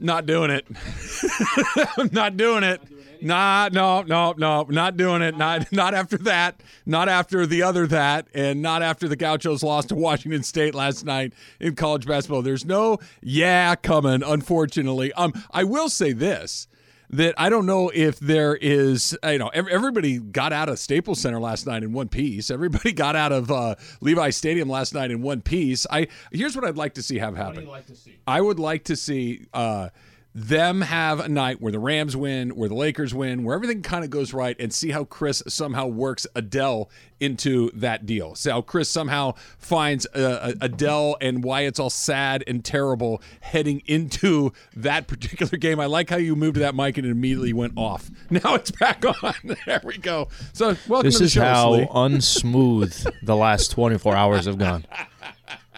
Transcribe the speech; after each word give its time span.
Not 0.00 0.24
doing 0.24 0.50
it. 0.50 0.66
not 2.12 2.36
doing 2.36 2.62
it. 2.64 2.80
Not 3.22 3.74
no 3.74 4.00
no 4.02 4.34
no 4.36 4.62
not 4.62 4.96
doing 4.96 5.20
it. 5.20 5.36
Not 5.36 5.70
not 5.72 5.92
after 5.92 6.16
that. 6.18 6.62
Not 6.86 7.08
after 7.08 7.46
the 7.46 7.62
other 7.62 7.86
that, 7.88 8.28
and 8.34 8.62
not 8.62 8.82
after 8.82 9.08
the 9.08 9.16
Gauchos 9.16 9.62
lost 9.62 9.90
to 9.90 9.94
Washington 9.94 10.42
State 10.42 10.74
last 10.74 11.04
night 11.04 11.34
in 11.60 11.74
college 11.74 12.06
basketball. 12.06 12.40
There's 12.40 12.64
no 12.64 12.98
yeah 13.22 13.74
coming. 13.74 14.22
Unfortunately, 14.22 15.12
um, 15.12 15.34
I 15.50 15.64
will 15.64 15.90
say 15.90 16.12
this 16.12 16.66
that 17.10 17.34
I 17.38 17.48
don't 17.50 17.66
know 17.66 17.90
if 17.92 18.18
there 18.20 18.54
is, 18.54 19.16
you 19.24 19.38
know, 19.38 19.48
everybody 19.48 20.18
got 20.18 20.52
out 20.52 20.68
of 20.68 20.78
Staples 20.78 21.20
Center 21.20 21.40
last 21.40 21.66
night 21.66 21.82
in 21.82 21.92
one 21.92 22.08
piece. 22.08 22.50
Everybody 22.50 22.92
got 22.92 23.16
out 23.16 23.32
of 23.32 23.50
uh, 23.50 23.74
Levi 24.00 24.30
Stadium 24.30 24.68
last 24.68 24.94
night 24.94 25.10
in 25.10 25.20
one 25.20 25.40
piece. 25.40 25.86
I 25.90 26.08
here's 26.30 26.54
what 26.54 26.64
I'd 26.64 26.76
like 26.76 26.94
to 26.94 27.02
see 27.02 27.18
have 27.18 27.36
happen. 27.36 27.66
Like 27.66 27.84
see? 27.94 28.16
I 28.26 28.40
would 28.40 28.58
like 28.58 28.84
to 28.84 28.96
see. 28.96 29.46
Uh, 29.52 29.88
them 30.34 30.82
have 30.82 31.20
a 31.20 31.28
night 31.28 31.60
where 31.60 31.72
the 31.72 31.78
Rams 31.78 32.16
win, 32.16 32.50
where 32.50 32.68
the 32.68 32.74
Lakers 32.74 33.12
win, 33.12 33.42
where 33.42 33.54
everything 33.54 33.82
kind 33.82 34.04
of 34.04 34.10
goes 34.10 34.32
right, 34.32 34.56
and 34.60 34.72
see 34.72 34.90
how 34.90 35.04
Chris 35.04 35.42
somehow 35.48 35.86
works 35.86 36.26
Adele 36.34 36.88
into 37.18 37.70
that 37.72 38.06
deal. 38.06 38.34
See 38.34 38.50
how 38.50 38.62
Chris 38.62 38.88
somehow 38.88 39.34
finds 39.58 40.06
uh, 40.06 40.54
Adele 40.60 41.16
and 41.20 41.44
why 41.44 41.62
it's 41.62 41.78
all 41.78 41.90
sad 41.90 42.44
and 42.46 42.64
terrible 42.64 43.20
heading 43.40 43.82
into 43.86 44.52
that 44.76 45.06
particular 45.06 45.58
game. 45.58 45.80
I 45.80 45.86
like 45.86 46.08
how 46.10 46.16
you 46.16 46.36
moved 46.36 46.54
to 46.54 46.60
that 46.60 46.74
mic 46.74 46.96
and 46.96 47.06
it 47.06 47.10
immediately 47.10 47.52
went 47.52 47.74
off. 47.76 48.10
Now 48.30 48.54
it's 48.54 48.70
back 48.70 49.04
on. 49.04 49.34
there 49.66 49.80
we 49.82 49.98
go. 49.98 50.28
So 50.52 50.76
welcome 50.86 51.08
this 51.08 51.18
to 51.18 51.24
the 51.24 51.30
show. 51.30 51.72
This 51.72 51.82
is 51.82 51.88
how 51.88 52.08
unsmooth 52.08 53.12
the 53.22 53.34
last 53.34 53.72
24 53.72 54.14
hours 54.14 54.46
have 54.46 54.56
gone. 54.56 54.86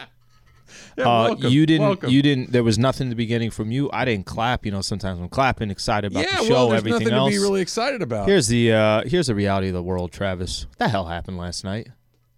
Yeah, 0.96 1.04
uh, 1.04 1.24
welcome, 1.24 1.50
you 1.50 1.66
didn't. 1.66 1.86
welcome. 1.86 2.10
You 2.10 2.22
didn't. 2.22 2.52
There 2.52 2.64
was 2.64 2.78
nothing 2.78 3.06
in 3.06 3.08
the 3.10 3.16
beginning 3.16 3.50
from 3.50 3.70
you. 3.70 3.88
I 3.92 4.04
didn't 4.04 4.26
clap. 4.26 4.66
You 4.66 4.72
know, 4.72 4.82
sometimes 4.82 5.20
I'm 5.20 5.28
clapping, 5.28 5.70
excited 5.70 6.12
about 6.12 6.24
yeah, 6.24 6.40
the 6.40 6.46
show, 6.46 6.52
well, 6.54 6.68
there's 6.68 6.80
everything 6.80 7.00
nothing 7.00 7.14
else. 7.14 7.32
to 7.32 7.38
be 7.38 7.42
really 7.42 7.60
excited 7.62 8.02
about. 8.02 8.28
Here's 8.28 8.48
the 8.48 8.72
uh, 8.72 9.02
here's 9.06 9.28
the 9.28 9.34
reality 9.34 9.68
of 9.68 9.74
the 9.74 9.82
world, 9.82 10.12
Travis. 10.12 10.66
What 10.66 10.78
the 10.78 10.88
hell 10.88 11.06
happened 11.06 11.38
last 11.38 11.64
night? 11.64 11.88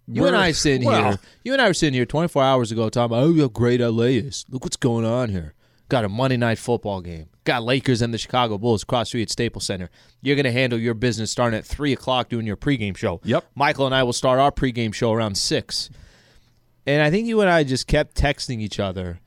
You 0.07 0.25
and 0.25 0.33
We're- 0.35 0.47
I 0.47 0.51
sitting 0.51 0.85
well- 0.85 1.03
here. 1.11 1.19
You 1.43 1.53
and 1.53 1.61
I 1.61 1.67
were 1.67 1.73
sitting 1.73 1.95
here 1.95 2.05
24 2.05 2.43
hours 2.43 2.71
ago 2.71 2.89
talking 2.89 3.05
about 3.15 3.23
oh 3.23 3.33
how 3.41 3.47
great 3.47 3.81
LA 3.81 4.03
is. 4.03 4.45
Look 4.49 4.63
what's 4.63 4.77
going 4.77 5.05
on 5.05 5.29
here. 5.29 5.53
Got 5.89 6.05
a 6.05 6.09
Monday 6.09 6.37
night 6.37 6.57
football 6.57 7.01
game. 7.01 7.27
Got 7.43 7.63
Lakers 7.63 8.01
and 8.01 8.11
the 8.13 8.17
Chicago 8.17 8.57
Bulls 8.57 8.81
across 8.83 9.07
the 9.07 9.09
street 9.09 9.21
at 9.23 9.29
Staples 9.29 9.65
Center. 9.65 9.89
You're 10.21 10.35
gonna 10.35 10.51
handle 10.51 10.79
your 10.79 10.95
business 10.95 11.29
starting 11.29 11.57
at 11.57 11.65
three 11.65 11.93
o'clock 11.93 12.29
doing 12.29 12.47
your 12.47 12.57
pregame 12.57 12.97
show. 12.97 13.21
Yep. 13.23 13.45
Michael 13.55 13.85
and 13.85 13.93
I 13.93 14.03
will 14.03 14.13
start 14.13 14.39
our 14.39 14.51
pregame 14.51 14.93
show 14.93 15.11
around 15.11 15.35
six. 15.37 15.89
And 16.85 17.01
I 17.01 17.09
think 17.09 17.27
you 17.27 17.41
and 17.41 17.49
I 17.49 17.63
just 17.63 17.87
kept 17.87 18.15
texting 18.15 18.59
each 18.59 18.79
other 18.79 19.19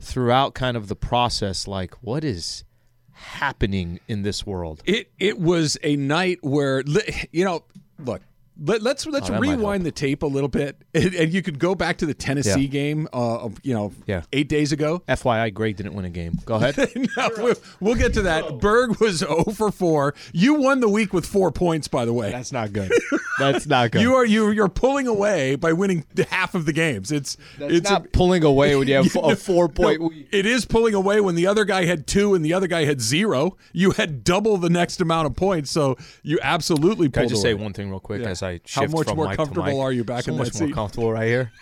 throughout 0.00 0.54
kind 0.54 0.76
of 0.76 0.88
the 0.88 0.96
process, 0.96 1.68
like, 1.68 1.94
what 2.02 2.24
is 2.24 2.64
happening 3.12 4.00
in 4.08 4.22
this 4.22 4.44
world? 4.44 4.82
It 4.84 5.10
it 5.18 5.38
was 5.38 5.78
a 5.82 5.96
night 5.96 6.38
where 6.42 6.82
you 7.30 7.44
know, 7.44 7.64
look. 7.98 8.22
Let, 8.62 8.82
let's 8.82 9.04
let's 9.06 9.30
Oh, 9.30 9.38
rewind 9.38 9.84
the 9.84 9.90
tape 9.90 10.22
a 10.22 10.26
little 10.26 10.48
bit, 10.48 10.76
and, 10.94 11.12
and 11.14 11.32
you 11.32 11.42
could 11.42 11.58
go 11.58 11.74
back 11.74 11.96
to 11.98 12.06
the 12.06 12.14
Tennessee 12.14 12.62
Yeah. 12.62 12.66
game, 12.68 13.08
uh, 13.12 13.48
you 13.62 13.74
know, 13.74 13.92
Yeah. 14.06 14.22
eight 14.32 14.48
days 14.48 14.70
ago. 14.70 15.02
FYI, 15.08 15.52
Greg 15.52 15.76
didn't 15.76 15.94
win 15.94 16.04
a 16.04 16.10
game. 16.10 16.38
Go 16.44 16.54
ahead. 16.54 16.76
no, 17.16 17.30
we'll, 17.38 17.54
we'll 17.80 17.94
get 17.96 18.14
to 18.14 18.22
that. 18.22 18.60
Berg 18.60 19.00
was 19.00 19.18
0 19.18 19.44
for 19.54 19.72
4. 19.72 20.14
You 20.32 20.54
won 20.54 20.78
the 20.80 20.88
week 20.88 21.12
with 21.12 21.26
four 21.26 21.50
points, 21.50 21.88
by 21.88 22.04
the 22.04 22.12
way. 22.12 22.30
That's 22.30 22.52
not 22.52 22.72
good. 22.72 22.92
That's 23.40 23.66
not 23.66 23.90
good. 23.90 24.02
you 24.02 24.14
are 24.14 24.24
you 24.24 24.50
you're 24.50 24.68
pulling 24.68 25.08
away 25.08 25.56
by 25.56 25.72
winning 25.72 26.04
half 26.28 26.54
of 26.54 26.64
the 26.66 26.72
games. 26.72 27.10
It's 27.10 27.36
That's 27.58 27.72
it's 27.74 27.90
not 27.90 28.12
pulling 28.12 28.44
away 28.44 28.76
when 28.76 28.86
you 28.86 28.94
have 28.94 29.12
No, 29.16 29.22
a 29.22 29.36
four 29.36 29.68
point 29.68 30.00
no, 30.00 30.06
week. 30.08 30.28
It 30.30 30.46
is 30.46 30.64
pulling 30.64 30.94
away 30.94 31.20
when 31.20 31.34
the 31.34 31.48
other 31.48 31.64
guy 31.64 31.84
had 31.86 32.06
two 32.06 32.34
and 32.34 32.44
the 32.44 32.52
other 32.52 32.68
guy 32.68 32.84
had 32.84 33.00
zero. 33.00 33.56
You 33.72 33.90
had 33.90 34.22
double 34.22 34.56
the 34.58 34.70
next 34.70 35.00
amount 35.00 35.26
of 35.26 35.34
points, 35.34 35.72
so 35.72 35.96
you 36.22 36.38
absolutely 36.42 37.08
Can 37.10 37.24
I 37.24 37.26
just 37.26 37.42
away. 37.44 37.50
say 37.50 37.54
one 37.54 37.72
thing 37.72 37.90
real 37.90 37.98
quick 37.98 38.20
Yeah. 38.22 38.28
As 38.44 38.60
I 38.76 38.80
How 38.80 38.86
much 38.86 39.06
from 39.08 39.16
more 39.16 39.26
mic 39.26 39.32
to 39.32 39.36
comfortable 39.38 39.66
mic? 39.66 39.76
are 39.76 39.92
you 39.92 40.04
back 40.04 40.24
so 40.24 40.32
in 40.32 40.38
much 40.38 40.50
that 40.50 40.60
more 40.60 40.68
seat? 40.68 40.74
comfortable 40.74 41.12
right 41.12 41.26
here. 41.26 41.52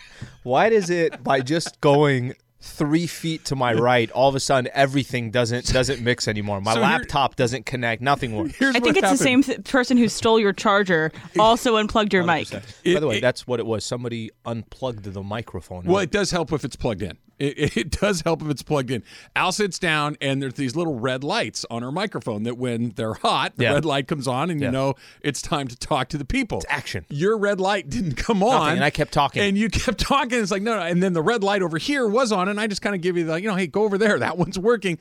Why 0.42 0.68
does 0.68 0.90
it 0.90 1.22
by 1.22 1.40
just 1.40 1.80
going 1.80 2.34
three 2.64 3.08
feet 3.08 3.44
to 3.46 3.56
my 3.56 3.72
right, 3.74 4.08
all 4.12 4.28
of 4.28 4.36
a 4.36 4.40
sudden 4.40 4.70
everything 4.72 5.30
doesn't 5.32 5.72
doesn't 5.72 6.00
mix 6.02 6.28
anymore? 6.28 6.60
My 6.60 6.74
So 6.74 6.80
laptop 6.80 7.36
doesn't 7.36 7.66
connect. 7.66 8.02
Nothing 8.02 8.36
works. 8.36 8.54
I 8.60 8.72
think 8.72 8.84
what 8.84 8.96
it's 8.98 9.10
the 9.10 9.16
same 9.16 9.42
th- 9.42 9.64
person 9.64 9.96
who 9.96 10.08
stole 10.08 10.38
your 10.38 10.52
charger 10.52 11.10
also 11.38 11.76
unplugged 11.76 12.12
your 12.12 12.22
mic. 12.24 12.50
By 12.50 12.60
the 13.00 13.06
way, 13.08 13.18
it- 13.18 13.20
that's 13.20 13.46
what 13.46 13.58
it 13.60 13.66
was. 13.66 13.84
Somebody 13.84 14.30
unplugged 14.44 15.04
the 15.04 15.22
microphone. 15.22 15.84
Well, 15.84 15.98
it 16.00 16.10
does 16.10 16.30
help 16.30 16.52
if 16.52 16.64
it's 16.64 16.76
plugged 16.76 17.02
in. 17.02 17.18
It, 17.42 17.76
it 17.76 17.90
does 17.90 18.20
help 18.22 18.40
if 18.42 18.48
it's 18.48 18.62
plugged 18.62 18.90
in. 18.90 19.02
Al 19.34 19.50
sits 19.52 19.78
down, 19.78 20.16
and 20.20 20.40
there's 20.40 20.54
these 20.54 20.76
little 20.76 20.98
red 20.98 21.24
lights 21.24 21.64
on 21.70 21.82
her 21.82 21.90
microphone 21.90 22.44
that 22.44 22.56
when 22.56 22.90
they're 22.96 23.14
hot, 23.14 23.54
the 23.56 23.64
Yeah. 23.64 23.72
red 23.74 23.84
light 23.84 24.06
comes 24.08 24.28
on, 24.28 24.50
and 24.50 24.60
you 24.60 24.70
know 24.70 24.94
it's 25.22 25.42
time 25.42 25.66
to 25.68 25.76
talk 25.76 26.08
to 26.10 26.18
the 26.18 26.24
people. 26.24 26.58
It's 26.58 26.66
action. 26.68 27.04
Your 27.08 27.36
red 27.36 27.60
light 27.60 27.88
didn't 27.90 28.14
come 28.16 28.42
on. 28.42 28.72
and 28.72 28.84
I 28.84 28.90
kept 28.90 29.12
talking. 29.12 29.42
And 29.42 29.58
you 29.58 29.68
kept 29.70 29.98
talking. 29.98 30.38
It's 30.40 30.50
like, 30.50 30.62
no, 30.62 30.76
no. 30.76 30.82
And 30.82 31.02
then 31.02 31.12
the 31.14 31.22
red 31.22 31.42
light 31.42 31.62
over 31.62 31.78
here 31.78 32.06
was 32.06 32.32
on, 32.32 32.48
and 32.48 32.60
I 32.60 32.66
just 32.66 32.82
kind 32.82 32.94
of 32.94 33.00
give 33.00 33.16
you 33.16 33.24
the, 33.24 33.40
you 33.40 33.48
know, 33.48 33.56
hey, 33.56 33.66
go 33.66 33.82
over 33.82 33.98
there. 33.98 34.18
That 34.18 34.38
one's 34.38 34.58
working. 34.58 34.98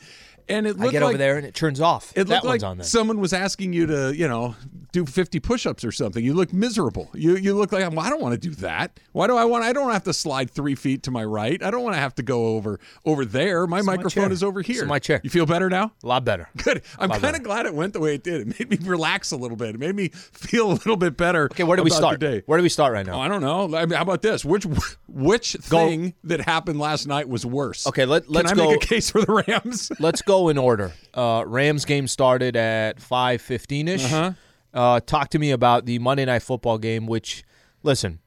And 0.49 0.67
it 0.67 0.75
I 0.79 0.87
get 0.89 1.01
like 1.01 1.09
over 1.09 1.17
there 1.17 1.37
and 1.37 1.45
it 1.45 1.53
turns 1.53 1.79
off. 1.81 2.11
it 2.15 2.25
that 2.27 2.29
looked 2.29 2.45
one's 2.45 2.61
like 2.63 2.69
on 2.69 2.77
there. 2.77 2.85
someone 2.85 3.19
was 3.19 3.33
asking 3.33 3.73
you 3.73 3.85
to, 3.87 4.15
you 4.15 4.27
know, 4.27 4.55
do 4.91 5.05
50 5.05 5.39
push-ups 5.39 5.83
or 5.85 5.91
something. 5.91 6.23
You 6.23 6.33
look 6.33 6.51
miserable. 6.51 7.09
You 7.13 7.37
you 7.37 7.53
look 7.55 7.71
like 7.71 7.89
well, 7.89 7.99
I 8.01 8.09
don't 8.09 8.21
want 8.21 8.33
to 8.33 8.49
do 8.49 8.53
that. 8.55 8.99
Why 9.13 9.27
do 9.27 9.37
I 9.37 9.45
want? 9.45 9.63
I 9.63 9.71
don't 9.73 9.91
have 9.91 10.03
to 10.03 10.13
slide 10.13 10.51
three 10.51 10.75
feet 10.75 11.03
to 11.03 11.11
my 11.11 11.23
right. 11.23 11.61
I 11.63 11.71
don't 11.71 11.83
want 11.83 11.95
to 11.95 11.99
have 11.99 12.15
to 12.15 12.23
go 12.23 12.47
over 12.55 12.79
over 13.05 13.23
there. 13.25 13.67
My 13.67 13.81
my 13.81 13.95
microphone 13.95 14.23
chair. 14.25 14.31
is 14.31 14.43
over 14.43 14.61
here. 14.61 14.75
Sit 14.75 14.83
in 14.83 14.89
my 14.89 14.99
chair. 14.99 15.21
You 15.23 15.29
feel 15.29 15.45
better 15.45 15.69
now? 15.69 15.91
a 16.03 16.07
lot 16.07 16.25
better. 16.25 16.49
Good. 16.63 16.81
I'm 16.99 17.09
kind 17.09 17.35
of 17.35 17.43
glad 17.43 17.65
it 17.65 17.73
went 17.73 17.93
the 17.93 17.99
way 17.99 18.15
it 18.15 18.23
did. 18.23 18.41
It 18.41 18.59
made 18.59 18.69
me 18.81 18.87
relax 18.89 19.31
a 19.31 19.37
little 19.37 19.57
bit. 19.57 19.75
It 19.75 19.79
made 19.79 19.95
me 19.95 20.09
feel 20.09 20.71
a 20.71 20.73
little 20.73 20.97
bit 20.97 21.15
better. 21.17 21.45
Okay, 21.45 21.63
where 21.63 21.77
do 21.77 21.83
we 21.83 21.89
start? 21.89 22.19
The 22.19 22.27
day. 22.31 22.43
Where 22.45 22.57
do 22.59 22.63
we 22.63 22.69
start 22.69 22.93
right 22.93 23.05
now? 23.05 23.13
Oh, 23.15 23.21
I 23.21 23.27
don't 23.27 23.41
know. 23.41 23.75
I 23.75 23.85
mean, 23.85 23.95
how 23.95 24.01
about 24.03 24.21
this? 24.21 24.43
Which 24.43 24.65
which 25.07 25.53
thing 25.53 26.13
that 26.23 26.41
happened 26.41 26.79
last 26.79 27.07
night 27.07 27.27
was 27.29 27.45
worse? 27.45 27.87
Okay, 27.87 28.05
let- 28.05 28.29
let's 28.29 28.51
Can 28.51 28.59
I 28.59 28.63
go- 28.63 28.71
make 28.71 28.83
a 28.83 28.87
case 28.87 29.09
for 29.09 29.21
the 29.23 29.43
Rams? 29.47 29.91
Let's 29.99 30.21
go 30.21 30.30
in 30.49 30.57
order. 30.57 30.93
Uh, 31.13 31.43
Rams 31.45 31.85
game 31.85 32.07
started 32.07 32.55
at 32.55 32.99
five 32.99 33.41
fifteen 33.41 33.87
ish. 33.87 34.05
Uh-huh. 34.05 34.31
Uh, 34.73 34.99
talk 35.01 35.29
to 35.29 35.39
me 35.39 35.51
about 35.51 35.85
the 35.85 35.99
Monday 35.99 36.25
night 36.25 36.41
football 36.43 36.77
game. 36.77 37.05
Which, 37.05 37.43
listen, 37.83 38.19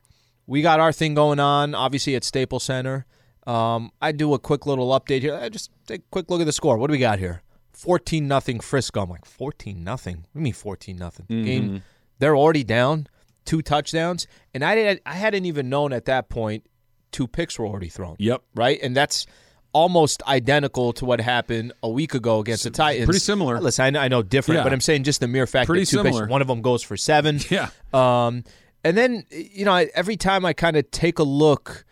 we 0.47 0.63
got 0.63 0.81
our 0.81 0.93
thing 0.93 1.15
going 1.15 1.41
on. 1.41 1.75
Obviously 1.75 2.15
at 2.15 2.25
Staples 2.25 2.65
Center. 2.65 3.07
Um, 3.47 3.91
I 4.01 4.13
do 4.13 4.33
a 4.35 4.39
quick 4.39 4.67
little 4.67 4.89
update 4.99 5.21
here. 5.21 5.35
I 5.35 5.49
just 5.49 5.71
take 5.87 6.01
a 6.01 6.11
quick 6.11 6.31
look 6.31 6.41
at 6.41 6.47
the 6.47 6.53
score. 6.53 6.77
What 6.79 6.89
do 6.89 6.93
we 6.93 6.99
got 6.99 7.19
here? 7.19 7.43
Fourteen 7.73 8.29
nothing 8.29 8.61
Frisco. 8.61 9.03
I'm 9.03 9.11
like 9.11 9.25
fourteen 9.25 9.85
nothing. 9.85 10.17
What 10.17 10.33
do 10.35 10.39
you 10.41 10.45
mean 10.45 10.53
fourteen 10.53 10.97
nothing? 10.97 11.27
Mm-hmm. 11.27 11.45
Game. 11.45 11.83
They're 12.19 12.37
already 12.37 12.65
down 12.65 13.09
two 13.45 13.61
touchdowns, 13.61 14.27
and 14.55 14.65
I 14.65 14.75
didn't. 14.75 15.03
I 15.05 15.15
hadn't 15.15 15.45
even 15.47 15.69
known 15.69 15.93
at 15.93 16.05
that 16.07 16.29
point 16.29 16.65
two 17.13 17.27
picks 17.29 17.59
were 17.59 17.67
already 17.67 17.89
thrown 17.89 18.17
Yep. 18.19 18.43
right? 18.57 18.79
And 18.83 18.97
that's 18.97 19.27
almost 19.75 20.23
identical 20.23 20.95
to 20.95 21.05
what 21.05 21.21
happened 21.21 21.73
a 21.83 21.89
week 21.91 22.15
ago 22.15 22.39
against 22.39 22.65
the 22.65 22.71
Titans. 22.71 23.05
pretty 23.05 23.19
similar. 23.19 23.61
Listen, 23.61 23.97
I 23.97 24.09
know, 24.09 24.23
different, 24.23 24.59
Yeah. 24.61 24.65
but 24.65 24.73
I'm 24.73 24.81
saying 24.81 25.03
just 25.05 25.21
the 25.21 25.29
mere 25.29 25.47
fact 25.47 25.67
Pretty 25.67 25.85
that 25.85 26.03
two 26.03 26.27
one 26.27 26.41
of 26.41 26.47
them 26.49 26.63
goes 26.63 26.83
for 26.83 26.97
seven. 26.97 27.41
Yeah. 27.51 27.69
Um, 27.93 28.45
and 28.83 28.97
then 28.97 29.25
you 29.31 29.65
know, 29.67 29.73
I- 29.73 29.91
every 29.95 30.17
time 30.17 30.47
I 30.47 30.55
kind 30.55 30.77
of 30.77 30.91
take 30.91 31.19
a 31.19 31.25
look. 31.25 31.85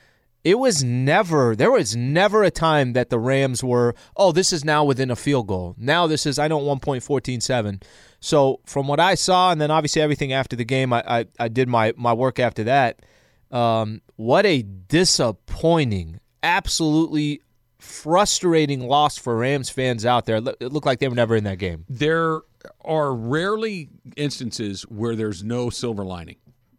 It 0.45 0.59
was 0.59 0.83
never 0.83 1.55
there 1.55 1.71
was 1.71 1.95
never 1.95 2.43
a 2.43 2.51
time 2.51 2.95
that 2.95 3.11
the 3.11 3.19
Rams 3.21 3.63
were, 3.63 3.95
oh, 4.17 4.33
this 4.33 4.53
is 4.53 4.65
now 4.65 4.83
within 4.83 5.09
a 5.09 5.15
field 5.15 5.47
goal. 5.47 5.77
Now 5.79 6.09
this 6.09 6.27
is 6.27 6.37
I 6.37 6.49
know 6.49 6.59
1.147. 6.59 7.81
So 8.19 8.59
from 8.67 8.89
what 8.89 8.99
I 8.99 9.15
saw, 9.15 9.53
and 9.53 9.61
then 9.61 9.71
obviously 9.71 10.03
everything 10.03 10.33
after 10.33 10.57
the 10.57 10.65
game, 10.65 10.93
I 10.93 11.05
I, 11.07 11.27
I 11.39 11.47
did 11.47 11.69
my 11.69 11.93
my 11.97 12.13
work 12.13 12.41
after 12.41 12.65
that. 12.65 12.99
Um, 13.53 14.03
what 14.17 14.45
a 14.45 14.63
disappointing, 14.63 16.19
absolutely 16.43 17.41
frustrating 17.83 18.81
loss 18.87 19.19
for 19.19 19.37
Rams 19.37 19.69
fans 19.71 20.07
out 20.07 20.27
there. 20.27 20.37
It 20.37 20.73
looked 20.73 20.87
like 20.87 20.99
they 21.01 21.09
were 21.09 21.15
never 21.15 21.37
in 21.37 21.45
that 21.45 21.59
game. 21.59 21.85
there 21.89 22.41
are 22.85 23.13
rarely 23.13 23.89
instances 24.17 24.83
where 24.83 25.17
there's 25.17 25.43
no 25.43 25.69
silver 25.69 26.05
lining. 26.05 26.37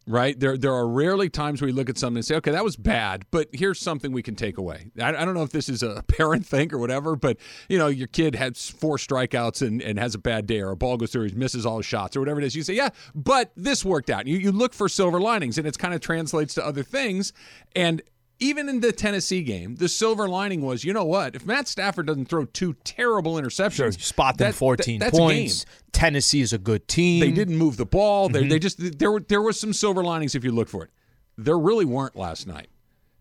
right? 0.07 0.39
There 0.39 0.57
there 0.57 0.73
are 0.73 0.87
rarely 0.87 1.29
times 1.29 1.61
where 1.61 1.69
you 1.69 1.75
look 1.75 1.89
at 1.89 1.97
something 1.97 2.17
and 2.17 2.25
say, 2.25 2.35
okay, 2.35 2.51
that 2.51 2.63
was 2.63 2.75
bad, 2.77 3.25
but 3.31 3.47
here's 3.53 3.79
something 3.79 4.11
we 4.11 4.21
can 4.23 4.35
take 4.35 4.57
away. 4.57 4.91
I, 4.99 5.09
I 5.09 5.25
don't 5.25 5.33
know 5.33 5.43
if 5.43 5.51
this 5.51 5.67
is 5.69 5.83
a 5.83 6.03
parent 6.07 6.45
thing 6.45 6.73
or 6.73 6.77
whatever, 6.77 7.15
but 7.17 7.37
you 7.69 7.77
know, 7.77 7.87
your 7.87 8.07
kid 8.07 8.35
has 8.35 8.69
four 8.69 8.97
strikeouts 8.97 9.61
and, 9.65 9.81
and 9.81 9.97
has 9.99 10.15
a 10.15 10.19
bad 10.19 10.45
day, 10.47 10.61
or 10.61 10.71
a 10.71 10.75
ball 10.77 10.95
goes 10.97 11.11
through, 11.11 11.29
he 11.29 11.35
misses 11.35 11.65
all 11.65 11.77
his 11.77 11.85
shots, 11.85 12.15
or 12.15 12.19
whatever 12.21 12.39
it 12.39 12.45
is. 12.45 12.55
You 12.55 12.63
say, 12.63 12.73
yeah, 12.75 12.89
but 13.13 13.51
this 13.55 13.83
worked 13.85 14.09
out. 14.09 14.25
You 14.27 14.37
you 14.37 14.51
look 14.51 14.73
for 14.73 14.87
silver 14.89 15.19
linings, 15.19 15.57
and 15.57 15.67
it's 15.67 15.77
kind 15.77 15.93
of 15.93 15.99
translates 16.01 16.53
to 16.55 16.65
other 16.65 16.83
things. 16.83 17.33
And 17.75 18.01
even 18.39 18.67
in 18.67 18.79
the 18.81 18.91
Tennessee 18.91 19.41
game, 19.43 19.75
the 19.75 19.87
silver 19.87 20.27
lining 20.27 20.61
was, 20.61 20.83
you 20.83 20.91
know 20.93 21.05
what? 21.05 21.35
If 21.35 21.45
Matt 21.45 21.67
Stafford 21.67 22.07
doesn't 22.07 22.27
throw 22.27 22.45
two 22.45 22.73
terrible 22.83 23.35
interceptions, 23.35 23.75
Sure, 23.75 23.91
spot 23.91 24.37
them 24.37 24.49
that- 24.51 24.55
14 24.55 24.99
that- 24.99 25.05
that's 25.05 25.17
a 25.17 25.21
game. 25.21 25.27
points. 25.27 25.65
Tennessee 25.91 26.41
is 26.41 26.51
a 26.53 26.57
good 26.57 26.87
team. 26.87 27.19
They 27.21 27.31
didn't 27.31 27.57
move 27.57 27.77
the 27.77 27.85
ball. 27.85 28.27
Mm-hmm. 28.29 28.33
They, 28.33 28.47
they 28.47 28.59
just 28.59 28.99
there 28.99 29.11
were 29.11 29.19
there 29.21 29.41
was 29.41 29.59
some 29.59 29.71
silver 29.73 30.03
linings 30.03 30.35
if 30.35 30.43
you 30.43 30.51
look 30.51 30.67
for 30.67 30.83
it. 30.83 30.89
There 31.37 31.57
really 31.57 31.85
weren't 31.85 32.15
last 32.15 32.47
night. 32.47 32.67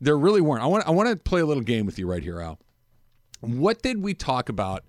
There 0.01 0.17
really 0.19 0.41
weren't. 0.41 0.63
I 0.63 0.67
want 0.67 0.87
I 0.87 0.91
want 0.91 1.09
to 1.11 1.17
play 1.17 1.41
a 1.41 1.47
little 1.47 1.63
game 1.63 1.87
with 1.87 1.99
you 1.99 2.07
right 2.11 2.23
here, 2.23 2.41
Al. 2.41 2.59
What 3.41 3.83
did 3.83 4.03
we 4.03 4.15
talk 4.15 4.49
about 4.49 4.85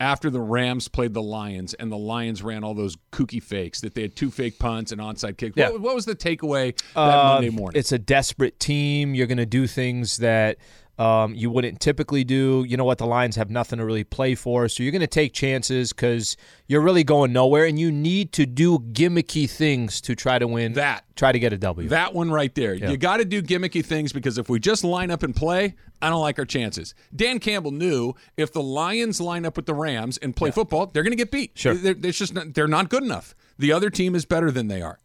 after 0.00 0.28
the 0.30 0.40
Rams 0.40 0.88
played 0.88 1.14
the 1.14 1.22
Lions 1.22 1.74
and 1.74 1.90
the 1.90 1.96
Lions 1.96 2.42
ran 2.42 2.64
all 2.64 2.74
those 2.74 2.96
kooky 3.12 3.42
fakes 3.42 3.80
that 3.82 3.94
they 3.94 4.02
had 4.02 4.16
two 4.16 4.30
fake 4.30 4.58
punts 4.58 4.92
and 4.92 5.00
onside 5.00 5.36
kicks? 5.36 5.56
Yeah. 5.56 5.70
What, 5.70 5.80
what 5.80 5.94
was 5.94 6.04
the 6.04 6.16
takeaway 6.16 6.76
that 6.94 6.98
Uh, 6.98 7.34
Monday 7.34 7.50
morning? 7.50 7.78
It's 7.78 7.92
a 7.92 7.98
desperate 7.98 8.58
team. 8.58 9.14
You're 9.14 9.26
going 9.28 9.38
to 9.38 9.46
do 9.46 9.66
things 9.66 10.18
that 10.18 10.58
um, 10.98 11.34
you 11.34 11.50
wouldn't 11.50 11.80
typically 11.80 12.24
do. 12.24 12.64
You 12.66 12.76
know 12.76 12.84
what? 12.84 12.98
The 12.98 13.06
Lions 13.06 13.36
have 13.36 13.50
nothing 13.50 13.78
to 13.78 13.84
really 13.84 14.04
play 14.04 14.34
for, 14.34 14.68
so 14.68 14.82
you're 14.82 14.92
going 14.92 15.00
to 15.00 15.06
take 15.06 15.32
chances 15.32 15.92
because 15.92 16.36
you're 16.66 16.80
really 16.80 17.04
going 17.04 17.32
nowhere, 17.32 17.64
and 17.64 17.78
you 17.78 17.90
need 17.90 18.32
to 18.32 18.46
do 18.46 18.78
gimmicky 18.78 19.48
things 19.50 20.00
to 20.02 20.14
try 20.14 20.38
to 20.38 20.46
win. 20.46 20.74
That. 20.74 21.04
try 21.16 21.32
to 21.32 21.38
get 21.38 21.52
a 21.52 21.58
W. 21.58 21.88
That 21.88 22.14
one 22.14 22.30
right 22.30 22.54
there. 22.54 22.74
You 22.74 22.96
got 22.96 23.18
to 23.18 23.24
do 23.24 23.42
gimmicky 23.42 23.84
things 23.84 24.12
because 24.12 24.38
if 24.38 24.48
we 24.48 24.60
just 24.60 24.84
line 24.84 25.10
up 25.10 25.22
and 25.22 25.34
play, 25.34 25.74
I 26.00 26.10
don't 26.10 26.20
like 26.20 26.38
our 26.38 26.44
chances. 26.44 26.94
Dan 27.14 27.38
Campbell 27.38 27.72
knew 27.72 28.14
if 28.36 28.52
the 28.52 28.62
Lions 28.62 29.20
line 29.20 29.44
up 29.44 29.56
with 29.56 29.66
the 29.66 29.74
Rams 29.74 30.18
and 30.18 30.34
play 30.34 30.50
football, 30.50 30.86
they're 30.86 31.02
going 31.02 31.12
to 31.12 31.16
get 31.16 31.30
beat. 31.30 31.52
Sure. 31.54 31.74
They're, 31.74 31.94
they're 31.94 32.12
just 32.12 32.34
not, 32.34 32.54
they're 32.54 32.68
not 32.68 32.88
good 32.88 33.02
enough. 33.02 33.34
The 33.58 33.72
other 33.72 33.90
team 33.90 34.14
is 34.14 34.24
better 34.24 34.50
than 34.50 34.68
they 34.68 34.82
are. 34.82 34.98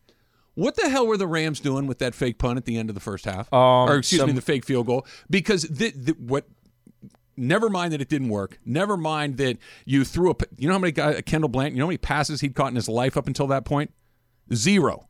What 0.59 0.75
the 0.75 0.89
hell 0.89 1.07
were 1.07 1.17
the 1.17 1.27
Rams 1.27 1.59
doing 1.59 1.87
with 1.87 1.99
that 1.99 2.13
fake 2.13 2.37
punt 2.37 2.57
at 2.57 2.65
the 2.65 2.77
end 2.77 2.89
of 2.89 2.95
the 2.95 3.01
first 3.01 3.25
half? 3.25 3.51
Um, 3.53 3.89
or 3.89 3.97
excuse 3.97 4.25
me, 4.25 4.33
the 4.33 4.41
fake 4.41 4.65
field 4.65 4.87
goal? 4.87 5.07
Because 5.29 5.63
the, 5.63 5.91
the, 5.91 6.11
what 6.13 6.45
never 7.37 7.69
mind 7.69 7.93
that 7.93 8.01
it 8.01 8.09
didn't 8.09 8.29
work. 8.29 8.59
Never 8.65 8.97
mind 8.97 9.37
that 9.37 9.57
you 9.85 10.03
threw 10.03 10.31
a. 10.31 10.35
You 10.57 10.67
know 10.67 10.73
how 10.73 10.79
many 10.79 10.91
guys, 10.91 11.21
Kendall 11.25 11.49
Blanton, 11.49 11.75
you 11.75 11.79
know 11.79 11.85
how 11.85 11.89
many 11.89 11.97
passes 11.97 12.41
he'd 12.41 12.55
caught 12.55 12.69
in 12.69 12.75
his 12.75 12.89
life 12.89 13.17
up 13.17 13.27
until 13.27 13.47
that 13.47 13.65
point? 13.65 13.93
Zero. 14.53 15.05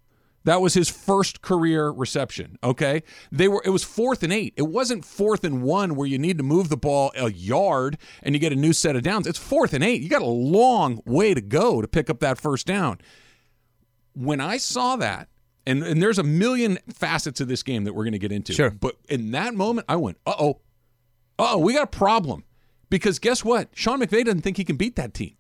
That 0.45 0.61
was 0.61 0.73
his 0.73 0.87
first 0.87 1.41
career 1.41 1.89
reception. 1.89 2.57
Okay, 2.63 3.03
they 3.31 3.47
were. 3.47 3.61
It 3.65 3.71
was 3.71 3.83
fourth 3.83 4.23
and 4.23 4.31
eight. 4.31 4.53
It 4.55 4.67
wasn't 4.67 5.03
fourth 5.03 5.43
and 5.43 5.61
one 5.63 5.95
where 5.95 6.07
you 6.07 6.17
need 6.17 6.37
to 6.37 6.43
move 6.43 6.69
the 6.69 6.77
ball 6.77 7.11
a 7.15 7.31
yard 7.31 7.97
and 8.23 8.33
you 8.33 8.39
get 8.39 8.53
a 8.53 8.55
new 8.55 8.71
set 8.71 8.95
of 8.95 9.03
downs. 9.03 9.27
It's 9.27 9.39
fourth 9.39 9.73
and 9.73 9.83
eight. 9.83 10.01
You 10.01 10.09
got 10.09 10.21
a 10.21 10.25
long 10.25 11.01
way 11.05 11.33
to 11.33 11.41
go 11.41 11.81
to 11.81 11.87
pick 11.87 12.09
up 12.09 12.19
that 12.21 12.39
first 12.39 12.65
down. 12.65 12.99
When 14.13 14.39
I 14.39 14.57
saw 14.57 14.95
that, 14.95 15.27
and 15.69 15.83
and 15.83 16.01
there's 16.01 16.17
a 16.19 16.23
million 16.23 16.79
facets 16.93 17.39
of 17.39 17.47
this 17.47 17.63
game 17.63 17.83
that 17.83 17.93
we're 17.93 18.03
going 18.03 18.13
to 18.13 18.19
get 18.19 18.31
into. 18.31 18.53
Sure. 18.53 18.71
But 18.71 18.95
in 19.07 19.31
that 19.31 19.53
moment, 19.53 19.85
I 19.87 19.95
went, 19.95 20.17
uh 20.25 20.33
oh, 20.39 20.49
uh 21.37 21.51
oh, 21.53 21.57
we 21.59 21.73
got 21.73 21.83
a 21.83 21.87
problem. 21.87 22.43
Because 22.89 23.19
guess 23.19 23.45
what? 23.45 23.69
Sean 23.73 24.01
McVay 24.01 24.25
doesn't 24.25 24.41
think 24.41 24.57
he 24.57 24.63
can 24.63 24.75
beat 24.75 24.95
that 24.95 25.13
team. 25.13 25.35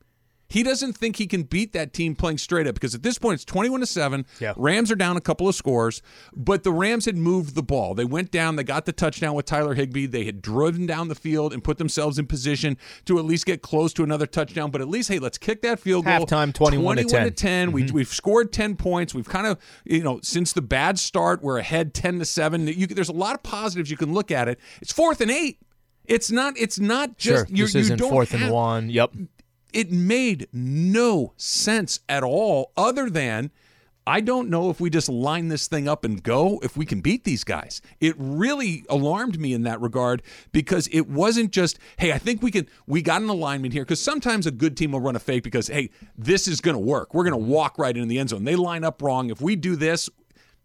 He 0.49 0.63
doesn't 0.63 0.93
think 0.93 1.17
he 1.17 1.27
can 1.27 1.43
beat 1.43 1.73
that 1.73 1.93
team 1.93 2.15
playing 2.15 2.39
straight 2.39 2.67
up 2.67 2.73
because 2.73 2.95
at 2.95 3.03
this 3.03 3.19
point 3.19 3.35
it's 3.35 3.45
21 3.45 3.81
to 3.81 3.85
7. 3.85 4.25
Yeah. 4.39 4.53
Rams 4.57 4.91
are 4.91 4.95
down 4.95 5.15
a 5.15 5.21
couple 5.21 5.47
of 5.47 5.53
scores, 5.55 6.01
but 6.35 6.63
the 6.63 6.71
Rams 6.71 7.05
had 7.05 7.15
moved 7.15 7.53
the 7.53 7.61
ball. 7.61 7.93
They 7.93 8.05
went 8.05 8.31
down, 8.31 8.55
they 8.55 8.63
got 8.63 8.85
the 8.85 8.91
touchdown 8.91 9.35
with 9.35 9.45
Tyler 9.45 9.75
Higbee. 9.75 10.07
They 10.07 10.25
had 10.25 10.41
driven 10.41 10.87
down 10.87 11.07
the 11.07 11.15
field 11.15 11.53
and 11.53 11.63
put 11.63 11.77
themselves 11.77 12.17
in 12.17 12.25
position 12.25 12.77
to 13.05 13.19
at 13.19 13.25
least 13.25 13.45
get 13.45 13.61
close 13.61 13.93
to 13.93 14.03
another 14.03 14.25
touchdown, 14.25 14.71
but 14.71 14.81
at 14.81 14.87
least 14.87 15.09
hey, 15.09 15.19
let's 15.19 15.37
kick 15.37 15.61
that 15.61 15.79
field 15.79 16.05
goal. 16.05 16.25
Halftime, 16.25 16.53
21 16.53 16.97
to 16.97 17.03
10. 17.03 17.33
10. 17.33 17.71
We, 17.71 17.83
mm-hmm. 17.83 17.95
we've 17.95 18.07
scored 18.07 18.51
10 18.51 18.75
points. 18.75 19.13
We've 19.13 19.29
kind 19.29 19.45
of, 19.45 19.59
you 19.85 20.03
know, 20.03 20.19
since 20.23 20.53
the 20.53 20.61
bad 20.63 20.97
start, 20.97 21.43
we're 21.43 21.59
ahead 21.59 21.93
10 21.93 22.19
to 22.19 22.25
7. 22.25 22.67
You, 22.67 22.87
there's 22.87 23.09
a 23.09 23.13
lot 23.13 23.35
of 23.35 23.43
positives 23.43 23.91
you 23.91 23.97
can 23.97 24.13
look 24.13 24.31
at 24.31 24.47
it. 24.47 24.59
It's 24.81 24.91
fourth 24.91 25.21
and 25.21 25.29
8. 25.29 25.59
It's 26.09 26.31
not 26.31 26.57
it's 26.57 26.79
not 26.79 27.11
sure, 27.17 27.45
just 27.45 27.49
you 27.51 27.65
this 27.65 27.73
you 27.75 27.79
isn't 27.81 27.99
don't 27.99 28.09
fourth 28.09 28.31
have, 28.31 28.41
and 28.41 28.51
one. 28.51 28.89
Yep. 28.89 29.13
It 29.73 29.91
made 29.91 30.47
no 30.51 31.33
sense 31.37 31.99
at 32.07 32.23
all 32.23 32.71
other 32.77 33.09
than 33.09 33.51
I 34.09 34.21
don't 34.21 34.49
know 34.49 34.71
if 34.71 34.79
we 34.81 34.89
just 34.89 35.07
line 35.07 35.49
this 35.49 35.67
thing 35.67 35.87
up 35.87 36.03
and 36.03 36.23
go 36.23 36.59
if 36.63 36.75
we 36.75 36.83
can 36.83 36.99
beat 36.99 37.25
these 37.25 37.43
guys. 37.43 37.79
It 37.99 38.15
really 38.17 38.83
alarmed 38.89 39.39
me 39.39 39.53
in 39.53 39.61
that 39.63 39.79
regard 39.81 40.23
because 40.51 40.89
it 40.91 41.07
wasn't 41.07 41.51
just, 41.51 41.77
hey, 41.97 42.11
I 42.11 42.17
think 42.17 42.41
we 42.41 42.49
can 42.49 42.67
we 42.87 43.03
got 43.03 43.21
an 43.21 43.29
alignment 43.29 43.71
here 43.71 43.83
because 43.83 44.01
sometimes 44.01 44.47
a 44.47 44.51
good 44.51 44.75
team 44.75 44.93
will 44.93 44.99
run 44.99 45.15
a 45.15 45.19
fake 45.19 45.43
because 45.43 45.67
hey, 45.67 45.91
this 46.17 46.47
is 46.47 46.59
going 46.59 46.73
to 46.73 46.79
work. 46.79 47.13
We're 47.13 47.23
going 47.23 47.39
to 47.39 47.49
walk 47.51 47.77
right 47.77 47.95
into 47.95 48.07
the 48.07 48.17
end 48.17 48.29
zone. 48.29 48.45
They 48.45 48.55
line 48.55 48.83
up 48.83 48.99
wrong. 49.03 49.29
If 49.29 49.41
we 49.41 49.55
do 49.55 49.75
this, 49.75 50.09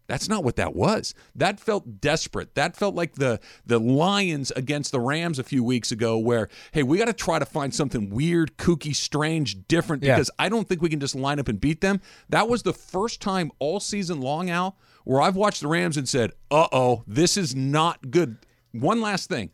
that's 0.07 0.29
not 0.29 0.43
what 0.43 0.55
that 0.57 0.75
was. 0.75 1.13
That 1.35 1.59
felt 1.59 1.99
desperate. 2.01 2.55
That 2.55 2.75
felt 2.75 2.95
like 2.95 3.15
the 3.15 3.39
the 3.65 3.79
Lions 3.79 4.51
against 4.51 4.91
the 4.91 4.99
Rams 4.99 5.39
a 5.39 5.43
few 5.43 5.63
weeks 5.63 5.91
ago, 5.91 6.17
where 6.17 6.49
hey, 6.73 6.83
we 6.83 6.97
got 6.97 7.05
to 7.05 7.13
try 7.13 7.39
to 7.39 7.45
find 7.45 7.73
something 7.73 8.09
weird, 8.09 8.57
kooky, 8.57 8.95
strange, 8.95 9.67
different 9.67 10.03
Yeah. 10.03 10.15
because 10.15 10.29
I 10.37 10.49
don't 10.49 10.67
think 10.67 10.81
we 10.81 10.89
can 10.89 10.99
just 10.99 11.15
line 11.15 11.39
up 11.39 11.47
and 11.47 11.59
beat 11.59 11.81
them. 11.81 12.01
That 12.29 12.47
was 12.47 12.63
the 12.63 12.73
first 12.73 13.21
time 13.21 13.51
all 13.59 13.79
season 13.79 14.21
long, 14.21 14.49
Al, 14.49 14.77
where 15.03 15.21
I've 15.21 15.35
watched 15.35 15.61
the 15.61 15.67
Rams 15.67 15.97
and 15.97 16.07
said, 16.07 16.31
"Uh 16.51 16.67
oh, 16.71 17.03
this 17.07 17.37
is 17.37 17.55
not 17.55 18.11
good." 18.11 18.37
One 18.71 19.01
last 19.01 19.29
thing, 19.29 19.51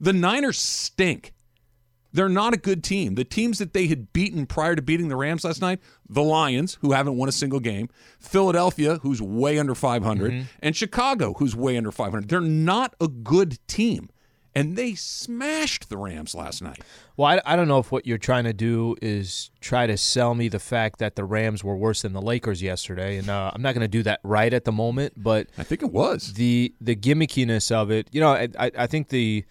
the 0.00 0.12
Niners 0.12 0.58
stink. 0.58 1.32
They're 2.12 2.28
not 2.28 2.52
a 2.54 2.58
good 2.58 2.84
team. 2.84 3.14
The 3.14 3.24
teams 3.24 3.58
that 3.58 3.72
they 3.72 3.86
had 3.86 4.12
beaten 4.12 4.46
prior 4.46 4.76
to 4.76 4.82
beating 4.82 5.08
the 5.08 5.16
Rams 5.16 5.44
last 5.44 5.60
night, 5.60 5.80
the 6.08 6.22
Lions, 6.22 6.78
who 6.82 6.92
haven't 6.92 7.16
won 7.16 7.28
a 7.28 7.32
single 7.32 7.60
game, 7.60 7.88
Philadelphia, 8.20 8.98
who's 9.02 9.20
way 9.22 9.58
under 9.58 9.74
500, 9.74 10.46
and 10.60 10.76
Chicago, 10.76 11.34
who's 11.38 11.56
way 11.56 11.76
under 11.76 11.90
500. 11.90 12.28
They're 12.28 12.40
not 12.40 12.94
a 13.00 13.08
good 13.08 13.58
team. 13.66 14.10
And 14.54 14.76
they 14.76 14.94
smashed 14.94 15.88
the 15.88 15.96
Rams 15.96 16.34
last 16.34 16.60
night. 16.60 16.82
Well, 17.16 17.26
I, 17.26 17.52
I 17.52 17.56
don't 17.56 17.68
know 17.68 17.78
if 17.78 17.90
what 17.90 18.06
you're 18.06 18.18
trying 18.18 18.44
to 18.44 18.52
do 18.52 18.96
is 19.00 19.50
try 19.60 19.86
to 19.86 19.96
sell 19.96 20.34
me 20.34 20.48
the 20.48 20.58
fact 20.58 20.98
that 20.98 21.16
the 21.16 21.24
Rams 21.24 21.64
were 21.64 21.74
worse 21.74 22.02
than 22.02 22.12
the 22.12 22.20
Lakers 22.20 22.60
yesterday, 22.60 23.16
and 23.16 23.30
uh, 23.30 23.50
I'm 23.54 23.62
not 23.62 23.74
going 23.74 23.80
to 23.80 23.88
do 23.88 24.02
that 24.02 24.20
right 24.22 24.52
at 24.52 24.66
the 24.66 24.72
moment. 24.72 25.14
But 25.16 25.46
I 25.56 25.62
think 25.62 25.82
it 25.82 25.90
was. 25.90 26.34
the 26.34 26.74
the 26.82 26.94
gimmickiness 26.94 27.72
of 27.72 27.90
it, 27.90 28.08
you 28.12 28.20
know, 28.20 28.28
I, 28.28 28.48
I 28.58 28.70
I 28.76 28.86
think 28.86 29.08
the 29.08 29.46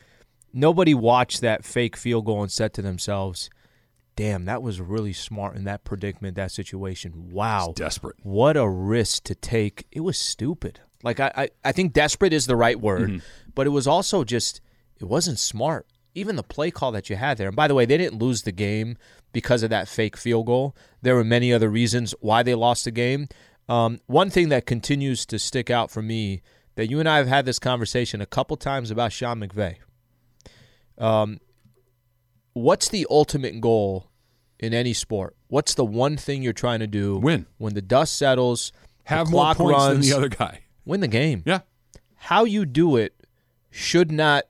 nobody 0.53 0.93
watched 0.93 1.41
that 1.41 1.65
fake 1.65 1.95
field 1.97 2.25
goal 2.25 2.41
and 2.41 2.51
said 2.51 2.73
to 2.73 2.81
themselves, 2.81 3.49
"Damn, 4.15 4.45
that 4.45 4.61
was 4.61 4.79
really 4.81 5.13
smart 5.13 5.55
in 5.55 5.63
that 5.65 5.83
predicament, 5.83 6.35
that 6.35 6.51
situation. 6.51 7.31
Wow, 7.31 7.73
Desperate. 7.75 8.15
what 8.23 8.57
a 8.57 8.67
risk 8.67 9.23
to 9.25 9.35
take. 9.35 9.85
It 9.91 10.01
was 10.01 10.17
stupid. 10.17 10.79
Like 11.03 11.19
I, 11.19 11.31
I, 11.35 11.49
I 11.63 11.71
think 11.71 11.93
desperate 11.93 12.33
is 12.33 12.45
the 12.45 12.55
right 12.55 12.79
word, 12.79 13.21
but 13.55 13.65
it 13.65 13.71
was 13.71 13.87
also 13.87 14.23
just 14.23 14.61
it 14.99 15.05
wasn't 15.05 15.39
smart. 15.39 15.87
Even 16.13 16.35
the 16.35 16.43
play 16.43 16.71
call 16.71 16.91
that 16.91 17.09
you 17.09 17.15
had 17.15 17.37
there. 17.37 17.47
And 17.47 17.55
by 17.55 17.67
the 17.69 17.73
way, 17.73 17.85
they 17.85 17.97
didn't 17.97 18.19
lose 18.21 18.43
the 18.43 18.51
game 18.51 18.97
because 19.31 19.63
of 19.63 19.69
that 19.69 19.87
fake 19.87 20.17
field 20.17 20.45
goal. 20.45 20.75
There 21.01 21.15
were 21.15 21.23
many 21.23 21.53
other 21.53 21.69
reasons 21.69 22.13
why 22.19 22.43
they 22.43 22.53
lost 22.53 22.83
the 22.83 22.91
game. 22.91 23.29
Um, 23.69 23.99
one 24.07 24.29
thing 24.29 24.49
that 24.49 24.65
continues 24.65 25.25
to 25.27 25.39
stick 25.39 25.69
out 25.69 25.89
for 25.89 26.01
me 26.01 26.41
that 26.75 26.89
you 26.89 26.99
and 26.99 27.07
I 27.07 27.17
have 27.17 27.27
had 27.27 27.45
this 27.45 27.59
conversation 27.59 28.19
a 28.19 28.25
couple 28.25 28.57
times 28.57 28.91
about 28.91 29.13
Sean 29.13 29.39
McVay. 29.39 29.77
Um, 31.01 31.39
what's 32.53 32.87
the 32.89 33.05
ultimate 33.09 33.59
goal 33.59 34.09
in 34.59 34.73
any 34.73 34.93
sport? 34.93 35.35
What's 35.47 35.73
the 35.73 35.83
one 35.85 36.15
thing 36.17 36.43
you're 36.43 36.53
trying 36.53 36.79
to 36.79 36.87
do? 36.87 37.17
Win. 37.17 37.45
When 37.57 37.73
the 37.73 37.81
dust 37.81 38.15
settles, 38.17 38.71
Have 39.05 39.27
the 39.27 39.31
more 39.31 39.41
clock 39.55 39.57
points 39.57 39.77
runs, 39.79 39.93
than 39.93 40.09
the 40.09 40.15
other 40.17 40.29
guy. 40.29 40.59
win 40.85 40.99
the 41.01 41.07
game. 41.07 41.43
Yeah. 41.45 41.61
How 42.15 42.43
you 42.45 42.65
do 42.65 42.95
it 42.97 43.15
should 43.71 44.11
not 44.11 44.43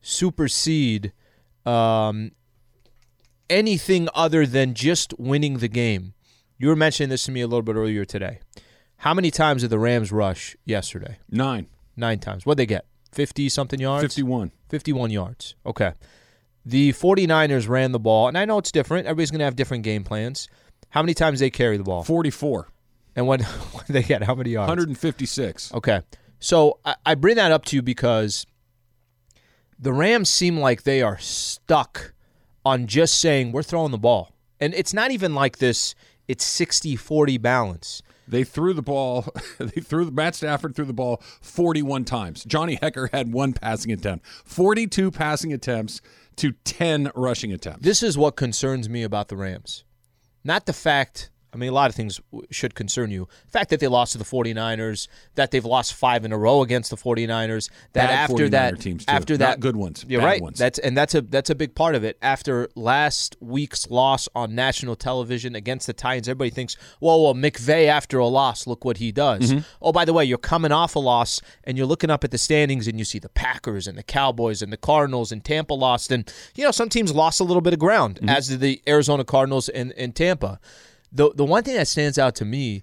supersede 0.00 1.12
um, 1.66 2.30
anything 3.50 4.08
other 4.14 4.46
than 4.46 4.74
just 4.74 5.12
winning 5.18 5.58
the 5.58 5.68
game. 5.68 6.14
You 6.56 6.68
were 6.68 6.76
mentioning 6.76 7.10
this 7.10 7.24
to 7.24 7.32
me 7.32 7.40
a 7.40 7.46
little 7.46 7.62
bit 7.62 7.76
earlier 7.76 8.04
today. 8.04 8.40
How 8.98 9.14
many 9.14 9.30
times 9.30 9.62
did 9.62 9.70
the 9.70 9.78
Rams 9.78 10.10
rush 10.10 10.56
yesterday? 10.64 11.18
Nine. 11.30 11.66
Nine 11.96 12.18
times. 12.18 12.44
What'd 12.46 12.58
they 12.58 12.66
get? 12.66 12.86
50 13.12 13.48
something 13.48 13.80
yards? 13.80 14.02
51. 14.02 14.52
51 14.68 15.10
yards. 15.10 15.54
Okay. 15.64 15.92
The 16.64 16.92
49ers 16.92 17.68
ran 17.68 17.92
the 17.92 17.98
ball, 17.98 18.28
and 18.28 18.36
I 18.36 18.44
know 18.44 18.58
it's 18.58 18.72
different. 18.72 19.06
Everybody's 19.06 19.30
going 19.30 19.38
to 19.38 19.44
have 19.44 19.56
different 19.56 19.84
game 19.84 20.04
plans. 20.04 20.48
How 20.90 21.02
many 21.02 21.14
times 21.14 21.40
they 21.40 21.50
carry 21.50 21.76
the 21.76 21.84
ball? 21.84 22.04
44. 22.04 22.68
And 23.16 23.26
what, 23.26 23.42
what 23.72 23.86
did 23.86 23.92
they 23.94 24.02
get? 24.02 24.22
How 24.22 24.34
many 24.34 24.50
yards? 24.50 24.68
156. 24.68 25.74
Okay. 25.74 26.02
So 26.40 26.78
I, 26.84 26.96
I 27.06 27.14
bring 27.14 27.36
that 27.36 27.52
up 27.52 27.64
to 27.66 27.76
you 27.76 27.82
because 27.82 28.46
the 29.78 29.92
Rams 29.92 30.28
seem 30.28 30.58
like 30.58 30.82
they 30.82 31.02
are 31.02 31.18
stuck 31.18 32.12
on 32.64 32.86
just 32.86 33.20
saying 33.20 33.52
we're 33.52 33.62
throwing 33.62 33.92
the 33.92 33.98
ball. 33.98 34.34
And 34.60 34.74
it's 34.74 34.92
not 34.92 35.10
even 35.10 35.34
like 35.34 35.58
this, 35.58 35.94
it's 36.26 36.44
60 36.44 36.96
40 36.96 37.38
balance. 37.38 38.02
They 38.28 38.44
threw 38.44 38.72
the 38.72 38.82
ball. 38.82 39.26
They 39.58 39.80
threw 39.80 40.10
Matt 40.10 40.34
Stafford 40.36 40.76
threw 40.76 40.84
the 40.84 40.92
ball 40.92 41.20
41 41.40 42.04
times. 42.04 42.44
Johnny 42.44 42.76
Hekker 42.76 43.10
had 43.12 43.32
one 43.32 43.52
passing 43.52 43.90
attempt. 43.90 44.24
42 44.44 45.10
passing 45.10 45.52
attempts 45.52 46.00
to 46.36 46.52
10 46.64 47.10
rushing 47.14 47.52
attempts. 47.52 47.82
This 47.82 48.02
is 48.02 48.16
what 48.16 48.36
concerns 48.36 48.88
me 48.88 49.02
about 49.02 49.28
the 49.28 49.36
Rams. 49.36 49.84
Not 50.44 50.66
the 50.66 50.72
fact, 50.72 51.30
I 51.52 51.56
mean, 51.56 51.70
a 51.70 51.72
lot 51.72 51.88
of 51.88 51.96
things 51.96 52.20
should 52.50 52.74
concern 52.74 53.10
you. 53.10 53.26
The 53.46 53.50
fact 53.52 53.70
that 53.70 53.80
they 53.80 53.88
lost 53.88 54.12
to 54.12 54.18
the 54.18 54.24
49ers, 54.24 55.08
that 55.34 55.50
they've 55.50 55.64
lost 55.64 55.94
five 55.94 56.24
in 56.24 56.32
a 56.32 56.38
row 56.38 56.62
against 56.62 56.90
the 56.90 56.96
49ers, 56.96 57.70
that 57.94 58.08
Bad 58.08 58.10
after 58.10 58.34
49er 58.46 58.50
that, 58.50 58.80
teams, 58.80 59.04
too. 59.06 59.10
after 59.12 59.34
Not 59.34 59.38
that, 59.38 59.60
good 59.60 59.76
ones, 59.76 60.04
You're 60.08 60.20
right. 60.22 60.42
ones. 60.42 60.58
That's 60.58 60.78
and 60.78 60.96
that's 60.96 61.14
a 61.14 61.22
that's 61.22 61.50
a 61.50 61.54
big 61.54 61.74
part 61.74 61.94
of 61.94 62.04
it. 62.04 62.18
After 62.20 62.68
last 62.74 63.36
week's 63.40 63.88
loss 63.90 64.28
on 64.34 64.54
national 64.54 64.96
television 64.96 65.54
against 65.54 65.86
the 65.86 65.92
Titans, 65.92 66.28
everybody 66.28 66.50
thinks, 66.50 66.76
well, 67.00 67.22
well, 67.24 67.34
McVay 67.34 67.86
after 67.86 68.18
a 68.18 68.26
loss, 68.26 68.66
look 68.66 68.84
what 68.84 68.98
he 68.98 69.10
does. 69.12 69.50
Mm-hmm. 69.52 69.60
Oh, 69.80 69.92
by 69.92 70.04
the 70.04 70.12
way, 70.12 70.24
you're 70.24 70.38
coming 70.38 70.72
off 70.72 70.96
a 70.96 70.98
loss 70.98 71.40
and 71.64 71.76
you're 71.78 71.86
looking 71.86 72.10
up 72.10 72.24
at 72.24 72.30
the 72.30 72.38
standings 72.38 72.86
and 72.86 72.98
you 72.98 73.04
see 73.04 73.18
the 73.18 73.28
Packers 73.30 73.86
and 73.86 73.96
the 73.96 74.02
Cowboys 74.02 74.60
and 74.62 74.72
the 74.72 74.76
Cardinals 74.76 75.32
and 75.32 75.44
Tampa 75.44 75.74
lost, 75.74 76.10
and 76.12 76.30
you 76.54 76.64
know 76.64 76.70
some 76.70 76.88
teams 76.88 77.12
lost 77.14 77.40
a 77.40 77.44
little 77.44 77.62
bit 77.62 77.72
of 77.72 77.78
ground, 77.78 78.16
Mm-hmm. 78.16 78.28
as 78.28 78.48
did 78.48 78.60
the 78.60 78.82
Arizona 78.88 79.24
Cardinals 79.24 79.68
and, 79.68 79.92
and 79.92 80.14
Tampa. 80.14 80.60
The 81.10 81.32
the 81.34 81.44
one 81.44 81.64
thing 81.64 81.76
that 81.76 81.88
stands 81.88 82.18
out 82.18 82.34
to 82.36 82.44
me, 82.44 82.82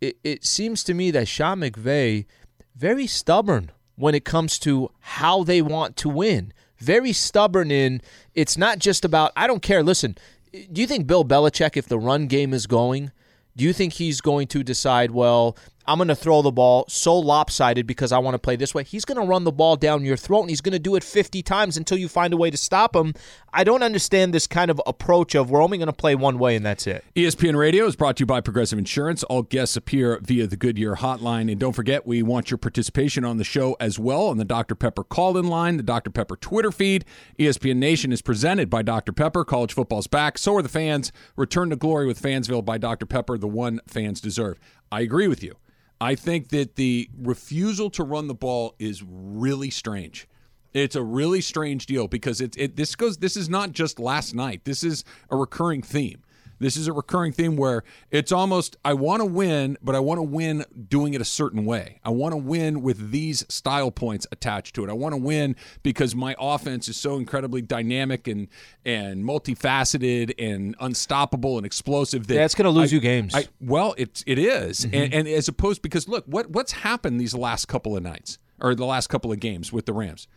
it, 0.00 0.16
it 0.24 0.44
seems 0.44 0.82
to 0.84 0.94
me 0.94 1.10
that 1.10 1.28
Sean 1.28 1.60
McVay 1.60 2.26
very 2.74 3.06
stubborn 3.06 3.70
when 3.96 4.14
it 4.14 4.24
comes 4.24 4.58
to 4.60 4.90
how 5.00 5.42
they 5.42 5.62
want 5.62 5.96
to 5.96 6.08
win. 6.08 6.52
Very 6.78 7.12
stubborn 7.12 7.70
in 7.70 8.02
it's 8.34 8.58
not 8.58 8.78
just 8.78 9.04
about 9.04 9.32
I 9.36 9.46
don't 9.46 9.62
care. 9.62 9.82
Listen, 9.82 10.16
do 10.72 10.80
you 10.80 10.86
think 10.86 11.06
Bill 11.06 11.24
Belichick, 11.24 11.76
if 11.76 11.86
the 11.86 11.98
run 11.98 12.26
game 12.26 12.52
is 12.52 12.66
going, 12.66 13.12
do 13.56 13.64
you 13.64 13.72
think 13.72 13.94
he's 13.94 14.20
going 14.20 14.46
to 14.48 14.62
decide, 14.62 15.10
well, 15.10 15.56
I'm 15.86 15.98
going 15.98 16.08
to 16.08 16.16
throw 16.16 16.42
the 16.42 16.50
ball 16.50 16.84
so 16.88 17.16
lopsided 17.16 17.86
because 17.86 18.12
I 18.12 18.18
want 18.18 18.34
to 18.34 18.38
play 18.38 18.56
this 18.56 18.74
way? 18.74 18.82
He's 18.82 19.04
going 19.04 19.20
to 19.20 19.26
run 19.26 19.44
the 19.44 19.52
ball 19.52 19.76
down 19.76 20.04
your 20.04 20.16
throat 20.16 20.40
and 20.42 20.50
he's 20.50 20.60
going 20.60 20.72
to 20.72 20.78
do 20.78 20.96
it 20.96 21.04
50 21.04 21.42
times 21.42 21.76
until 21.76 21.96
you 21.96 22.08
find 22.08 22.34
a 22.34 22.36
way 22.36 22.50
to 22.50 22.56
stop 22.56 22.96
him. 22.96 23.14
I 23.52 23.64
don't 23.64 23.82
understand 23.82 24.34
this 24.34 24.46
kind 24.46 24.70
of 24.70 24.80
approach 24.86 25.34
of 25.34 25.50
we're 25.50 25.62
only 25.62 25.78
going 25.78 25.86
to 25.86 25.92
play 25.92 26.14
one 26.14 26.38
way 26.38 26.56
and 26.56 26.66
that's 26.66 26.86
it. 26.86 27.04
ESPN 27.14 27.56
Radio 27.56 27.86
is 27.86 27.96
brought 27.96 28.16
to 28.16 28.22
you 28.22 28.26
by 28.26 28.40
Progressive 28.40 28.78
Insurance. 28.78 29.22
All 29.24 29.42
guests 29.42 29.76
appear 29.76 30.18
via 30.22 30.46
the 30.46 30.56
Goodyear 30.56 30.96
hotline. 30.96 31.50
And 31.50 31.60
don't 31.60 31.72
forget, 31.72 32.06
we 32.06 32.22
want 32.22 32.50
your 32.50 32.58
participation 32.58 33.24
on 33.24 33.36
the 33.36 33.44
show 33.44 33.76
as 33.78 33.98
well 33.98 34.26
on 34.26 34.38
the 34.38 34.44
Dr. 34.44 34.74
Pepper 34.74 35.04
call 35.04 35.38
in 35.38 35.46
line, 35.46 35.76
the 35.76 35.82
Dr. 35.82 36.10
Pepper 36.10 36.36
Twitter 36.36 36.72
feed. 36.72 37.04
ESPN 37.38 37.76
Nation 37.76 38.12
is 38.12 38.22
presented 38.22 38.68
by 38.68 38.82
Dr. 38.82 39.12
Pepper. 39.12 39.44
College 39.44 39.72
football's 39.72 40.06
back. 40.06 40.36
So 40.36 40.56
are 40.56 40.62
the 40.62 40.68
fans. 40.68 41.12
Return 41.36 41.70
to 41.70 41.76
glory 41.76 42.06
with 42.06 42.20
Fansville 42.20 42.64
by 42.64 42.78
Dr. 42.78 43.06
Pepper, 43.06 43.38
the 43.38 43.46
one 43.46 43.80
fans 43.86 44.20
deserve. 44.20 44.58
I 44.90 45.00
agree 45.00 45.28
with 45.28 45.42
you. 45.42 45.56
I 46.00 46.14
think 46.14 46.48
that 46.50 46.76
the 46.76 47.08
refusal 47.18 47.90
to 47.90 48.04
run 48.04 48.26
the 48.26 48.34
ball 48.34 48.74
is 48.78 49.02
really 49.02 49.70
strange. 49.70 50.28
It's 50.74 50.94
a 50.94 51.02
really 51.02 51.40
strange 51.40 51.86
deal 51.86 52.06
because 52.06 52.40
it, 52.40 52.54
it 52.58 52.76
this 52.76 52.94
goes 52.94 53.16
this 53.16 53.36
is 53.36 53.48
not 53.48 53.72
just 53.72 53.98
last 53.98 54.34
night. 54.34 54.64
This 54.64 54.84
is 54.84 55.04
a 55.30 55.36
recurring 55.36 55.80
theme. 55.80 56.22
This 56.58 56.76
is 56.76 56.88
a 56.88 56.92
recurring 56.92 57.32
theme 57.32 57.56
where 57.56 57.82
it's 58.10 58.32
almost 58.32 58.76
I 58.84 58.94
want 58.94 59.20
to 59.20 59.26
win, 59.26 59.76
but 59.82 59.94
I 59.94 60.00
want 60.00 60.18
to 60.18 60.22
win 60.22 60.64
doing 60.88 61.14
it 61.14 61.20
a 61.20 61.24
certain 61.24 61.64
way. 61.64 62.00
I 62.04 62.10
want 62.10 62.32
to 62.32 62.36
win 62.38 62.82
with 62.82 63.10
these 63.10 63.44
style 63.48 63.90
points 63.90 64.26
attached 64.32 64.74
to 64.76 64.84
it. 64.84 64.90
I 64.90 64.94
want 64.94 65.12
to 65.14 65.20
win 65.20 65.56
because 65.82 66.14
my 66.14 66.34
offense 66.38 66.88
is 66.88 66.96
so 66.96 67.16
incredibly 67.16 67.62
dynamic 67.62 68.26
and 68.28 68.48
and 68.84 69.24
multifaceted 69.24 70.34
and 70.38 70.74
unstoppable 70.80 71.56
and 71.56 71.66
explosive 71.66 72.26
that 72.28 72.34
Yeah, 72.34 72.44
it's 72.44 72.54
gonna 72.54 72.70
lose 72.70 72.92
I- 72.92 72.94
you 72.96 73.00
games. 73.00 73.34
I, 73.34 73.46
well, 73.60 73.94
it 73.98 74.22
it 74.26 74.38
is. 74.38 74.80
Mm-hmm. 74.80 74.94
and, 74.94 75.14
and 75.14 75.28
as 75.28 75.48
opposed 75.48 75.82
because 75.82 76.08
look 76.08 76.24
what 76.26 76.50
what's 76.50 76.72
happened 76.72 77.20
these 77.20 77.34
last 77.34 77.66
couple 77.68 77.96
of 77.96 78.02
nights 78.02 78.38
or 78.60 78.74
the 78.74 78.86
last 78.86 79.08
couple 79.08 79.30
of 79.32 79.40
games 79.40 79.72
with 79.72 79.86
the 79.86 79.92
Rams. 79.92 80.28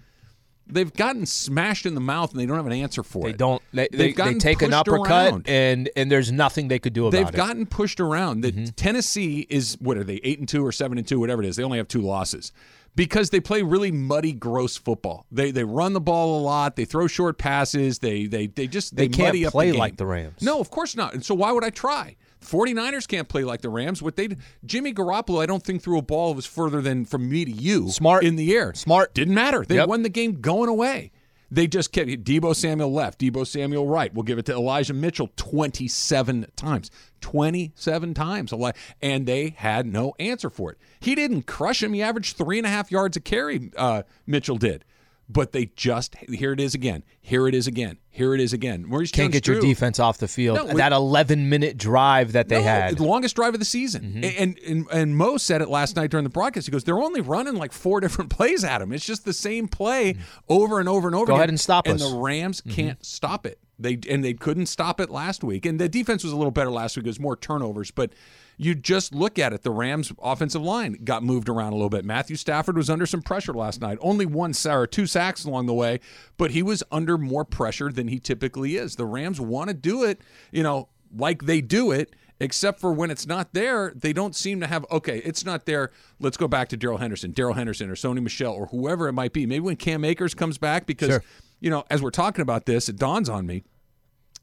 They've 0.71 0.93
gotten 0.93 1.25
smashed 1.25 1.85
in 1.85 1.95
the 1.95 2.01
mouth 2.01 2.31
and 2.31 2.39
they 2.39 2.45
don't 2.45 2.57
have 2.57 2.65
an 2.65 2.73
answer 2.73 3.03
for 3.03 3.23
They 3.23 3.29
it. 3.29 3.31
They 3.33 3.37
don't. 3.37 3.61
They, 3.73 3.87
They've 3.87 3.91
they, 3.91 4.07
they 4.07 4.13
gotten 4.13 4.39
take 4.39 4.61
an 4.61 4.73
uppercut 4.73 5.31
around. 5.31 5.49
and 5.49 5.89
and 5.95 6.11
there's 6.11 6.31
nothing 6.31 6.67
they 6.67 6.79
could 6.79 6.93
do 6.93 7.07
about 7.07 7.19
it. 7.19 7.25
They've 7.25 7.35
gotten 7.35 7.65
pushed 7.65 7.99
around. 7.99 8.41
That 8.41 8.55
mm-hmm. 8.55 8.65
Tennessee 8.75 9.45
is 9.49 9.77
what 9.79 9.97
are 9.97 10.03
they 10.03 10.19
eight 10.23 10.39
and 10.39 10.47
two 10.47 10.65
or 10.65 10.71
seven 10.71 10.97
and 10.97 11.07
two, 11.07 11.19
whatever 11.19 11.43
it 11.43 11.47
is. 11.47 11.55
They 11.55 11.63
only 11.63 11.77
have 11.77 11.87
two 11.87 12.01
losses 12.01 12.51
because 12.95 13.29
they 13.29 13.39
play 13.39 13.61
really 13.61 13.91
muddy, 13.91 14.33
gross 14.33 14.77
football. 14.77 15.25
They 15.31 15.51
they 15.51 15.63
run 15.63 15.93
the 15.93 16.01
ball 16.01 16.39
a 16.39 16.41
lot. 16.41 16.75
They 16.75 16.85
throw 16.85 17.07
short 17.07 17.37
passes. 17.37 17.99
They 17.99 18.25
they 18.25 18.47
they 18.47 18.67
just 18.67 18.95
They 18.95 19.07
they, 19.07 19.13
can't 19.15 19.29
muddy 19.29 19.45
up 19.45 19.51
play 19.51 19.67
the 19.67 19.71
game. 19.73 19.79
like 19.79 19.97
the 19.97 20.05
Rams. 20.05 20.41
No, 20.41 20.59
of 20.59 20.69
course 20.69 20.95
not. 20.95 21.13
And 21.13 21.23
so 21.23 21.35
why 21.35 21.51
would 21.51 21.63
I 21.63 21.69
try? 21.69 22.15
49ers 22.41 23.07
can't 23.07 23.27
play 23.27 23.43
like 23.43 23.61
the 23.61 23.69
Rams. 23.69 24.01
What 24.01 24.15
they 24.15 24.29
Jimmy 24.65 24.93
Garoppolo, 24.93 25.41
I 25.41 25.45
don't 25.45 25.63
think 25.63 25.81
threw 25.81 25.97
a 25.97 26.01
ball 26.01 26.29
that 26.29 26.35
was 26.37 26.45
further 26.45 26.81
than 26.81 27.05
from 27.05 27.29
me 27.29 27.45
to 27.45 27.51
you. 27.51 27.89
Smart. 27.89 28.23
in 28.23 28.35
the 28.35 28.53
air. 28.55 28.73
Smart. 28.73 29.13
Didn't 29.13 29.33
matter. 29.33 29.65
They 29.65 29.75
Yep. 29.75 29.87
won 29.89 30.03
the 30.03 30.09
game 30.09 30.39
going 30.41 30.69
away. 30.69 31.11
They 31.51 31.65
just 31.65 31.91
kept 31.91 32.07
Deebo 32.09 32.55
Samuel 32.55 32.91
left, 32.93 33.19
Deebo 33.19 33.45
Samuel 33.45 33.87
right. 33.87 34.13
We'll 34.13 34.21
give 34.23 34.37
it 34.37 34.45
to 34.45 34.53
Elijah 34.53 34.93
Mitchell 34.93 35.29
27 35.35 36.45
times. 36.55 36.91
27 37.21 38.13
times. 38.13 38.53
And 39.01 39.25
they 39.25 39.55
had 39.57 39.87
no 39.87 40.13
answer 40.19 40.49
for 40.51 40.71
it. 40.71 40.77
He 40.99 41.15
didn't 41.15 41.47
crush 41.47 41.81
him. 41.81 41.93
He 41.93 42.03
averaged 42.03 42.37
three 42.37 42.59
and 42.59 42.67
a 42.67 42.69
half 42.69 42.91
yards 42.91 43.17
a 43.17 43.19
carry, 43.19 43.71
uh, 43.75 44.03
Mitchell 44.27 44.57
did. 44.57 44.85
But 45.31 45.51
they 45.51 45.67
just, 45.75 46.15
here 46.15 46.53
it 46.53 46.59
is 46.59 46.73
again. 46.73 47.03
Here 47.21 47.47
it 47.47 47.53
is 47.53 47.67
again. 47.67 47.99
Here 48.09 48.33
it 48.33 48.41
is 48.41 48.51
again. 48.51 48.83
Maurice 48.87 49.11
Can't 49.11 49.31
get 49.31 49.45
your 49.45 49.61
defense 49.61 49.99
off 49.99 50.17
the 50.17 50.27
field. 50.27 50.57
No, 50.57 50.77
that 50.77 50.91
11 50.91 51.47
minute 51.47 51.77
drive 51.77 52.31
that 52.31 52.49
they 52.49 52.57
no, 52.57 52.63
had. 52.63 52.97
the 52.97 53.03
longest 53.03 53.35
drive 53.35 53.53
of 53.53 53.59
the 53.59 53.65
season. 53.65 54.01
Mm-hmm. 54.01 54.41
And, 54.41 54.59
and 54.67 54.87
and 54.91 55.15
Mo 55.15 55.37
said 55.37 55.61
it 55.61 55.69
last 55.69 55.95
night 55.95 56.09
during 56.09 56.23
the 56.23 56.31
broadcast. 56.31 56.65
He 56.65 56.71
goes, 56.71 56.83
"They're 56.83 56.99
only 56.99 57.21
running 57.21 57.55
like 57.55 57.71
four 57.71 57.99
different 58.01 58.31
plays 58.31 58.63
at 58.63 58.81
him. 58.81 58.91
It's 58.91 59.05
just 59.05 59.23
the 59.23 59.33
same 59.33 59.67
play 59.67 60.17
over 60.49 60.79
and 60.79 60.89
over 60.89 61.07
and 61.07 61.15
over. 61.15 61.27
Go 61.27 61.33
again. 61.33 61.39
ahead 61.39 61.49
and 61.49 61.59
stop 61.59 61.85
and 61.85 61.95
us. 61.95 62.03
Mm-hmm. 62.03 62.15
the 62.15 62.21
Rams 62.21 62.61
can't 62.61 63.05
stop 63.05 63.45
it. 63.45 63.59
They 63.77 63.99
and 64.09 64.23
they 64.23 64.33
couldn't 64.33 64.65
stop 64.65 64.99
it 64.99 65.09
last 65.11 65.43
week. 65.43 65.65
And 65.65 65.79
the 65.79 65.87
defense 65.87 66.23
was 66.23 66.33
a 66.33 66.35
little 66.35 66.51
better 66.51 66.71
last 66.71 66.97
week. 66.97 67.05
It 67.05 67.09
was 67.09 67.19
more 67.19 67.37
turnovers, 67.37 67.91
but 67.91 68.11
you 68.61 68.75
just 68.75 69.15
look 69.15 69.39
at 69.39 69.53
it. 69.53 69.63
The 69.63 69.71
Rams' 69.71 70.11
offensive 70.21 70.61
line 70.61 70.99
got 71.05 71.23
moved 71.23 71.47
around 71.47 71.71
a 71.71 71.75
little 71.77 71.89
bit. 71.89 72.03
Matthew 72.03 72.35
Stafford 72.35 72.75
was 72.75 72.89
under 72.89 73.05
some 73.05 73.21
pressure 73.21 73.53
last 73.53 73.79
night. 73.79 73.97
Only 74.01 74.25
one 74.25 74.53
or 74.67 74.85
two 74.85 75.07
sacks 75.07 75.45
along 75.45 75.67
the 75.67 75.73
way, 75.73 76.01
but 76.37 76.51
he 76.51 76.61
was 76.61 76.83
under 76.91 77.17
more 77.17 77.45
pressure 77.45 77.89
than 77.89 78.09
he 78.09 78.19
typically 78.19 78.75
is. 78.75 78.97
The 78.97 79.05
Rams 79.05 79.39
want 79.39 79.69
to 79.69 79.73
do 79.73 80.03
it, 80.03 80.19
you 80.51 80.61
know, 80.61 80.89
like 81.15 81.43
they 81.43 81.61
do 81.61 81.91
it 81.91 82.13
except 82.41 82.79
for 82.79 82.91
when 82.91 83.11
it's 83.11 83.25
not 83.27 83.53
there, 83.53 83.93
they 83.95 84.13
don't 84.13 84.35
seem 84.35 84.59
to 84.59 84.67
have. 84.67 84.85
Okay, 84.91 85.19
it's 85.19 85.45
not 85.45 85.65
there. 85.65 85.91
Let's 86.19 86.37
go 86.37 86.47
back 86.47 86.67
to 86.69 86.77
Darrell 86.77 86.97
Henderson, 86.97 87.31
Darrell 87.31 87.53
Henderson, 87.53 87.89
or 87.89 87.95
Sony 87.95 88.21
Michel, 88.21 88.53
or 88.53 88.67
whoever 88.67 89.07
it 89.07 89.13
might 89.13 89.33
be. 89.33 89.45
Maybe 89.45 89.61
when 89.61 89.75
Cam 89.77 90.03
Akers 90.05 90.33
comes 90.33 90.57
back, 90.57 90.85
because 90.85 91.09
Sure. 91.09 91.23
you 91.59 91.69
know, 91.69 91.83
as 91.89 92.01
we're 92.01 92.11
talking 92.11 92.41
about 92.41 92.65
this, 92.65 92.89
it 92.89 92.97
dawns 92.97 93.29
on 93.29 93.45
me, 93.45 93.63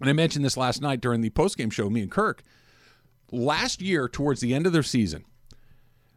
and 0.00 0.08
I 0.08 0.12
mentioned 0.14 0.44
this 0.44 0.56
last 0.56 0.80
night 0.82 1.00
during 1.00 1.20
the 1.20 1.30
postgame 1.30 1.72
show. 1.72 1.88
Me 1.90 2.00
and 2.02 2.10
Kirk 2.10 2.42
last 3.30 3.80
year, 3.80 4.08
towards 4.08 4.40
the 4.40 4.54
end 4.54 4.66
of 4.66 4.72
their 4.72 4.82
season, 4.82 5.24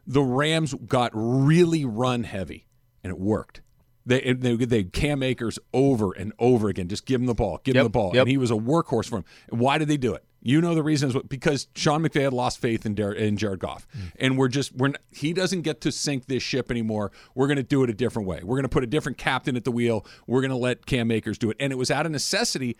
the 0.06 0.22
Rams 0.22 0.74
got 0.74 1.10
really 1.14 1.84
run 1.84 2.24
heavy, 2.24 2.66
and 3.02 3.10
it 3.10 3.18
worked. 3.18 3.60
They 4.06 4.32
they 4.32 4.56
they 4.56 4.84
Cam 4.84 5.22
Akers 5.22 5.58
over 5.72 6.12
and 6.12 6.32
over 6.38 6.68
again. 6.68 6.88
Just 6.88 7.06
give 7.06 7.20
him 7.20 7.26
the 7.26 7.34
ball, 7.34 7.60
give 7.62 7.76
him 7.76 7.84
the 7.84 7.90
ball, 7.90 8.12
yep. 8.14 8.22
and 8.22 8.30
he 8.30 8.38
was 8.38 8.50
a 8.50 8.54
workhorse 8.54 9.08
for 9.08 9.18
him. 9.18 9.24
And 9.50 9.60
why 9.60 9.78
did 9.78 9.88
they 9.88 9.98
do 9.98 10.14
it? 10.14 10.24
You 10.42 10.62
know 10.62 10.74
the 10.74 10.82
reason 10.82 11.10
is 11.10 11.16
because 11.28 11.68
Sean 11.74 12.02
McVay 12.02 12.22
had 12.22 12.32
lost 12.32 12.60
faith 12.60 12.86
in, 12.86 12.94
Dar- 12.94 13.12
in 13.12 13.36
Jared 13.36 13.60
Goff, 13.60 13.86
mm. 13.94 14.10
and 14.18 14.38
we're 14.38 14.48
just 14.48 14.74
we're 14.74 14.88
not, 14.88 15.00
he 15.12 15.34
doesn't 15.34 15.62
get 15.62 15.82
to 15.82 15.92
sink 15.92 16.26
this 16.26 16.42
ship 16.42 16.70
anymore. 16.70 17.12
We're 17.34 17.46
going 17.46 17.58
to 17.58 17.62
do 17.62 17.84
it 17.84 17.90
a 17.90 17.92
different 17.92 18.26
way. 18.26 18.40
We're 18.42 18.56
going 18.56 18.62
to 18.62 18.70
put 18.70 18.82
a 18.82 18.86
different 18.86 19.18
captain 19.18 19.54
at 19.54 19.64
the 19.64 19.70
wheel. 19.70 20.06
We're 20.26 20.40
going 20.40 20.50
to 20.50 20.56
let 20.56 20.86
Cam 20.86 21.10
Akers 21.10 21.36
do 21.36 21.50
it, 21.50 21.58
and 21.60 21.72
it 21.72 21.76
was 21.76 21.90
out 21.90 22.06
of 22.06 22.12
necessity. 22.12 22.78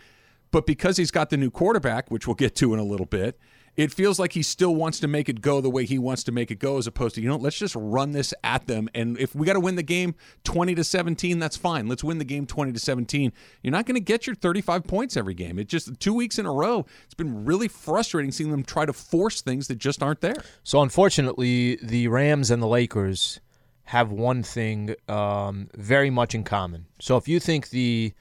But 0.50 0.66
because 0.66 0.96
he's 0.96 1.10
got 1.10 1.28
the 1.28 1.36
new 1.36 1.50
quarterback, 1.50 2.10
which 2.10 2.26
we'll 2.26 2.34
get 2.34 2.56
to 2.56 2.72
in 2.72 2.80
a 2.80 2.84
little 2.84 3.06
bit, 3.06 3.38
it 3.76 3.92
feels 3.92 4.18
like 4.18 4.32
he 4.32 4.42
still 4.42 4.74
wants 4.74 5.00
to 5.00 5.08
make 5.08 5.28
it 5.28 5.40
go 5.40 5.60
the 5.60 5.70
way 5.70 5.84
he 5.86 5.98
wants 5.98 6.24
to 6.24 6.32
make 6.32 6.50
it 6.50 6.58
go, 6.58 6.76
as 6.76 6.86
opposed 6.86 7.14
to 7.14 7.20
you 7.20 7.28
know, 7.28 7.36
let's 7.36 7.58
just 7.58 7.74
run 7.76 8.12
this 8.12 8.34
at 8.44 8.66
them. 8.66 8.88
And 8.94 9.18
if 9.18 9.34
we 9.34 9.46
got 9.46 9.54
to 9.54 9.60
win 9.60 9.76
the 9.76 9.82
game 9.82 10.14
twenty 10.44 10.74
to 10.74 10.84
seventeen, 10.84 11.38
that's 11.38 11.56
fine. 11.56 11.88
Let's 11.88 12.04
win 12.04 12.18
the 12.18 12.24
game 12.24 12.46
twenty 12.46 12.72
to 12.72 12.78
seventeen. 12.78 13.32
You're 13.62 13.72
not 13.72 13.86
going 13.86 13.94
to 13.94 14.00
get 14.00 14.26
your 14.26 14.36
thirty-five 14.36 14.84
points 14.84 15.16
every 15.16 15.34
game. 15.34 15.58
It 15.58 15.68
just 15.68 15.98
two 16.00 16.14
weeks 16.14 16.38
in 16.38 16.46
a 16.46 16.52
row. 16.52 16.84
It's 17.04 17.14
been 17.14 17.44
really 17.44 17.68
frustrating 17.68 18.32
seeing 18.32 18.50
them 18.50 18.64
try 18.64 18.86
to 18.86 18.92
force 18.92 19.40
things 19.40 19.68
that 19.68 19.78
just 19.78 20.02
aren't 20.02 20.20
there. 20.20 20.42
So 20.62 20.82
unfortunately, 20.82 21.76
the 21.82 22.08
Rams 22.08 22.50
and 22.50 22.62
the 22.62 22.66
Lakers 22.66 23.40
have 23.84 24.12
one 24.12 24.42
thing 24.42 24.94
um, 25.08 25.68
very 25.74 26.10
much 26.10 26.34
in 26.34 26.44
common. 26.44 26.86
So 27.00 27.16
if 27.16 27.26
you 27.26 27.40
think 27.40 27.70
the 27.70 28.12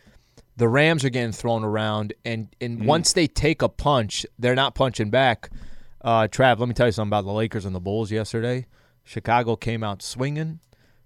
the 0.60 0.68
Rams 0.68 1.06
are 1.06 1.10
getting 1.10 1.32
thrown 1.32 1.64
around, 1.64 2.14
and 2.26 2.54
and 2.60 2.86
once 2.86 3.14
they 3.14 3.28
take 3.28 3.62
a 3.62 3.70
punch, 3.70 4.26
they're 4.38 4.56
not 4.56 4.76
punching 4.76 5.10
back. 5.10 5.50
Uh, 6.02 6.28
Trav, 6.28 6.60
let 6.60 6.68
me 6.68 6.74
tell 6.74 6.88
you 6.88 6.92
something 6.92 7.10
about 7.10 7.24
the 7.24 7.32
Lakers 7.32 7.64
and 7.64 7.74
the 7.74 7.80
Bulls 7.80 8.12
yesterday. 8.12 8.68
Chicago 9.06 9.56
came 9.56 9.84
out 9.84 10.02
swinging. 10.02 10.60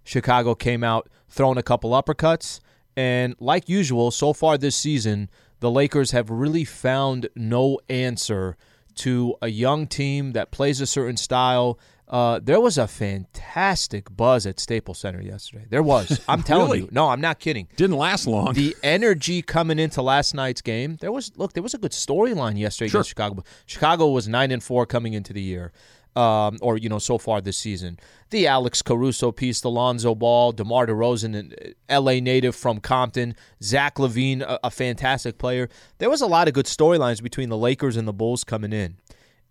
Chicago 0.03 0.55
came 0.55 0.83
out 0.83 1.07
throwing 1.29 1.59
a 1.59 1.63
couple 1.63 1.91
uppercuts, 1.91 2.61
and 2.97 3.35
like 3.39 3.69
usual, 3.69 4.09
so 4.09 4.33
far 4.33 4.57
this 4.57 4.75
season, 4.75 5.29
the 5.59 5.69
Lakers 5.69 6.11
have 6.11 6.31
really 6.31 6.65
found 6.65 7.29
no 7.35 7.79
answer 7.89 8.57
to 8.95 9.35
a 9.39 9.49
young 9.49 9.85
team 9.85 10.31
that 10.31 10.49
plays 10.49 10.81
a 10.81 10.87
certain 10.87 11.17
style. 11.17 11.79
Uh, 12.13 12.39
there 12.43 12.61
was 12.61 12.77
a 12.77 12.87
fantastic 12.87 14.15
buzz 14.15 14.45
at 14.45 14.59
Staples 14.59 14.99
Center 14.99 15.19
yesterday. 15.19 15.65
There 15.67 15.81
was. 15.81 16.21
I'm 16.27 16.43
telling 16.43 16.67
Really? 16.67 16.79
you. 16.81 16.89
No, 16.91 17.09
I'm 17.09 17.21
not 17.21 17.39
kidding. 17.39 17.67
Didn't 17.75 17.97
last 17.97 18.27
long. 18.27 18.53
The 18.53 18.75
energy 18.83 19.41
coming 19.41 19.79
into 19.79 20.01
last 20.03 20.35
night's 20.35 20.61
game, 20.61 20.97
there 21.01 21.11
was 21.11 21.31
look, 21.37 21.53
there 21.53 21.63
was 21.63 21.73
a 21.73 21.79
good 21.79 21.91
storyline 21.91 22.57
yesterday 22.57 22.89
Sure. 22.89 22.99
against 22.99 23.09
Chicago. 23.09 23.43
Chicago 23.65 24.09
was 24.09 24.27
nine 24.27 24.51
and 24.51 24.63
four 24.63 24.85
coming 24.85 25.13
into 25.13 25.33
the 25.33 25.41
year, 25.41 25.71
um, 26.15 26.59
or 26.61 26.77
you 26.77 26.87
know 26.87 26.99
so 26.99 27.17
far 27.17 27.41
this 27.41 27.57
season. 27.57 27.97
The 28.29 28.45
Alex 28.45 28.83
Caruso 28.83 29.31
piece, 29.31 29.61
the 29.61 29.71
Lonzo 29.71 30.13
Ball, 30.13 30.51
DeMar 30.51 30.85
DeRozan, 30.85 31.35
an 31.35 31.53
L.A. 31.89 32.21
native 32.21 32.55
from 32.55 32.79
Compton, 32.79 33.35
Zach 33.63 33.95
LaVine, 33.95 34.41
a, 34.43 34.59
a 34.65 34.69
fantastic 34.71 35.39
player. 35.39 35.67
There 35.97 36.11
was 36.11 36.21
a 36.21 36.27
lot 36.27 36.47
of 36.47 36.53
good 36.53 36.65
storylines 36.67 37.23
between 37.23 37.49
the 37.49 37.57
Lakers 37.57 37.97
and 37.97 38.07
the 38.07 38.13
Bulls 38.13 38.43
coming 38.43 38.71
in. 38.71 38.97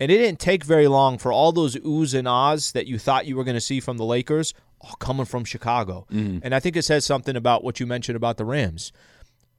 And 0.00 0.10
it 0.10 0.18
didn't 0.18 0.40
take 0.40 0.64
very 0.64 0.88
long 0.88 1.18
for 1.18 1.32
all 1.32 1.52
those 1.52 1.76
oohs 1.76 2.12
and 2.18 2.26
ahs 2.26 2.72
that 2.72 2.86
you 2.86 2.98
thought 2.98 3.26
you 3.26 3.36
were 3.36 3.44
going 3.44 3.54
to 3.54 3.60
see 3.60 3.78
from 3.78 3.98
the 3.98 4.04
Lakers, 4.04 4.52
all 4.80 4.94
coming 4.98 5.26
from 5.26 5.44
Chicago. 5.44 6.06
Mm-hmm. 6.10 6.38
And 6.42 6.54
I 6.54 6.60
think 6.60 6.76
it 6.76 6.82
says 6.82 7.04
something 7.04 7.36
about 7.36 7.62
what 7.62 7.78
you 7.78 7.86
mentioned 7.86 8.16
about 8.16 8.36
the 8.36 8.44
Rams. 8.44 8.92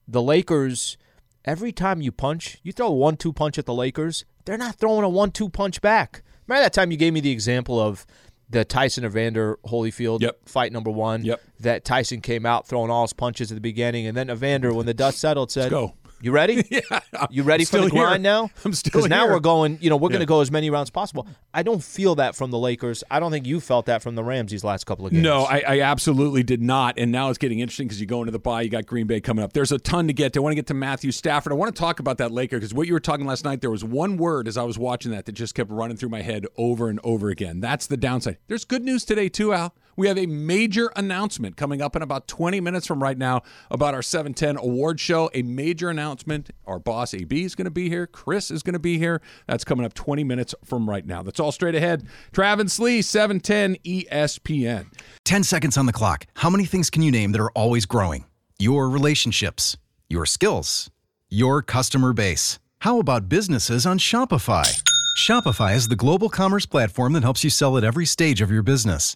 The 0.08 0.22
Lakers, 0.22 0.98
every 1.46 1.72
time 1.72 2.02
you 2.02 2.12
punch, 2.12 2.58
you 2.62 2.74
throw 2.74 2.88
a 2.88 2.94
one 2.94 3.16
two 3.16 3.32
punch 3.32 3.58
at 3.58 3.66
the 3.66 3.74
Lakers, 3.74 4.26
they're 4.46 4.58
not 4.58 4.76
throwing 4.76 5.06
a 5.06 5.10
one 5.10 5.32
two 5.32 5.48
punch 5.50 5.80
back. 5.80 6.24
Remember 6.48 6.64
that 6.64 6.74
time 6.74 6.92
you 6.92 6.98
gave 6.98 7.14
me 7.14 7.22
the 7.22 7.32
example 7.32 7.80
of 7.80 8.06
the 8.50 8.66
Tyson 8.66 9.06
Evander 9.06 9.58
Holyfield 9.66 10.22
Yep. 10.22 10.40
fight 10.50 10.74
number 10.74 10.92
one? 10.92 11.24
Yep. 11.24 11.42
That 11.62 11.86
Tyson 11.86 12.20
came 12.20 12.46
out 12.46 12.68
throwing 12.68 12.92
all 12.92 13.04
his 13.04 13.14
punches 13.14 13.50
at 13.50 13.56
the 13.56 13.62
beginning, 13.62 14.06
and 14.08 14.18
then 14.18 14.30
Evander, 14.30 14.74
when 14.74 14.86
the 14.86 14.94
dust 14.94 15.20
settled, 15.20 15.52
said, 15.52 15.70
go. 15.70 15.94
You 16.24 16.32
ready? 16.32 16.66
yeah. 16.70 17.00
You 17.30 17.44
ready 17.44 17.66
for 17.66 17.80
the 17.82 17.90
grind 17.90 18.24
here. 18.26 18.32
now? 18.32 18.50
I'm 18.64 18.72
still 18.74 18.92
Because 18.92 19.10
now 19.10 19.26
here. 19.26 19.34
we're 19.34 19.42
going, 19.42 19.78
you 19.82 19.90
know, 19.90 19.98
we're 19.98 20.08
going 20.08 20.22
to 20.22 20.26
go 20.26 20.40
as 20.40 20.50
many 20.50 20.70
rounds 20.70 20.90
possible. 20.90 21.28
I 21.54 21.64
don't 21.64 21.84
feel 21.84 22.16
that 22.16 22.34
from 22.34 22.50
the 22.50 22.58
Lakers. 22.58 23.04
I 23.12 23.20
don't 23.20 23.30
think 23.30 23.46
you 23.46 23.60
felt 23.60 23.88
that 23.88 24.02
from 24.02 24.16
the 24.16 24.24
Rams 24.24 24.50
these 24.52 24.64
last 24.64 24.86
couple 24.86 25.06
of 25.06 25.12
games. 25.12 25.22
No, 25.22 25.44
I, 25.44 25.64
I 25.68 25.82
absolutely 25.82 26.42
did 26.42 26.62
not. 26.62 26.98
And 26.98 27.12
now 27.12 27.28
it's 27.28 27.38
getting 27.38 27.60
interesting 27.60 27.88
because 27.88 28.00
you 28.00 28.08
go 28.08 28.22
into 28.22 28.32
the 28.32 28.40
bye. 28.40 28.62
You 28.62 28.70
got 28.70 28.86
Green 28.86 29.06
Bay 29.06 29.20
coming 29.20 29.44
up. 29.44 29.52
There's 29.52 29.74
a 29.74 29.78
ton 29.78 30.08
to 30.08 30.14
get 30.14 30.32
to. 30.34 30.40
I 30.40 30.44
want 30.44 30.52
to 30.54 30.56
get 30.56 30.68
to 30.68 30.74
Matthew 30.74 31.12
Stafford. 31.12 31.52
I 31.52 31.56
want 31.58 31.76
to 31.76 31.80
talk 31.80 32.00
about 32.00 32.20
that 32.20 32.32
Laker 32.32 32.56
because 32.56 32.74
what 32.74 32.88
you 32.88 32.94
were 32.94 33.02
talking 33.02 33.26
last 33.26 33.44
night, 33.44 33.60
there 33.60 33.70
was 33.72 33.84
one 33.84 34.16
word 34.16 34.48
as 34.48 34.56
I 34.58 34.64
was 34.64 34.80
watching 34.80 35.12
that 35.12 35.26
that 35.26 35.34
just 35.34 35.56
kept 35.56 35.70
running 35.72 35.98
through 35.98 36.10
my 36.10 36.22
head 36.22 36.46
over 36.56 36.88
and 36.88 37.02
over 37.04 37.30
again. 37.32 37.60
That's 37.60 37.86
the 37.88 37.98
downside. 37.98 38.38
There's 38.48 38.64
good 38.64 38.84
news 38.84 39.04
today, 39.04 39.28
too, 39.28 39.52
Al. 39.54 39.76
We 39.96 40.08
have 40.08 40.18
a 40.18 40.26
major 40.26 40.92
announcement 40.96 41.58
coming 41.58 41.82
up 41.82 41.96
in 41.96 42.02
about 42.02 42.28
20 42.28 42.60
minutes 42.62 42.88
from 42.88 43.02
right 43.02 43.18
now 43.18 43.42
about 43.70 43.94
our 43.94 44.02
710 44.02 44.58
award 44.58 45.00
show. 45.00 45.30
A 45.34 45.42
major 45.44 45.90
announcement. 45.90 46.50
Our 46.66 46.80
boss, 46.80 47.14
AB, 47.14 47.44
is 47.44 47.56
going 47.56 47.66
to 47.66 47.72
be 47.72 47.90
here. 47.90 48.08
Chris 48.08 48.50
is 48.50 48.64
going 48.64 48.74
to 48.74 48.80
be 48.80 48.98
here. 48.98 49.22
That's 49.48 49.64
coming 49.64 49.86
up 49.86 49.94
20 49.94 50.24
minutes 50.24 50.56
from 50.64 50.90
right 50.90 51.06
now. 51.06 51.24
That's 51.24 51.40
all 51.40 51.52
straight 51.52 51.76
ahead. 51.76 52.08
Travis 52.32 52.80
Lee, 52.80 53.00
E 53.00 53.02
710 53.02 53.78
ESPN. 53.84 54.86
10 55.26 55.44
seconds 55.44 55.78
on 55.78 55.86
the 55.86 55.94
clock. 55.94 56.26
How 56.36 56.50
many 56.50 56.66
things 56.66 56.90
can 56.90 57.02
you 57.02 57.12
name 57.12 57.32
that 57.32 57.42
are 57.42 57.52
always 57.52 57.86
growing? 57.86 58.26
Your 58.60 58.90
relationships, 58.90 59.78
your 60.10 60.26
skills, 60.26 60.90
your 61.30 61.62
customer 61.62 62.14
base. 62.14 62.60
How 62.80 63.00
about 63.00 63.30
businesses 63.30 63.86
on 63.86 63.98
Shopify? 63.98 64.82
Shopify 65.18 65.76
is 65.76 65.88
the 65.88 65.96
global 65.96 66.30
commerce 66.30 66.66
platform 66.66 67.14
that 67.14 67.24
helps 67.24 67.44
you 67.44 67.50
sell 67.50 67.78
at 67.78 67.84
every 67.84 68.06
stage 68.06 68.42
of 68.42 68.52
your 68.52 68.64
business. 68.64 69.16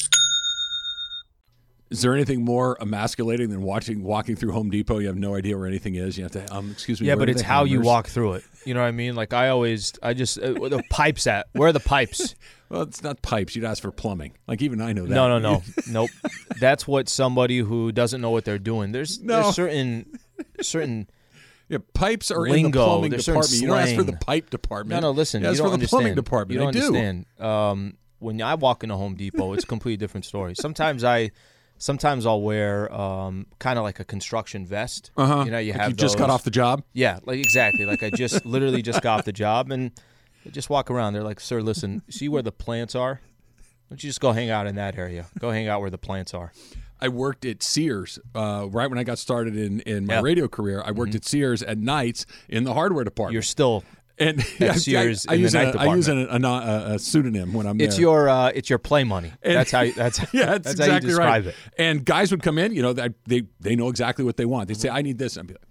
Is 1.91 2.01
there 2.01 2.13
anything 2.15 2.43
more 2.45 2.77
emasculating 2.81 3.49
than 3.49 3.61
watching 3.61 4.01
walking 4.01 4.35
through 4.37 4.53
Home 4.53 4.69
Depot? 4.69 4.99
You 4.99 5.07
have 5.07 5.17
no 5.17 5.35
idea 5.35 5.57
where 5.57 5.67
anything 5.67 5.95
is. 5.95 6.17
You 6.17 6.23
have 6.23 6.31
to, 6.31 6.55
um, 6.55 6.71
excuse 6.71 7.01
me. 7.01 7.07
Yeah, 7.07 7.15
but 7.15 7.29
it's 7.29 7.41
how 7.41 7.65
you 7.65 7.81
walk 7.81 8.07
through 8.07 8.33
it. 8.33 8.43
You 8.65 8.73
know 8.73 8.79
what 8.79 8.87
I 8.87 8.91
mean? 8.91 9.13
Like 9.15 9.33
I 9.33 9.49
always, 9.49 9.91
I 10.01 10.13
just 10.13 10.39
uh, 10.41 10.53
where 10.53 10.69
the 10.69 10.81
pipes 10.89 11.27
at. 11.27 11.47
Where 11.51 11.67
are 11.67 11.73
the 11.73 11.81
pipes? 11.81 12.33
Well, 12.69 12.83
it's 12.83 13.03
not 13.03 13.21
pipes. 13.21 13.55
You'd 13.57 13.65
ask 13.65 13.81
for 13.81 13.91
plumbing. 13.91 14.31
Like 14.47 14.61
even 14.61 14.79
I 14.79 14.93
know 14.93 15.05
that. 15.05 15.13
No, 15.13 15.27
no, 15.27 15.39
no, 15.39 15.63
nope. 15.89 16.09
That's 16.61 16.87
what 16.87 17.09
somebody 17.09 17.59
who 17.59 17.91
doesn't 17.91 18.21
know 18.21 18.29
what 18.31 18.45
they're 18.45 18.57
doing. 18.57 18.93
There's 18.93 19.19
No. 19.21 19.41
there's 19.43 19.55
certain 19.55 20.17
certain. 20.61 21.09
Yeah, 21.67 21.79
pipes 21.93 22.31
are 22.31 22.45
in 22.47 22.63
the 22.63 22.71
plumbing 22.71 23.11
department. 23.11 23.51
You 23.61 23.67
don't 23.67 23.77
ask 23.79 23.95
for 23.95 24.03
the 24.03 24.13
pipe 24.17 24.49
department. 24.49 25.01
No, 25.01 25.09
no. 25.09 25.11
Listen, 25.11 25.41
you 25.41 25.47
you 25.47 25.51
ask 25.51 25.57
don't 25.57 25.65
for 25.65 25.69
the 25.71 25.73
understand. 25.73 25.89
plumbing 26.01 26.15
department. 26.15 26.53
You 26.53 26.59
don't 26.59 26.67
I 26.69 26.79
do. 26.79 26.85
understand. 26.87 27.25
Um, 27.39 27.97
when 28.19 28.41
I 28.41 28.55
walk 28.55 28.83
into 28.83 28.95
Home 28.95 29.15
Depot, 29.15 29.53
it's 29.53 29.63
a 29.63 29.67
completely 29.67 29.97
different 29.97 30.25
story. 30.25 30.53
Sometimes 30.55 31.03
I, 31.03 31.31
sometimes 31.81 32.27
I'll 32.27 32.41
wear 32.41 32.93
um, 32.93 33.47
kind 33.59 33.79
of 33.79 33.83
like 33.83 33.99
a 33.99 34.05
construction 34.05 34.65
vest. 34.65 35.11
Uh-huh. 35.17 35.43
You 35.43 35.51
know, 35.51 35.57
you 35.57 35.73
Like 35.73 35.81
have 35.81 35.89
you 35.89 35.95
just 35.95 36.17
got 36.17 36.29
off 36.29 36.43
the 36.43 36.51
job. 36.51 36.83
Yeah, 36.93 37.19
like 37.25 37.39
exactly. 37.39 37.85
Like 37.85 38.03
I 38.03 38.11
just 38.11 38.45
literally 38.45 38.81
just 38.81 39.01
got 39.01 39.19
off 39.19 39.25
the 39.25 39.33
job 39.33 39.71
and 39.71 39.91
just 40.51 40.69
walk 40.69 40.89
around. 40.89 41.13
They're 41.13 41.23
like, 41.23 41.39
"Sir, 41.39 41.61
listen, 41.61 42.03
see 42.09 42.29
where 42.29 42.43
the 42.43 42.51
plants 42.51 42.95
are? 42.95 43.15
Why 43.15 43.61
don't 43.89 44.03
you 44.03 44.09
just 44.09 44.21
go 44.21 44.31
hang 44.31 44.49
out 44.49 44.67
in 44.67 44.75
that 44.75 44.97
area? 44.97 45.25
Go 45.39 45.51
hang 45.51 45.67
out 45.67 45.81
where 45.81 45.89
the 45.89 45.97
plants 45.97 46.33
are." 46.33 46.53
I 47.03 47.07
worked 47.07 47.45
at 47.45 47.63
Sears 47.63 48.19
uh, 48.35 48.67
right 48.69 48.87
when 48.87 48.99
I 48.99 49.03
got 49.03 49.17
started 49.17 49.57
in, 49.57 49.79
in 49.81 50.05
my. 50.05 50.15
Mm-hmm. 50.15 50.23
radio 50.23 50.47
career. 50.47 50.83
I 50.85 50.91
worked 50.91 51.15
at 51.15 51.25
Sears 51.25 51.63
at 51.63 51.79
nights 51.79 52.27
in 52.47 52.63
the 52.63 52.75
hardware 52.75 53.03
department. 53.03 53.33
You're 53.33 53.41
still 53.41 53.83
and 54.21 54.39
at 54.39 54.61
I- 54.61 54.75
Sears 54.75 55.25
I, 55.27 55.31
I 55.31 55.35
in 55.35 55.41
the 55.41 55.43
use 55.45 55.53
night 55.53 55.75
a, 55.75 55.79
I 55.79 55.95
use 55.95 56.07
a, 56.07 56.15
department. 56.15 56.45
a, 56.45 56.91
a, 56.91 56.93
a 56.95 56.99
pseudonym 56.99 57.53
when 57.53 57.65
I'm 57.67 57.77
there. 57.77 57.87
it's 57.87 57.99
your 57.99 58.29
uh, 58.29 58.51
it's 58.55 58.69
your 58.69 58.79
play 58.79 59.03
money. 59.03 59.31
And- 59.43 59.55
that's 59.55 59.71
how 59.71 59.81
you, 59.81 59.93
that's 59.93 60.19
yeah, 60.33 60.45
that's, 60.45 60.63
that's 60.65 60.79
exactly 60.79 60.87
how 60.89 60.95
you 60.95 60.99
describe 61.01 61.45
right. 61.45 61.53
it. 61.53 61.55
And 61.77 62.05
guys 62.05 62.31
would 62.31 62.43
come 62.43 62.57
in, 62.57 62.73
you 62.73 62.81
know, 62.81 62.93
they, 62.93 63.09
they 63.25 63.43
they 63.59 63.75
know 63.75 63.89
exactly 63.89 64.23
what 64.23 64.37
they 64.37 64.45
want. 64.45 64.67
They'd 64.69 64.77
say, 64.77 64.89
"I 64.89 65.01
need 65.01 65.17
this," 65.17 65.37
I'd 65.37 65.47
be 65.47 65.53
like, 65.55 65.63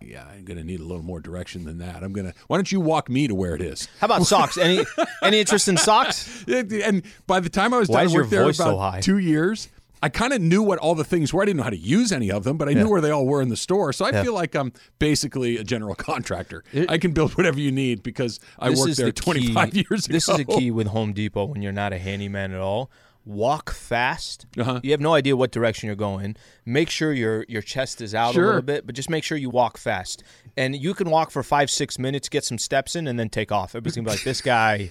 "Yeah, 0.00 0.24
I'm 0.26 0.44
gonna 0.44 0.64
need 0.64 0.80
a 0.80 0.84
little 0.84 1.02
more 1.04 1.20
direction 1.20 1.64
than 1.64 1.78
that. 1.78 2.02
I'm 2.02 2.12
gonna. 2.12 2.34
Why 2.48 2.56
don't 2.56 2.70
you 2.72 2.80
walk 2.80 3.08
me 3.08 3.28
to 3.28 3.34
where 3.34 3.54
it 3.54 3.62
is?" 3.62 3.88
How 4.00 4.06
about 4.06 4.24
socks? 4.24 4.58
Any 4.58 4.84
any 5.22 5.40
interest 5.40 5.68
in 5.68 5.76
socks? 5.76 6.44
And 6.48 7.02
by 7.26 7.40
the 7.40 7.48
time 7.48 7.72
I 7.72 7.78
was 7.78 7.88
Why 7.88 7.98
done, 7.98 8.06
is 8.06 8.12
your 8.14 8.24
there 8.26 8.44
voice 8.44 8.56
so 8.58 8.74
about 8.74 8.78
high? 8.94 9.00
two 9.00 9.18
years. 9.18 9.68
I 10.02 10.08
kind 10.08 10.32
of 10.32 10.40
knew 10.40 10.62
what 10.62 10.78
all 10.80 10.94
the 10.96 11.04
things 11.04 11.32
were. 11.32 11.42
I 11.42 11.44
didn't 11.46 11.58
know 11.58 11.62
how 11.62 11.70
to 11.70 11.76
use 11.76 12.10
any 12.10 12.30
of 12.30 12.42
them, 12.44 12.56
but 12.56 12.68
I 12.68 12.72
knew 12.72 12.88
where 12.88 13.00
they 13.00 13.10
all 13.10 13.24
were 13.24 13.40
in 13.40 13.48
the 13.50 13.56
store. 13.56 13.92
So 13.92 14.04
I 14.04 14.10
Yeah. 14.10 14.22
feel 14.24 14.34
like 14.34 14.54
I'm 14.56 14.72
basically 14.98 15.56
a 15.58 15.64
general 15.64 15.94
contractor. 16.10 16.64
I 16.88 16.98
can 16.98 17.12
build 17.12 17.32
whatever 17.36 17.60
you 17.60 17.70
need 17.70 18.02
because 18.02 18.40
I 18.58 18.70
worked 18.70 18.90
is 18.90 18.96
there 18.96 19.06
the 19.06 19.12
25 19.12 19.70
key- 19.72 19.86
years 19.90 20.06
ago. 20.06 20.12
This 20.12 20.28
is 20.28 20.38
a 20.40 20.44
key 20.44 20.70
with 20.72 20.88
Home 20.88 21.12
Depot 21.12 21.44
when 21.44 21.62
you're 21.62 21.70
not 21.72 21.92
a 21.92 21.98
handyman 21.98 22.52
at 22.52 22.60
all. 22.60 22.90
Walk 23.24 23.70
fast. 23.72 24.46
Uh-huh. 24.58 24.80
You 24.82 24.90
have 24.90 25.00
no 25.00 25.14
idea 25.14 25.36
what 25.36 25.52
direction 25.52 25.86
you're 25.86 25.94
going. 25.94 26.34
Make 26.66 26.90
sure 26.90 27.12
your 27.12 27.44
your 27.48 27.62
chest 27.62 28.00
is 28.00 28.16
out 28.16 28.34
Sure. 28.34 28.42
a 28.42 28.46
little 28.48 28.62
bit, 28.62 28.84
but 28.84 28.96
just 28.96 29.08
make 29.08 29.22
sure 29.22 29.38
you 29.38 29.48
walk 29.48 29.78
fast. 29.78 30.24
And 30.56 30.74
you 30.74 30.92
can 30.92 31.08
walk 31.08 31.30
for 31.30 31.44
five, 31.44 31.70
six 31.70 32.00
minutes, 32.00 32.28
get 32.28 32.44
some 32.44 32.58
steps 32.58 32.96
in, 32.96 33.06
and 33.06 33.20
then 33.20 33.28
take 33.28 33.52
off. 33.52 33.70
Everybody's 33.76 33.94
gonna 33.94 34.06
be 34.06 34.10
like, 34.10 34.24
"This 34.24 34.40
guy, 34.40 34.90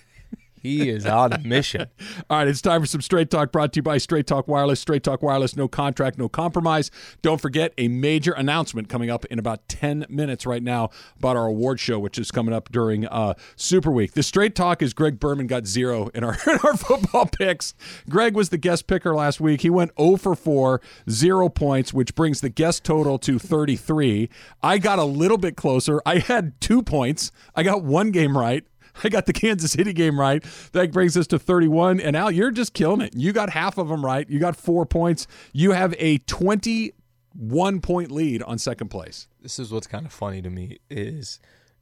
he 0.61 0.89
is 0.89 1.05
on 1.05 1.33
a 1.33 1.39
mission." 1.39 1.87
All 2.29 2.37
right, 2.37 2.47
it's 2.47 2.61
time 2.61 2.81
for 2.81 2.87
some 2.87 3.01
Straight 3.01 3.29
Talk 3.29 3.51
brought 3.51 3.73
to 3.73 3.77
you 3.77 3.83
by 3.83 3.97
Straight 3.97 4.27
Talk 4.27 4.47
Wireless. 4.47 4.79
Straight 4.79 5.03
Talk 5.03 5.21
Wireless, 5.21 5.55
no 5.55 5.67
contract, 5.67 6.17
no 6.17 6.29
compromise. 6.29 6.91
Don't 7.21 7.41
forget 7.41 7.73
a 7.77 7.87
major 7.87 8.31
announcement 8.33 8.89
coming 8.89 9.09
up 9.09 9.25
in 9.25 9.39
about 9.39 9.67
10 9.67 10.05
minutes 10.09 10.45
right 10.45 10.63
now 10.63 10.89
about 11.17 11.37
our 11.37 11.47
award 11.47 11.79
show, 11.79 11.99
which 11.99 12.17
is 12.17 12.31
coming 12.31 12.53
up 12.53 12.71
during 12.71 13.05
uh, 13.07 13.33
Super 13.55 13.91
Week. 13.91 14.13
The 14.13 14.23
Straight 14.23 14.55
Talk 14.55 14.81
is 14.81 14.93
Greg 14.93 15.19
Berman 15.19 15.47
got 15.47 15.65
zero 15.65 16.09
in 16.13 16.23
our, 16.23 16.33
in 16.47 16.59
our 16.63 16.77
football 16.77 17.25
picks. 17.25 17.73
Greg 18.09 18.35
was 18.35 18.49
the 18.49 18.57
guest 18.57 18.87
picker 18.87 19.15
last 19.15 19.39
week. 19.39 19.61
He 19.61 19.69
went 19.69 19.91
0 19.99 20.17
for 20.17 20.35
4, 20.35 20.81
zero 21.09 21.49
points, 21.49 21.93
which 21.93 22.15
brings 22.15 22.41
the 22.41 22.49
guest 22.49 22.83
total 22.83 23.17
to 23.19 23.39
33. 23.39 24.29
I 24.61 24.77
got 24.77 24.99
a 24.99 25.03
little 25.03 25.37
bit 25.37 25.55
closer. 25.55 26.01
I 26.05 26.19
had 26.19 26.59
two 26.61 26.81
points. 26.81 27.31
I 27.55 27.63
got 27.63 27.83
one 27.83 28.11
game 28.11 28.37
right. 28.37 28.63
I 29.03 29.09
got 29.09 29.25
the 29.25 29.33
Kansas 29.33 29.71
City 29.71 29.93
game 29.93 30.19
right. 30.19 30.43
That 30.73 30.91
brings 30.91 31.17
us 31.17 31.27
to 31.27 31.39
31. 31.39 31.99
And 31.99 32.15
Al, 32.15 32.31
you're 32.31 32.51
just 32.51 32.73
killing 32.73 33.01
it. 33.01 33.15
You 33.15 33.33
got 33.33 33.49
half 33.49 33.77
of 33.77 33.89
them 33.89 34.05
right. 34.05 34.29
You 34.29 34.39
got 34.39 34.55
four 34.55 34.85
points. 34.85 35.27
You 35.53 35.71
have 35.71 35.95
a 35.97 36.17
21 36.19 37.81
point 37.81 38.11
lead 38.11 38.43
on 38.43 38.57
second 38.57 38.89
place. 38.89 39.27
This 39.41 39.59
is 39.59 39.71
what's 39.71 39.87
kind 39.87 40.05
of 40.05 40.11
funny 40.13 40.41
to 40.41 40.49
me 40.49 40.79
is 40.89 41.39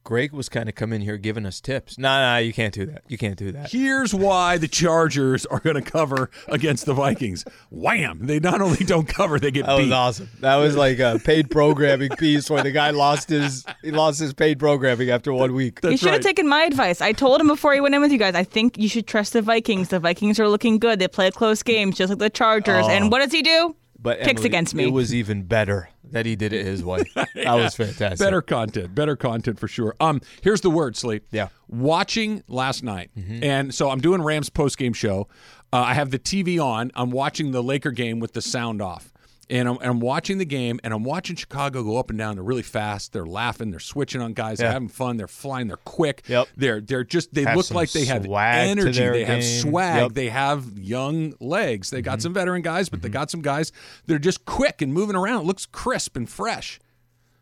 Greg 0.10 0.32
was 0.32 0.50
kind 0.50 0.68
of 0.68 0.74
coming 0.74 1.02
here 1.02 1.18
giving 1.18 1.46
us 1.46 1.62
tips. 1.62 2.00
Nah, 2.00 2.20
nah, 2.20 2.38
you 2.38 2.52
can't 2.52 2.74
do 2.74 2.88
that. 2.88 3.04
You 3.08 3.16
can't 3.16 3.38
do 3.38 3.52
that. 3.52 3.70
Here's 3.70 4.12
why 4.12 4.58
the 4.58 4.68
Chargers 4.68 5.46
are 5.46 5.60
going 5.60 5.76
to 5.76 5.84
cover 5.84 6.32
against 6.48 6.88
the 6.88 6.96
Vikings. 6.96 7.46
Wham! 7.70 8.26
They 8.26 8.40
not 8.40 8.60
only 8.60 8.84
don't 8.86 9.08
cover, 9.08 9.40
they 9.40 9.52
get 9.52 9.68
That 9.68 9.78
was 9.78 9.92
awesome. 9.92 10.32
That 10.40 10.56
was 10.56 10.76
like 10.76 10.98
a 10.98 11.22
paid 11.24 11.52
programming 11.52 12.10
piece 12.18 12.50
where 12.50 12.64
the 12.64 12.72
guy 12.72 12.90
lost 12.90 13.30
his 13.30 13.64
he 13.84 13.92
lost 13.92 14.20
his 14.20 14.34
paid 14.34 14.58
programming 14.58 15.12
after 15.12 15.32
one 15.32 15.54
week. 15.54 15.78
he 15.80 15.90
That's 15.90 16.00
should 16.00 16.08
have 16.08 16.16
right. 16.16 16.24
taken 16.24 16.48
my 16.48 16.64
advice. 16.64 17.02
I 17.02 17.12
told 17.12 17.40
him 17.40 17.48
before 17.48 17.76
he 17.76 17.80
went 17.80 17.94
in 17.94 18.02
with 18.02 18.12
you 18.12 18.18
guys. 18.18 18.34
I 18.34 18.44
think 18.44 18.80
you 18.80 18.90
should 18.90 19.06
trust 19.06 19.34
the 19.34 19.44
Vikings. 19.44 19.90
The 19.90 20.00
Vikings 20.00 20.40
are 20.40 20.50
looking 20.50 20.80
good. 20.80 20.98
They 20.98 21.08
play 21.08 21.30
close 21.30 21.62
games, 21.62 21.96
just 21.96 22.10
like 22.10 22.18
the 22.18 22.32
Chargers. 22.32 22.86
Oh. 22.88 22.90
And 22.90 23.12
what 23.12 23.20
does 23.20 23.32
he 23.32 23.44
do? 23.44 23.76
But 24.02 24.22
Kicks 24.22 24.40
Emily, 24.40 24.46
against 24.48 24.74
me. 24.74 24.86
It 24.86 24.92
was 24.92 25.14
even 25.14 25.44
better 25.44 25.90
that 26.12 26.26
he 26.26 26.36
did 26.36 26.54
it 26.54 26.66
his 26.66 26.84
way. 26.84 27.04
That 27.36 27.56
was 27.56 27.76
fantastic. 27.76 28.20
Better 28.20 28.42
content, 28.42 28.94
better 28.94 29.16
content 29.16 29.60
for 29.60 29.68
sure. 29.68 29.96
Um, 30.00 30.22
here's 30.42 30.62
the 30.62 30.70
word, 30.70 30.96
sleep. 30.98 31.26
Yeah. 31.32 31.46
Mm-hmm. 31.46 31.82
Watching 31.82 32.44
last 32.48 32.84
night, 32.84 33.12
and 33.16 33.74
so 33.74 33.90
I'm 33.90 34.00
doing 34.02 34.22
Rams 34.22 34.50
post 34.50 34.78
game 34.78 34.94
show. 34.94 35.28
Uh, 35.72 35.78
I 35.78 35.94
have 35.94 36.12
the 36.12 36.20
TV 36.20 36.64
on. 36.64 36.92
I'm 36.96 37.12
watching 37.12 37.52
the 37.52 37.64
Laker 37.64 37.92
game 37.92 38.20
with 38.20 38.34
the 38.34 38.42
sound 38.42 38.82
off. 38.82 39.14
And 39.52 39.68
I'm, 39.68 39.78
and 39.78 39.86
I'm 39.86 40.00
watching 40.00 40.38
the 40.38 40.46
game, 40.46 40.80
and 40.84 40.94
I'm 40.94 41.04
watching 41.04 41.36
Chicago 41.36 41.82
go 41.84 41.98
up 41.98 42.12
and 42.12 42.20
down. 42.20 42.36
They're 42.36 42.44
really 42.44 42.62
fast. 42.62 43.14
They're 43.14 43.26
laughing. 43.26 43.72
They're 43.72 43.80
switching 43.80 44.22
on 44.22 44.34
guys. 44.34 44.60
They're 44.60 44.72
having 44.72 44.90
fun. 44.90 45.18
They're 45.18 45.28
flying. 45.28 45.68
They're 45.68 45.78
quick. 45.78 46.22
Yep. 46.28 46.50
They're 46.56 46.82
they're 46.82 47.04
just 47.04 47.34
they 47.34 47.44
Have 47.46 47.58
look 47.58 47.72
like 47.72 47.92
they 47.92 48.06
have 48.06 48.26
energy. 48.28 49.00
They 49.10 49.24
have 49.24 49.44
swag. 49.44 49.96
Yep. 49.96 50.06
Mm-hmm. 50.10 50.14
They 50.14 50.30
have 50.30 50.78
young 50.78 51.34
legs. 51.40 51.90
They 51.90 52.04
got 52.04 52.22
some 52.22 52.32
veteran 52.32 52.62
guys, 52.62 52.90
but 52.90 53.02
they 53.02 53.10
got 53.10 53.32
some 53.32 53.42
guys. 53.42 53.72
They're 54.06 54.20
just 54.20 54.46
quick 54.46 54.84
and 54.84 54.94
moving 54.94 55.16
around. 55.16 55.42
It 55.42 55.46
looks 55.48 55.66
crisp 55.66 56.16
and 56.16 56.30
fresh. 56.30 56.80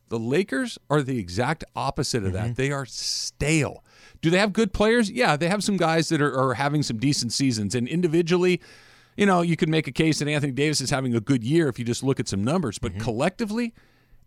The 0.08 0.18
Lakers 0.20 0.78
are 0.90 1.02
the 1.02 1.20
exact 1.20 1.66
opposite 1.76 2.24
of 2.24 2.32
Mm-hmm. 2.32 2.48
that. 2.48 2.56
They 2.56 2.72
are 2.72 2.86
stale. 2.86 3.84
Do 4.22 4.30
they 4.30 4.38
have 4.38 4.54
good 4.54 4.72
players? 4.72 5.12
Yeah, 5.12 5.36
they 5.36 5.50
have 5.50 5.62
some 5.62 5.76
guys 5.76 6.08
that 6.08 6.22
are, 6.22 6.34
are 6.40 6.54
having 6.54 6.84
some 6.84 6.98
decent 7.00 7.34
seasons. 7.34 7.76
And 7.76 7.86
individually, 7.88 8.62
you 9.18 9.26
know, 9.26 9.42
you 9.42 9.58
could 9.58 9.68
make 9.70 9.88
a 9.88 9.92
case 9.92 10.20
that 10.20 10.28
Anthony 10.30 10.54
Davis 10.54 10.80
is 10.80 10.90
having 10.90 11.14
a 11.16 11.20
good 11.20 11.44
year 11.44 11.68
if 11.68 11.78
you 11.80 11.84
just 11.86 12.04
look 12.04 12.20
at 12.20 12.28
some 12.30 12.44
numbers. 12.44 12.80
Mm-hmm. 12.80 12.98
But 12.98 13.04
collectively, 13.04 13.74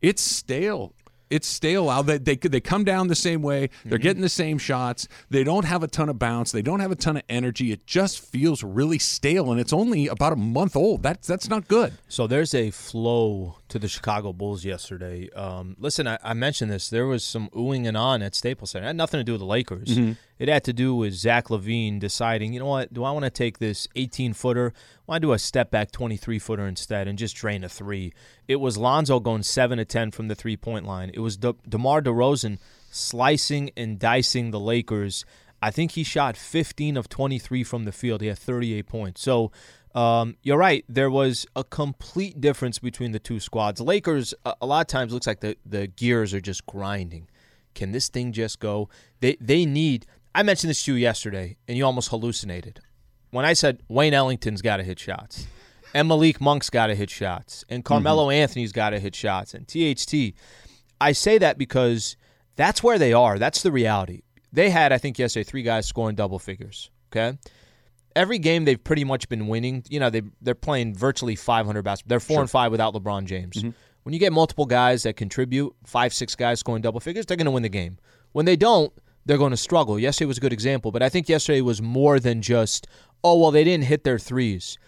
it's 0.02 0.20
stale. 0.20 0.92
It's 1.30 1.46
stale 1.46 1.88
out. 1.88 2.06
They, 2.06 2.18
they 2.18 2.34
they 2.34 2.60
come 2.60 2.82
down 2.82 3.06
the 3.06 3.14
same 3.14 3.40
way. 3.40 3.70
They're 3.84 3.98
Mm-hmm. 3.98 4.02
getting 4.02 4.22
the 4.22 4.28
same 4.28 4.58
shots. 4.58 5.06
They 5.30 5.44
don't 5.44 5.64
have 5.64 5.84
a 5.84 5.86
ton 5.86 6.08
of 6.08 6.18
bounce. 6.18 6.50
They 6.50 6.60
don't 6.60 6.80
have 6.80 6.90
a 6.90 6.96
ton 6.96 7.16
of 7.16 7.22
energy. 7.28 7.70
It 7.70 7.86
just 7.86 8.18
feels 8.18 8.64
really 8.64 8.98
stale, 8.98 9.52
and 9.52 9.60
it's 9.60 9.72
only 9.72 10.08
about 10.08 10.32
a 10.32 10.36
month 10.36 10.74
old. 10.74 11.04
That's 11.04 11.28
that's 11.28 11.48
not 11.48 11.68
good. 11.68 11.92
So 12.08 12.26
there's 12.26 12.52
a 12.52 12.72
flow 12.72 13.58
to 13.70 13.78
the 13.78 13.88
Chicago 13.88 14.32
Bulls 14.32 14.64
yesterday. 14.64 15.30
Um, 15.30 15.76
listen, 15.78 16.06
I, 16.06 16.18
I 16.22 16.34
mentioned 16.34 16.70
this. 16.70 16.90
There 16.90 17.06
was 17.06 17.24
some 17.24 17.48
oohing 17.50 17.86
and 17.88 17.96
on 17.96 18.22
at 18.22 18.34
Staples 18.34 18.70
Center. 18.70 18.84
It 18.84 18.88
had 18.88 18.96
nothing 18.96 19.18
to 19.18 19.24
do 19.24 19.32
with 19.32 19.40
the 19.40 19.46
Lakers. 19.46 19.96
It 20.38 20.48
had 20.48 20.64
to 20.64 20.72
do 20.72 20.94
with 20.94 21.14
Zach 21.14 21.48
LaVine 21.48 21.98
deciding, 22.00 22.52
you 22.52 22.60
know 22.60 22.66
what, 22.66 22.92
do 22.92 23.04
I 23.04 23.10
want 23.10 23.24
to 23.24 23.30
take 23.30 23.58
this 23.58 23.88
18 23.96 24.32
footer? 24.34 24.72
Why 25.06 25.18
do 25.18 25.32
a 25.32 25.38
step 25.38 25.70
back 25.70 25.90
23 25.92 26.38
footer 26.38 26.66
instead 26.66 27.08
and 27.08 27.18
just 27.18 27.36
drain 27.36 27.64
a 27.64 27.68
three? 27.68 28.12
It 28.48 28.56
was 28.56 28.76
Lonzo 28.76 29.20
going 29.20 29.42
7 29.42 29.78
to 29.78 29.84
10 29.84 30.10
from 30.12 30.28
the 30.28 30.34
three 30.34 30.56
point 30.56 30.86
line. 30.86 31.10
It 31.14 31.20
was 31.20 31.36
De- 31.36 31.54
DeMar 31.68 32.02
DeRozan 32.02 32.58
slicing 32.90 33.70
and 33.76 33.98
dicing 33.98 34.50
the 34.50 34.60
Lakers. 34.60 35.24
I 35.62 35.70
think 35.70 35.92
he 35.92 36.04
shot 36.04 36.36
15 36.36 36.96
of 36.96 37.08
23 37.08 37.62
from 37.64 37.84
the 37.84 37.92
field. 37.92 38.22
He 38.22 38.28
had 38.28 38.38
38 38.38 38.86
points. 38.86 39.20
So 39.22 39.52
um, 39.94 40.36
you're 40.42 40.58
right. 40.58 40.84
There 40.88 41.10
was 41.10 41.46
a 41.56 41.64
complete 41.64 42.40
difference 42.40 42.78
between 42.78 43.12
the 43.12 43.18
two 43.18 43.40
squads. 43.40 43.80
Lakers, 43.80 44.34
a, 44.44 44.54
a 44.60 44.66
lot 44.66 44.82
of 44.82 44.86
times, 44.86 45.12
looks 45.12 45.26
like 45.26 45.40
the, 45.40 45.56
the 45.66 45.88
gears 45.88 46.32
are 46.32 46.40
just 46.40 46.64
grinding. 46.66 47.28
Can 47.74 47.92
this 47.92 48.08
thing 48.08 48.32
just 48.32 48.60
go? 48.60 48.88
They 49.20 49.36
they 49.40 49.64
need. 49.64 50.06
I 50.34 50.42
mentioned 50.42 50.70
this 50.70 50.84
to 50.84 50.92
you 50.92 50.98
yesterday, 50.98 51.56
and 51.66 51.76
you 51.76 51.84
almost 51.84 52.10
hallucinated 52.10 52.80
when 53.30 53.44
I 53.44 53.52
said 53.52 53.82
Wayne 53.88 54.14
Ellington's 54.14 54.62
got 54.62 54.76
to 54.76 54.84
hit 54.84 54.98
shots, 54.98 55.46
and 55.94 56.08
Malik 56.08 56.40
Monk's 56.40 56.70
got 56.70 56.88
to 56.88 56.94
hit 56.94 57.10
shots, 57.10 57.64
and 57.68 57.84
Carmelo 57.84 58.30
Anthony's 58.30 58.72
got 58.72 58.90
to 58.90 59.00
hit 59.00 59.14
shots, 59.14 59.54
and 59.54 59.66
THT. 59.66 60.34
I 61.00 61.12
say 61.12 61.38
that 61.38 61.56
because 61.56 62.16
that's 62.56 62.82
where 62.82 62.98
they 62.98 63.12
are. 63.12 63.38
That's 63.38 63.62
the 63.62 63.72
reality. 63.72 64.22
They 64.52 64.68
had, 64.70 64.92
I 64.92 64.98
think, 64.98 65.18
yesterday, 65.18 65.44
three 65.44 65.62
guys 65.62 65.86
scoring 65.86 66.14
double 66.14 66.38
figures. 66.38 66.90
Okay 67.10 67.38
every 68.16 68.38
game 68.38 68.64
they've 68.64 68.82
pretty 68.82 69.04
much 69.04 69.28
been 69.28 69.46
winning. 69.48 69.84
You 69.88 70.00
know, 70.00 70.10
they 70.10 70.22
they're 70.40 70.54
playing 70.54 70.94
virtually 70.94 71.36
500 71.36 71.82
basketball. 71.82 72.08
They're 72.10 72.20
four 72.20 72.40
and 72.40 72.50
five 72.50 72.70
without 72.70 72.94
LeBron 72.94 73.24
James. 73.24 73.56
Mm-hmm. 73.56 73.70
When 74.02 74.12
you 74.12 74.18
get 74.18 74.32
multiple 74.32 74.66
guys 74.66 75.02
that 75.02 75.16
contribute, 75.16 75.74
five 75.84 76.14
six 76.14 76.34
guys 76.34 76.60
scoring 76.60 76.82
double 76.82 77.00
figures, 77.00 77.26
they're 77.26 77.36
going 77.36 77.44
to 77.46 77.50
win 77.50 77.62
the 77.62 77.68
game. 77.68 77.98
When 78.32 78.46
they 78.46 78.56
don't, 78.56 78.92
they're 79.26 79.38
going 79.38 79.50
to 79.50 79.56
struggle. 79.56 79.98
Yesterday 79.98 80.26
was 80.26 80.38
a 80.38 80.40
good 80.40 80.52
example, 80.52 80.90
but 80.90 81.02
I 81.02 81.08
think 81.08 81.28
yesterday 81.28 81.60
was 81.60 81.82
more 81.82 82.18
than 82.18 82.42
just 82.42 82.86
oh 83.22 83.38
well 83.38 83.50
they 83.50 83.64
didn't 83.64 83.84
hit 83.84 84.04
their 84.04 84.18
threes. 84.18 84.78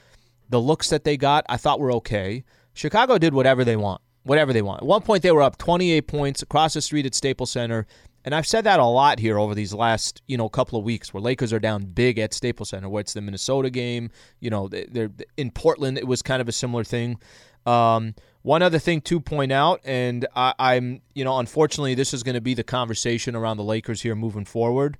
The 0.49 0.61
looks 0.61 0.91
that 0.91 1.05
they 1.05 1.17
got, 1.17 1.45
I 1.49 1.57
thought 1.57 1.81
were 1.81 1.93
okay. 1.93 2.45
Chicago 2.75 3.19
did 3.19 3.35
whatever 3.35 3.65
they 3.65 3.77
want, 3.77 4.01
whatever 4.25 4.53
they 4.53 4.63
want. 4.63 4.83
At 4.83 4.87
one 4.87 5.03
point, 5.03 5.23
they 5.23 5.33
were 5.33 5.43
up 5.43 5.59
28 5.59 6.07
points 6.07 6.43
across 6.43 6.75
the 6.75 6.83
street 6.83 7.07
at 7.07 7.15
Staples 7.15 7.51
Center, 7.51 7.87
and 8.25 8.35
I've 8.35 8.47
said 8.47 8.65
that 8.65 8.81
a 8.81 8.85
lot 8.85 9.19
here 9.19 9.39
over 9.39 9.55
these 9.55 9.73
last 9.75 10.23
you 10.27 10.37
know 10.37 10.49
couple 10.49 10.79
of 10.79 10.85
weeks, 10.85 11.13
where 11.13 11.21
Lakers 11.21 11.53
are 11.53 11.59
down 11.59 11.83
big 11.85 12.19
at 12.19 12.33
Staples 12.35 12.71
Center. 12.71 12.89
Where 12.89 13.01
it's 13.01 13.13
the 13.15 13.21
Minnesota 13.21 13.71
game, 13.71 14.11
you 14.41 14.51
know, 14.51 14.69
they- 14.69 14.87
they're 14.91 15.11
in 15.37 15.51
Portland. 15.51 15.99
It 15.99 16.07
was 16.07 16.23
kind 16.23 16.41
of 16.41 16.49
a 16.49 16.53
similar 16.53 16.85
thing. 16.85 17.19
Um, 17.67 18.15
one 18.43 18.61
other 18.63 18.81
thing 18.81 19.01
to 19.03 19.21
point 19.21 19.53
out, 19.53 19.81
and 19.85 20.27
I, 20.35 20.53
I'm, 20.59 21.01
you 21.15 21.25
know, 21.25 21.39
unfortunately, 21.39 21.95
this 21.95 22.13
is 22.13 22.25
going 22.25 22.35
to 22.35 22.41
be 22.41 22.55
the 22.55 22.65
conversation 22.65 23.37
around 23.37 23.57
the 23.57 23.63
Lakers 23.65 24.03
here 24.03 24.17
moving 24.17 24.45
forward. 24.45 24.99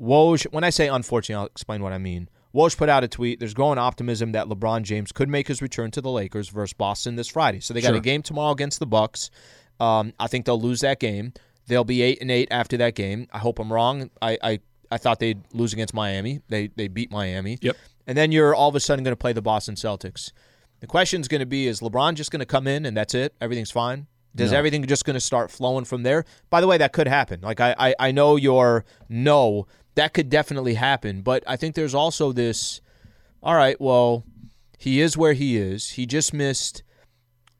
Woj, 0.00 0.44
when 0.52 0.64
I 0.64 0.70
say 0.70 0.88
unfortunately, 0.88 1.40
I'll 1.40 1.46
explain 1.46 1.82
what 1.82 1.92
I 1.92 1.98
mean. 1.98 2.28
Woj 2.54 2.76
put 2.76 2.88
out 2.88 3.04
a 3.04 3.08
tweet. 3.08 3.38
There's 3.38 3.54
growing 3.54 3.78
optimism 3.78 4.32
that 4.32 4.46
LeBron 4.46 4.82
James 4.82 5.12
could 5.12 5.28
make 5.28 5.48
his 5.48 5.62
return 5.62 5.90
to 5.92 6.00
the 6.00 6.10
Lakers 6.10 6.48
versus 6.48 6.72
Boston 6.74 7.16
this 7.16 7.28
Friday. 7.28 7.60
So 7.60 7.72
they 7.72 7.80
got 7.80 7.92
a 7.98 8.00
game 8.00 8.22
tomorrow 8.22 8.50
against 8.52 8.78
the 8.80 8.86
Bucks. 8.86 9.30
Um, 9.80 10.12
I 10.18 10.26
think 10.26 10.44
they'll 10.44 10.60
lose 10.60 10.80
that 10.80 10.98
game. 11.00 11.32
They'll 11.72 11.84
be 11.84 12.02
eight 12.02 12.18
and 12.20 12.30
eight 12.30 12.48
after 12.50 12.76
that 12.76 12.94
game. 12.94 13.28
I 13.32 13.38
hope 13.38 13.58
I'm 13.58 13.72
wrong. 13.72 14.10
I 14.20 14.36
I, 14.42 14.60
I 14.90 14.98
thought 14.98 15.20
they'd 15.20 15.40
lose 15.54 15.72
against 15.72 15.94
Miami. 15.94 16.42
They 16.50 16.66
they 16.66 16.86
beat 16.86 17.10
Miami. 17.10 17.56
Yep. 17.62 17.78
And 18.06 18.18
then 18.18 18.30
you're 18.30 18.54
all 18.54 18.68
of 18.68 18.74
a 18.74 18.80
sudden 18.80 19.02
going 19.02 19.12
to 19.12 19.16
play 19.16 19.32
the 19.32 19.40
Boston 19.40 19.74
Celtics. 19.74 20.32
The 20.80 20.86
question's 20.86 21.28
going 21.28 21.38
to 21.40 21.46
be: 21.46 21.66
Is 21.66 21.80
LeBron 21.80 22.12
just 22.12 22.30
going 22.30 22.40
to 22.40 22.46
come 22.46 22.66
in 22.66 22.84
and 22.84 22.94
that's 22.94 23.14
it? 23.14 23.34
Everything's 23.40 23.70
fine. 23.70 24.06
Does 24.36 24.52
everything 24.52 24.84
just 24.84 25.06
going 25.06 25.14
to 25.14 25.20
start 25.20 25.50
flowing 25.50 25.86
from 25.86 26.02
there? 26.02 26.26
By 26.50 26.60
the 26.60 26.66
way, 26.66 26.76
that 26.76 26.92
could 26.92 27.08
happen. 27.08 27.40
Like 27.40 27.58
I, 27.58 27.74
I, 27.78 27.94
I 27.98 28.12
know 28.12 28.36
your 28.36 28.84
no, 29.08 29.66
that 29.94 30.12
could 30.12 30.28
definitely 30.28 30.74
happen. 30.74 31.22
But 31.22 31.42
I 31.46 31.56
think 31.56 31.74
there's 31.74 31.94
also 31.94 32.32
this. 32.32 32.82
All 33.42 33.54
right, 33.54 33.80
well, 33.80 34.24
he 34.76 35.00
is 35.00 35.16
where 35.16 35.32
he 35.32 35.56
is. 35.56 35.92
He 35.92 36.04
just 36.04 36.34
missed 36.34 36.82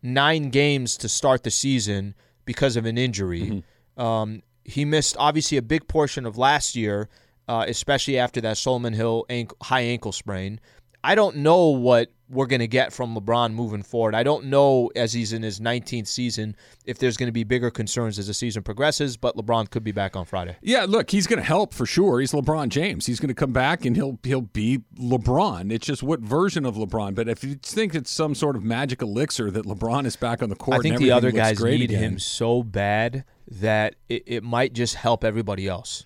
nine 0.03 0.51
games 0.51 0.98
to 0.98 1.09
start 1.09 1.44
the 1.44 1.51
season 1.51 2.14
because 2.44 2.77
of 2.77 2.85
an 2.85 2.98
injury. 2.98 3.40
Mm-hmm. 3.40 3.59
Um, 3.96 4.42
he 4.64 4.85
missed 4.85 5.16
obviously 5.18 5.59
a 5.59 5.62
big 5.62 5.88
portion 5.88 6.24
of 6.26 6.38
last 6.38 6.76
year, 6.76 7.09
uh, 7.48 7.64
especially 7.68 8.18
after 8.18 8.40
that 8.40 8.57
Solomon 8.57 8.92
Hill 8.92 9.26
ankle, 9.28 9.57
high 9.62 9.83
ankle 9.83 10.12
sprain. 10.12 10.61
I 11.05 11.15
don't 11.15 11.37
know 11.38 11.69
what 11.69 12.11
we're 12.33 12.47
going 12.47 12.61
to 12.61 12.69
get 12.69 12.93
from 12.93 13.15
LeBron 13.15 13.53
moving 13.53 13.83
forward. 13.83 14.15
I 14.15 14.23
don't 14.23 14.47
know 14.47 14.91
as 14.97 15.12
he's 15.12 15.33
in 15.33 15.43
his 15.43 15.61
19th 15.61 16.07
season 16.07 16.57
if 16.87 16.99
there's 16.99 17.17
going 17.17 17.27
to 17.27 17.33
be 17.33 17.45
bigger 17.45 17.71
concerns 17.71 18.19
as 18.19 18.27
the 18.27 18.35
season 18.35 18.62
progresses, 18.62 19.17
but 19.17 19.37
LeBron 19.37 19.69
could 19.69 19.85
be 19.85 19.93
back 19.93 20.17
on 20.17 20.25
Friday. 20.25 20.57
Yeah, 20.62 20.87
look, 20.88 21.11
he's 21.11 21.27
going 21.27 21.41
to 21.41 21.45
help 21.45 21.75
for 21.75 21.85
sure. 21.85 22.21
He's 22.21 22.33
LeBron 22.33 22.71
James. 22.71 23.05
He's 23.07 23.21
going 23.21 23.29
to 23.29 23.35
come 23.35 23.53
back 23.53 23.85
and 23.85 23.95
he'll 23.95 24.19
he'll 24.23 24.41
be 24.41 24.81
LeBron. 24.99 25.71
It's 25.71 25.87
just 25.87 26.03
what 26.03 26.21
version 26.21 26.65
of 26.65 26.77
LeBron. 26.77 27.15
But 27.15 27.29
if 27.29 27.45
you 27.45 27.57
think 27.57 27.95
it's 27.95 28.11
some 28.11 28.35
sort 28.35 28.57
of 28.57 28.65
magic 28.65 29.03
elixir 29.03 29.51
that 29.51 29.67
LeBron 29.67 30.07
is 30.07 30.17
back 30.17 30.43
on 30.43 30.49
the 30.49 30.57
court, 30.57 30.79
I 30.79 30.81
think 30.81 30.99
the 30.99 31.11
other 31.11 31.33
guys 31.33 31.62
need 31.62 31.91
again. 31.91 32.03
him 32.03 32.19
so 32.19 32.62
bad 32.62 33.25
that 33.51 33.97
it, 34.09 34.23
it 34.27 34.43
might 34.43 34.73
just 34.73 34.95
help 34.95 35.25
everybody 35.25 35.69
else. 35.69 36.05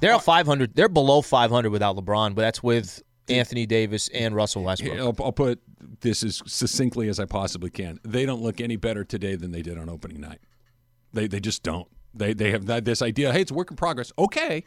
They're 0.00 0.14
uh, 0.14 0.16
at 0.16 0.24
500. 0.24 0.74
They're 0.74 0.88
below 0.88 1.20
500 1.20 1.70
without 1.70 1.96
LeBron, 1.96 2.34
but 2.34 2.42
that's 2.42 2.62
with 2.62 3.02
Anthony 3.30 3.66
Davis 3.66 4.08
and 4.08 4.34
Russell 4.34 4.64
Westbrook. 4.64 4.98
I'll, 4.98 5.24
I'll 5.24 5.32
put 5.32 5.60
this 6.00 6.22
as 6.22 6.42
succinctly 6.46 7.08
as 7.08 7.18
I 7.20 7.24
possibly 7.26 7.70
can. 7.70 7.98
They 8.04 8.26
don't 8.26 8.42
look 8.42 8.60
any 8.60 8.76
better 8.76 9.04
today 9.04 9.36
than 9.36 9.52
they 9.52 9.62
did 9.62 9.78
on 9.78 9.88
opening 9.88 10.20
night. 10.20 10.40
They 11.12 11.26
they 11.26 11.40
just 11.40 11.62
don't. 11.62 11.88
They 12.14 12.32
they 12.34 12.50
have 12.50 12.66
that, 12.66 12.84
this 12.84 13.02
idea. 13.02 13.32
Hey, 13.32 13.42
it's 13.42 13.50
a 13.50 13.54
work 13.54 13.70
in 13.70 13.76
progress. 13.76 14.12
Okay. 14.18 14.64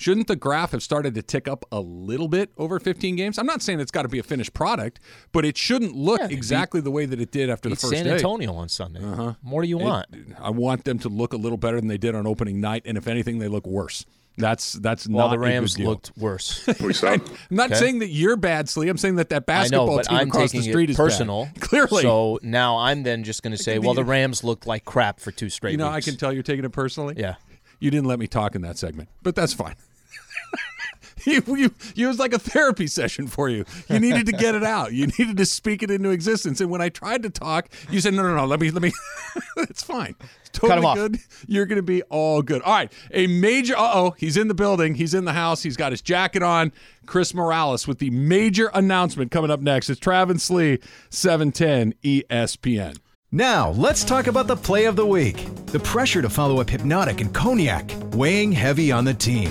Shouldn't 0.00 0.28
the 0.28 0.36
graph 0.36 0.70
have 0.70 0.82
started 0.84 1.16
to 1.16 1.22
tick 1.22 1.48
up 1.48 1.64
a 1.72 1.80
little 1.80 2.28
bit 2.28 2.52
over 2.56 2.78
15 2.78 3.16
games? 3.16 3.36
I'm 3.36 3.46
not 3.46 3.62
saying 3.62 3.80
it's 3.80 3.90
got 3.90 4.02
to 4.02 4.08
be 4.08 4.20
a 4.20 4.22
finished 4.22 4.54
product, 4.54 5.00
but 5.32 5.44
it 5.44 5.58
shouldn't 5.58 5.92
look 5.92 6.20
Yeah, 6.20 6.28
exactly 6.30 6.80
the 6.80 6.92
way 6.92 7.04
that 7.04 7.20
it 7.20 7.32
did 7.32 7.50
after 7.50 7.68
the 7.68 7.74
first 7.74 7.92
San 7.94 8.04
day. 8.04 8.12
Antonio 8.12 8.54
on 8.54 8.68
Sunday. 8.68 9.02
Uh-huh. 9.02 9.34
More 9.42 9.60
do 9.62 9.66
you 9.68 9.80
It- 9.80 9.82
want? 9.82 10.06
I 10.40 10.50
want 10.50 10.84
them 10.84 11.00
to 11.00 11.08
look 11.08 11.32
a 11.32 11.36
little 11.36 11.58
better 11.58 11.80
than 11.80 11.88
they 11.88 11.98
did 11.98 12.14
on 12.14 12.28
opening 12.28 12.60
night, 12.60 12.82
and 12.84 12.96
if 12.96 13.08
anything, 13.08 13.40
they 13.40 13.48
look 13.48 13.66
worse. 13.66 14.06
That's 14.38 14.72
that's 14.74 15.06
Well, 15.08 15.28
not 15.28 15.34
the 15.34 15.36
a 15.36 15.38
good 15.44 15.44
Rams 15.52 15.74
deal. 15.74 15.88
looked 15.90 16.12
worse. 16.16 16.62
I'm 17.02 17.22
not 17.50 17.70
Okay. 17.70 17.74
saying 17.80 17.98
that 17.98 18.08
you're 18.08 18.36
bad, 18.36 18.68
Slee. 18.68 18.88
I'm 18.88 18.96
saying 18.96 19.16
that 19.16 19.28
that 19.30 19.46
basketball 19.46 19.96
know, 19.96 20.02
team 20.02 20.16
I'm 20.18 20.28
across 20.28 20.52
the 20.52 20.62
street 20.62 20.90
it 20.90 20.92
is 20.92 20.96
personal. 20.96 21.46
bad. 21.46 21.60
Clearly, 21.60 22.02
So 22.02 22.38
now 22.42 22.78
I'm 22.78 23.02
then 23.02 23.24
just 23.24 23.42
going 23.42 23.56
to 23.56 23.62
say, 23.62 23.78
well, 23.78 23.94
the 23.94 24.04
Rams 24.04 24.44
looked 24.44 24.66
like 24.66 24.84
crap 24.84 25.20
for 25.20 25.32
two 25.32 25.50
straight 25.50 25.72
you 25.72 25.76
know, 25.76 25.92
weeks. 25.92 26.06
I 26.06 26.10
can 26.10 26.18
tell 26.18 26.32
you're 26.32 26.42
taking 26.42 26.64
it 26.64 26.72
personally. 26.72 27.14
Yeah. 27.16 27.34
You 27.80 27.90
didn't 27.90 28.06
let 28.06 28.18
me 28.18 28.26
talk 28.26 28.54
in 28.54 28.62
that 28.62 28.78
segment, 28.78 29.08
but 29.22 29.34
that's 29.36 29.52
fine. 29.52 29.74
you, 31.26 31.42
you, 31.46 31.74
it 31.96 32.06
was 32.06 32.18
like 32.18 32.32
a 32.32 32.38
therapy 32.38 32.86
session 32.86 33.26
for 33.26 33.48
you. 33.48 33.64
You 33.88 33.98
needed 34.00 34.26
to 34.26 34.32
get 34.32 34.54
it 34.54 34.64
out. 34.64 34.92
You 34.92 35.06
needed 35.06 35.36
to 35.36 35.46
speak 35.46 35.82
it 35.82 35.90
into 35.90 36.10
existence. 36.10 36.60
And 36.60 36.70
when 36.70 36.80
I 36.80 36.88
tried 36.88 37.22
to 37.22 37.30
talk, 37.30 37.68
you 37.90 38.00
said, 38.00 38.14
no, 38.14 38.22
no, 38.22 38.34
no, 38.34 38.46
let 38.46 38.60
me, 38.60 38.70
let 38.70 38.82
me. 38.82 38.92
it's 39.58 39.82
fine. 39.82 40.14
It's 40.40 40.50
totally 40.50 40.80
him 40.80 40.84
off. 40.84 40.96
good. 40.96 41.18
You're 41.46 41.66
going 41.66 41.76
to 41.76 41.82
be 41.82 42.02
all 42.04 42.42
good. 42.42 42.62
All 42.62 42.72
right. 42.72 42.92
A 43.10 43.26
major, 43.26 43.76
uh 43.76 43.92
oh, 43.94 44.14
he's 44.16 44.36
in 44.36 44.48
the 44.48 44.54
building. 44.54 44.94
He's 44.94 45.14
in 45.14 45.24
the 45.24 45.32
house. 45.32 45.62
He's 45.62 45.76
got 45.76 45.92
his 45.92 46.02
jacket 46.02 46.42
on. 46.42 46.72
Chris 47.06 47.32
Morales 47.32 47.86
with 47.86 47.98
the 47.98 48.10
major 48.10 48.70
announcement 48.74 49.30
coming 49.30 49.50
up 49.50 49.60
next. 49.60 49.88
It's 49.88 50.00
Travis 50.00 50.50
Lee, 50.50 50.78
710 51.10 51.94
ESPN. 52.02 52.98
Now, 53.30 53.70
let's 53.72 54.04
talk 54.04 54.26
about 54.26 54.46
the 54.46 54.56
play 54.56 54.86
of 54.86 54.96
the 54.96 55.04
week. 55.04 55.46
The 55.66 55.80
pressure 55.80 56.22
to 56.22 56.30
follow 56.30 56.60
up 56.60 56.70
Hypnotic 56.70 57.20
and 57.20 57.32
Cognac, 57.34 57.90
weighing 58.12 58.52
heavy 58.52 58.90
on 58.90 59.04
the 59.04 59.12
team. 59.12 59.50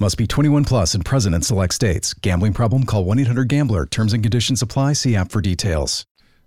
Must 0.00 0.16
be 0.16 0.28
21 0.28 0.64
plus 0.64 0.94
and 0.94 1.04
present 1.04 1.34
in 1.34 1.42
select 1.42 1.74
states. 1.74 2.14
Gambling 2.14 2.52
problem? 2.52 2.84
Call 2.84 3.04
1 3.04 3.18
800 3.18 3.48
Gambler. 3.48 3.84
Terms 3.84 4.12
and 4.12 4.22
conditions 4.22 4.62
apply. 4.62 4.92
See 4.92 5.16
app 5.16 5.32
for 5.32 5.40
details. 5.40 6.06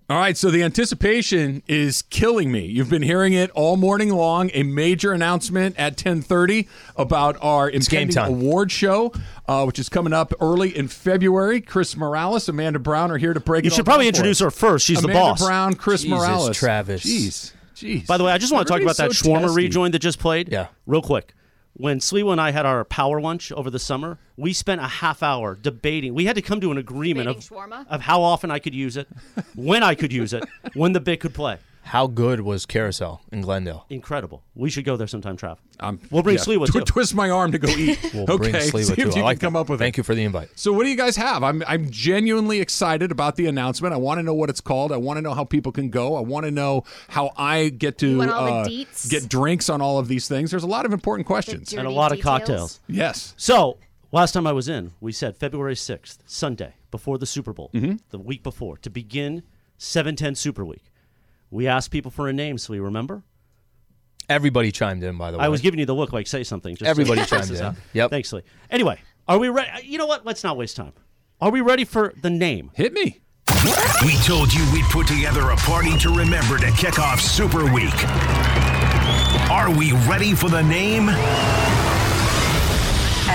All 0.10 0.18
right, 0.18 0.36
so 0.38 0.52
the 0.52 0.64
anticipation 0.64 1.62
is 1.68 2.02
killing 2.02 2.52
me. 2.52 2.66
You've 2.66 2.90
been 2.90 3.02
hearing 3.02 3.32
it 3.34 3.50
all 3.52 3.78
morning 3.78 4.10
long. 4.10 4.52
A 4.54 4.64
major 4.64 5.12
announcement 5.12 5.76
at 5.78 5.98
10:30 5.98 6.68
about 6.98 7.38
our 7.42 7.70
game 7.70 7.80
impending 7.82 8.16
time. 8.16 8.30
award 8.30 8.72
show, 8.72 9.14
uh, 9.48 9.64
which 9.64 9.80
is 9.80 9.90
coming 9.90 10.12
up 10.14 10.34
early 10.42 10.76
in 10.76 10.88
February. 10.88 11.60
Chris 11.60 11.96
Morales, 11.96 12.48
Amanda 12.50 12.80
Brown 12.80 13.12
are 13.12 13.18
here 13.18 13.34
to 13.34 13.40
break. 13.42 13.64
You 13.64 13.68
it 13.68 13.74
should 13.74 13.82
all 13.82 13.86
probably 13.86 14.08
introduce 14.08 14.40
her 14.40 14.52
first. 14.52 14.86
She's 14.86 15.00
Amanda 15.00 15.14
the 15.14 15.20
boss. 15.20 15.46
Brown, 15.46 15.74
Chris 15.76 16.04
Jesus, 16.04 16.18
Morales, 16.18 16.58
Travis. 16.58 17.06
Jeez, 17.06 17.52
jeez. 17.76 18.08
By 18.08 18.18
the 18.18 18.24
way, 18.26 18.32
I 18.32 18.38
just 18.38 18.52
want 18.54 18.68
to 18.68 18.74
talk 18.74 18.82
about 18.82 18.98
that 18.98 19.04
Everybody's 19.04 19.20
so 19.20 19.30
shawarma 19.30 19.56
rejoin 19.56 19.92
that 19.92 20.00
just 20.00 20.20
played. 20.20 20.50
Yeah. 20.50 20.68
Real 20.86 21.02
quick. 21.02 21.34
When 21.74 22.00
Sliwa 22.00 22.34
and 22.34 22.42
I 22.42 22.52
had 22.52 22.66
our 22.66 22.84
power 22.84 23.22
lunch 23.22 23.52
over 23.52 23.70
the 23.70 23.80
summer, 23.80 24.20
we 24.36 24.54
spent 24.54 24.82
a 24.82 24.88
half 24.88 25.24
hour 25.24 25.56
debating. 25.56 26.14
We 26.14 26.26
had 26.26 26.36
to 26.36 26.42
come 26.42 26.60
to 26.62 26.72
an 26.72 26.78
agreement 26.78 27.30
of, 27.30 27.52
of 27.90 28.02
how 28.02 28.22
often 28.22 28.52
I 28.52 28.60
could 28.60 28.76
use 28.76 28.98
it, 28.98 29.08
when 29.56 29.82
I 29.82 29.96
could 29.96 30.12
use 30.12 30.34
it, 30.34 30.44
when 30.74 30.94
the 30.94 31.00
bit 31.00 31.22
could 31.22 31.34
play. 31.34 31.58
How 31.92 32.08
good 32.08 32.40
was 32.40 32.66
Carousel 32.66 33.20
in 33.34 33.42
Glendale? 33.42 33.86
Incredible. 33.90 34.44
We 34.56 34.70
should 34.70 34.86
go 34.86 34.96
there 34.96 35.08
sometime, 35.08 35.36
Trav. 35.36 35.58
Um, 35.82 36.00
we'll 36.10 36.24
bring 36.24 36.38
yeah. 36.38 36.42
Sliwa 36.44 36.68
Tw- 36.68 36.72
too. 36.72 36.82
Twist 36.86 37.14
my 37.14 37.30
arm 37.30 37.52
to 37.52 37.58
go 37.60 37.68
eat. 37.68 38.00
We'll 38.14 38.24
okay, 38.32 38.38
bring 38.38 38.54
Sliwa 38.56 38.86
see 38.86 38.96
too. 38.96 39.10
if 39.10 39.16
you 39.18 39.22
I 39.24 39.26
like 39.26 39.40
can 39.42 39.48
come 39.48 39.54
that. 39.56 39.60
up 39.60 39.70
with 39.70 39.80
Thank 39.80 39.96
it. 39.96 39.98
you 39.98 40.04
for 40.06 40.16
the 40.16 40.24
invite. 40.24 40.58
So 40.58 40.72
what 40.72 40.84
do 40.86 40.90
you 40.90 40.96
guys 40.96 41.18
have? 41.18 41.44
I'm 41.44 41.62
I'm 41.68 41.90
genuinely 41.90 42.62
excited 42.62 43.12
about 43.12 43.36
the 43.36 43.48
announcement. 43.48 43.94
I 43.94 43.98
want 43.98 44.20
to 44.20 44.24
know 44.24 44.34
what 44.34 44.50
it's 44.50 44.62
called. 44.62 44.94
I 44.94 44.98
want 44.98 45.18
to 45.18 45.22
know 45.22 45.34
how 45.34 45.44
people 45.44 45.74
can 45.74 45.90
go. 45.90 46.16
I 46.16 46.22
want 46.22 46.46
to 46.46 46.52
know 46.52 46.86
how 47.10 47.32
I 47.36 47.68
get 47.68 47.98
to 47.98 48.20
want 48.20 48.32
all 48.32 48.64
the 48.64 48.84
uh, 48.90 49.10
get 49.10 49.28
drinks 49.28 49.68
on 49.70 49.82
all 49.82 50.00
of 50.00 50.08
these 50.08 50.30
things. 50.30 50.50
There's 50.52 50.64
a 50.64 50.68
lot 50.68 50.86
of 50.86 50.94
important 50.94 51.28
questions. 51.28 51.74
And 51.74 51.82
a 51.82 51.84
dirty 51.84 51.96
lot 51.96 52.14
of 52.14 52.22
cocktails. 52.22 52.80
Yes. 52.88 53.34
So, 53.36 53.80
last 54.14 54.32
time 54.32 54.48
I 54.48 54.54
was 54.54 54.70
in, 54.70 54.92
we 55.02 55.12
said 55.12 55.36
February 55.36 55.76
6th, 55.76 56.20
Sunday, 56.26 56.76
before 56.90 57.18
the 57.18 57.26
Super 57.26 57.52
Bowl, 57.52 57.70
Mm-hmm. 57.74 57.98
the 58.12 58.20
week 58.20 58.44
before, 58.44 58.78
to 58.78 58.90
begin 58.90 59.44
710 59.78 60.36
Super 60.36 60.64
Week. 60.64 60.84
We 61.52 61.68
asked 61.68 61.92
people 61.92 62.10
for 62.10 62.28
a 62.30 62.34
name, 62.34 62.58
so 62.58 62.74
you 62.74 62.84
remember? 62.84 63.24
Everybody 64.30 64.72
chimed 64.72 65.04
in, 65.04 65.18
by 65.18 65.32
the 65.32 65.38
way. 65.38 65.44
I 65.44 65.50
was 65.50 65.60
giving 65.62 65.80
you 65.80 65.86
the 65.86 65.94
look 65.94 66.14
like 66.14 66.26
say 66.26 66.44
something. 66.44 66.76
Just 66.76 66.90
Everybody 66.90 67.22
to 67.24 67.28
chimed 67.28 67.48
test 67.50 67.60
in. 67.60 67.66
out. 67.66 67.76
Yep. 67.94 68.10
Thanks, 68.10 68.32
Lee. 68.34 68.42
Anyway, 68.70 69.00
are 69.28 69.38
we 69.38 69.50
ready? 69.50 69.86
You 69.86 69.98
know 69.98 70.06
what? 70.08 70.26
Let's 70.26 70.44
not 70.44 70.56
waste 70.58 70.78
time. 70.78 70.94
Are 71.42 71.52
we 71.52 71.60
ready 71.62 71.84
for 71.86 72.14
the 72.22 72.30
name? 72.30 72.72
Hit 72.74 72.94
me. 72.94 73.20
We 74.06 74.16
told 74.24 74.54
you 74.54 74.66
we'd 74.72 74.86
put 74.86 75.08
together 75.08 75.50
a 75.50 75.56
party 75.58 75.98
to 76.00 76.10
remember 76.10 76.58
to 76.58 76.72
kick 76.72 76.98
off 77.00 77.20
Super 77.20 77.72
Week. 77.74 77.94
Are 79.52 79.70
we 79.76 79.92
ready 80.08 80.34
for 80.34 80.50
the 80.50 80.62
name? 80.64 81.10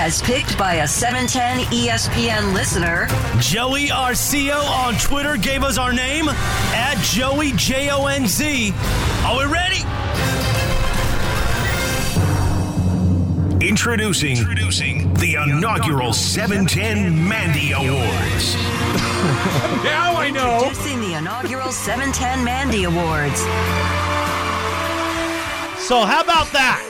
As 0.07 0.21
picked 0.21 0.57
by 0.57 0.75
a 0.75 0.87
710 0.87 1.65
ESPN 1.65 2.53
listener, 2.53 3.07
Joey 3.41 3.87
Arcio 3.87 4.55
on 4.63 4.93
Twitter 4.93 5.35
gave 5.35 5.63
us 5.63 5.77
our 5.77 5.91
name 5.91 6.29
at 6.29 6.95
Joey 7.03 7.51
J 7.57 7.89
O 7.89 8.05
N 8.05 8.25
Z. 8.25 8.73
Are 9.25 9.37
we 9.37 9.43
ready? 9.51 9.81
Introducing, 13.59 14.37
Introducing 14.37 15.13
the 15.15 15.35
inaugural 15.45 16.13
710 16.13 17.27
Mandy 17.27 17.73
Awards. 17.73 18.55
Now 19.83 20.15
I 20.15 20.29
know. 20.29 20.67
introducing 20.69 21.01
the 21.01 21.15
inaugural 21.15 21.73
710 21.73 22.45
Mandy 22.45 22.85
Awards. 22.85 23.41
So, 25.85 26.05
how 26.05 26.21
about 26.21 26.49
that? 26.53 26.81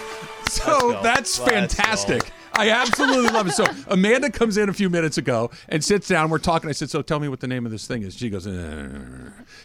So 0.50 1.00
that's 1.02 1.40
fantastic. 1.40 2.32
I 2.58 2.70
absolutely 2.72 3.30
love 3.30 3.48
it. 3.48 3.52
So 3.54 3.66
Amanda 3.88 4.30
comes 4.32 4.58
in 4.58 4.70
a 4.70 4.74
few 4.74 4.90
minutes 4.90 5.18
ago 5.18 5.52
and 5.70 5.84
sits 5.84 6.08
down. 6.08 6.30
We're 6.30 6.40
talking. 6.40 6.70
I 6.70 6.74
said, 6.74 6.90
"So 6.90 7.02
tell 7.02 7.20
me 7.20 7.28
what 7.30 7.40
the 7.40 7.48
name 7.48 7.66
of 7.66 7.72
this 7.72 7.86
thing 7.88 8.04
is." 8.04 8.16
She 8.16 8.30
goes, 8.30 8.48
"Uh." 8.48 8.90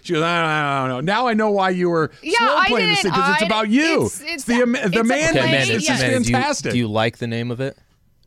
"She 0.03 0.13
goes, 0.15 0.23
I 0.23 0.81
don't, 0.81 0.89
know." 0.89 1.01
Now 1.01 1.27
I 1.27 1.35
know 1.35 1.51
why 1.51 1.71
you 1.71 1.89
were 1.91 2.11
Yeah, 2.23 2.39
slow 2.39 2.57
I 2.57 2.69
playing 2.69 2.89
this 2.91 3.03
thing 3.03 3.13
because 3.13 3.35
it's 3.35 3.43
I- 3.43 3.47
about 3.47 3.69
you. 3.71 4.07
it's- 4.07 4.23
it's 4.25 4.45
the 4.45 4.63
a- 4.63 4.67
the 4.67 4.85
it's 4.87 4.97
a 4.97 5.05
man. 5.05 5.31
Okay, 5.31 5.39
Amanda, 5.41 5.73
This 5.75 5.89
yeah. 5.89 5.95
is 5.95 6.01
Amanda, 6.03 6.19
do 6.21 6.29
you, 6.31 6.35
fantastic. 6.37 6.73
do 6.73 6.79
you 6.79 6.89
like 6.89 7.19
the 7.19 7.27
name 7.27 7.51
of 7.51 7.61
it? 7.61 7.77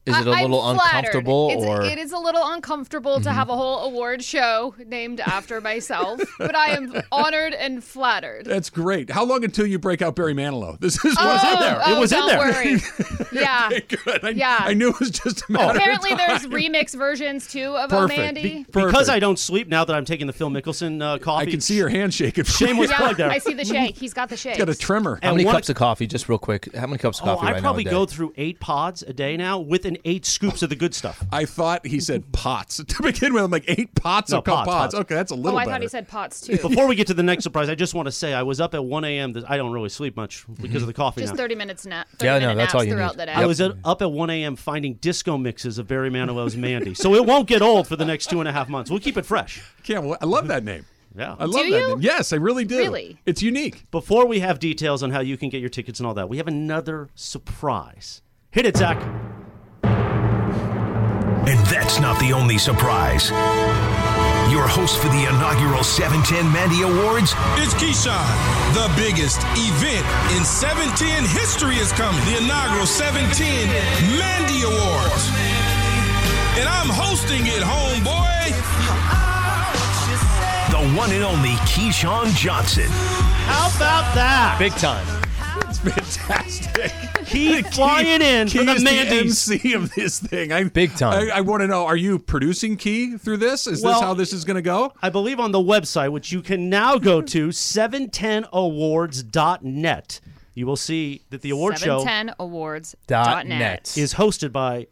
Is 0.06 0.16
it 0.18 0.28
a 0.28 0.32
I- 0.32 0.36
I'm 0.42 0.52
little 0.52 0.62
flattered. 0.76 0.80
uncomfortable 1.16 1.50
It's- 1.52 1.66
or 1.68 1.82
it 1.84 1.98
is 1.98 2.12
a 2.12 2.18
little 2.20 2.44
uncomfortable 2.52 3.20
to 3.22 3.32
have 3.32 3.50
a 3.50 3.56
whole 3.56 3.80
award 3.86 4.24
show 4.24 4.76
named 4.86 5.20
after 5.20 5.60
myself, 5.62 6.22
but 6.38 6.56
I 6.56 6.76
am 6.76 6.94
honored 7.12 7.54
and 7.54 7.84
flattered. 7.84 8.46
That's 8.46 8.70
great. 8.70 9.10
How 9.10 9.24
long 9.26 9.44
until 9.44 9.66
you 9.66 9.80
break 9.80 10.02
out 10.02 10.16
Barry 10.16 10.34
Manilow? 10.36 10.80
This 10.80 11.04
is 11.04 11.16
oh, 11.20 11.26
what's 11.28 11.44
in 11.44 11.60
there. 11.60 11.76
It 11.78 11.84
oh, 11.88 12.00
was 12.00 12.12
in 12.12 12.20
don't 12.20 12.28
there. 12.30 12.40
worry. 12.40 12.82
Yeah. 13.32 13.70
good. 13.88 14.24
I, 14.24 14.30
Yeah. 14.30 14.58
I 14.62 14.74
knew 14.74 14.90
it 14.90 15.00
was 15.00 15.10
just 15.10 15.42
a 15.50 15.52
matter 15.52 15.78
Apparently, 15.78 16.12
of 16.12 16.20
time. 16.20 16.28
there's 16.28 16.46
remix 16.48 16.96
versions 16.96 17.48
too 17.52 17.76
of 17.76 17.90
Perfect. 17.90 18.20
Amandy. 18.38 18.44
Be- 18.44 18.66
Because 18.72 19.10
I 19.10 19.20
don't 19.20 19.38
sleep 19.40 19.68
now 19.68 19.84
that 19.84 19.94
I'm 19.96 20.06
taking 20.06 20.28
the 20.28 20.34
Phil 20.34 20.50
Mickelson 20.50 21.02
uh, 21.02 21.18
coffee. 21.18 21.48
I 21.48 21.52
can 21.52 21.60
see 21.62 21.76
your 21.76 21.90
hand 21.90 22.14
shaking. 22.14 22.44
Shameless 22.46 22.90
yeah, 22.92 22.98
plug 22.98 23.18
there. 23.18 23.30
I 23.30 23.40
see 23.40 23.54
the 23.54 23.66
shake. 23.66 23.98
He's 23.98 24.14
got 24.14 24.30
the 24.30 24.38
shake. 24.38 24.58
Got 24.58 24.70
a 24.70 24.76
tremor. 24.76 25.16
how 25.22 25.30
And 25.30 25.38
many 25.38 25.46
one- 25.46 25.56
cups 25.56 25.70
of 25.70 25.76
coffee? 25.76 26.08
Just 26.08 26.30
real 26.30 26.38
quick, 26.38 26.74
how 26.76 26.88
many 26.88 26.98
cups 26.98 27.20
of 27.20 27.28
Oh, 27.28 27.36
coffee 27.36 27.48
I 27.48 27.52
right 27.54 27.62
probably 27.62 27.84
now? 27.84 27.90
a 27.90 27.94
go 27.94 28.06
through 28.06 28.34
eight 28.38 28.60
pods 28.60 29.02
a 29.04 29.12
day 29.14 29.36
now 29.36 29.60
with 29.60 29.84
an 29.86 29.95
eight 30.06 30.26
scoops 30.26 30.62
of 30.62 30.70
the 30.70 30.76
good 30.76 30.94
stuff. 30.94 31.24
I 31.32 31.46
thought 31.46 31.86
he 31.86 32.00
said 32.00 32.32
pots 32.32 32.78
to 32.88 33.04
begin 33.04 33.34
with. 33.34 33.44
I'm 33.44 33.52
like 33.52 33.66
eight 33.68 33.94
pots 33.96 34.32
No, 34.32 34.40
of 34.40 34.44
co- 34.44 34.52
pots, 34.56 34.68
pots. 34.68 34.94
pots. 34.94 34.96
Okay, 35.04 35.16
that's 35.16 35.32
a 35.32 35.36
little. 35.36 35.58
Oh, 35.58 35.62
I 35.62 35.66
better. 35.66 35.72
thought 35.76 35.82
he 35.82 35.88
said 35.88 36.08
pots 36.08 36.42
too. 36.42 36.58
Before 36.58 36.88
we 36.88 36.96
get 36.96 37.08
to 37.08 37.14
the 37.14 37.24
next 37.24 37.44
surprise, 37.46 37.70
I 37.70 37.76
just 37.76 37.94
want 37.94 38.08
to 38.08 38.12
say 38.12 38.34
I 38.34 38.44
was 38.44 38.60
up 38.60 38.74
at 38.74 38.84
1 38.84 39.04
a.m. 39.06 39.34
This, 39.34 39.44
I 39.48 39.58
don't 39.58 39.72
really 39.72 39.90
sleep 39.90 40.16
much 40.16 40.46
because 40.62 40.82
of 40.84 40.88
the 40.88 40.94
coffee 40.94 41.22
Just 41.22 41.34
now. 41.34 41.38
30 41.38 41.56
minutes 41.56 41.86
nap. 41.86 42.08
30 42.18 42.26
Yeah, 42.26 42.40
no, 42.40 42.56
that's 42.56 42.74
all 42.76 42.84
you 42.84 42.92
throughout 42.94 43.14
need. 43.16 43.22
the 43.22 43.26
day. 43.28 43.34
I 43.34 43.46
was 43.46 43.62
at, 43.62 43.74
up 43.84 44.02
at 44.02 44.12
1 44.12 44.30
a.m. 44.30 44.56
finding 44.56 44.96
disco 44.96 45.38
mixes 45.38 45.78
of 45.78 45.88
Barry 45.88 46.10
Manilow's 46.10 46.56
Mandy. 46.58 46.94
So 46.94 47.14
it 47.16 47.26
won't 47.26 47.48
get 47.48 47.62
old 47.62 47.88
for 47.88 47.96
the 47.96 48.06
next 48.06 48.30
two 48.30 48.40
and 48.40 48.50
a 48.50 48.52
half 48.52 48.70
months. 48.70 48.90
We'll 48.90 49.00
keep 49.00 49.18
it 49.18 49.26
fresh. 49.26 49.64
Can't. 49.84 50.04
wa- 50.04 50.18
I 50.22 50.26
love 50.26 50.48
that 50.48 50.64
name. 50.64 50.86
Yeah. 51.18 51.36
I 51.40 51.46
love 51.46 51.64
Do 51.64 51.72
that 51.72 51.80
you? 51.80 51.88
name. 51.90 52.02
Yes, 52.02 52.34
I 52.34 52.36
really 52.36 52.66
do. 52.66 52.78
Really? 52.78 53.18
It's 53.26 53.42
unique. 53.42 53.90
Before 53.90 54.26
we 54.26 54.42
have 54.42 54.60
details 54.60 55.02
on 55.02 55.12
how 55.12 55.22
you 55.22 55.38
can 55.38 55.48
get 55.48 55.62
your 55.62 55.70
tickets 55.70 56.00
and 56.02 56.06
all 56.08 56.14
that, 56.16 56.28
we 56.28 56.36
have 56.38 56.48
another 56.50 57.08
surprise. 57.16 58.22
Hit 58.52 58.66
it, 58.66 58.76
Zach. 58.76 58.98
And 61.48 61.60
that's 61.68 62.00
not 62.00 62.20
the 62.20 62.34
only 62.34 62.58
surprise. 62.58 63.30
Your 64.50 64.68
host 64.68 64.98
for 64.98 65.10
the 65.10 65.30
inaugural 65.30 65.84
710 65.84 66.52
Mandy 66.52 66.82
Awards 66.82 67.34
is 67.62 67.70
Keyshawn. 67.78 68.26
The 68.74 68.90
biggest 68.98 69.42
event 69.54 70.06
in 70.34 70.44
710 70.44 71.26
history 71.26 71.78
is 71.78 71.92
coming. 71.92 72.18
The 72.26 72.42
inaugural 72.42 72.86
710 72.86 73.70
Mandy 74.18 74.66
Awards. 74.66 75.30
And 76.58 76.66
I'm 76.66 76.90
hosting 76.90 77.46
it, 77.46 77.62
homeboy. 77.62 78.50
the 80.74 80.98
one 80.98 81.12
and 81.12 81.24
only 81.24 81.58
Keyshawn 81.70 82.34
Johnson. 82.36 82.90
How 83.46 83.70
about 83.76 84.14
that? 84.16 84.58
Big 84.58 84.74
time. 84.74 85.06
It's 85.88 86.18
fantastic. 86.18 86.92
Key 87.26 87.64
flying 87.64 88.22
in 88.22 88.48
Key 88.48 88.60
for 88.60 88.66
the 88.66 88.74
is 88.74 88.84
Mandy's. 88.84 89.52
MC 89.52 89.74
of 89.74 89.96
this 89.96 90.20
thing. 90.20 90.52
I, 90.52 90.66
Big 90.66 90.96
time. 90.96 91.30
I, 91.30 91.38
I 91.38 91.42
want 91.42 91.62
to 91.62 91.68
know: 91.68 91.86
Are 91.86 91.96
you 91.96 92.20
producing 92.20 92.76
Key 92.78 93.18
through 93.18 93.38
this? 93.38 93.66
Is 93.68 93.84
Well- 93.84 93.94
this 93.94 94.02
how 94.02 94.14
this 94.14 94.34
is 94.34 94.44
going 94.46 94.56
to 94.56 94.62
go? 94.62 94.94
I 95.02 95.10
believe 95.10 95.40
on 95.40 95.52
the 95.52 95.60
website, 95.60 96.12
which 96.12 96.32
you 96.32 96.42
can 96.42 96.70
now 96.70 96.98
go 96.98 97.22
to, 97.22 97.50
710awards.net, 97.50 100.20
you 100.54 100.66
will 100.66 100.76
see 100.76 101.22
that 101.30 101.42
the 101.42 101.52
award 101.52 101.80
show 101.80 102.04
710awards.net. 102.04 103.48
net. 103.48 103.98
is 103.98 104.16
hosted 104.16 104.52
by 104.52 104.88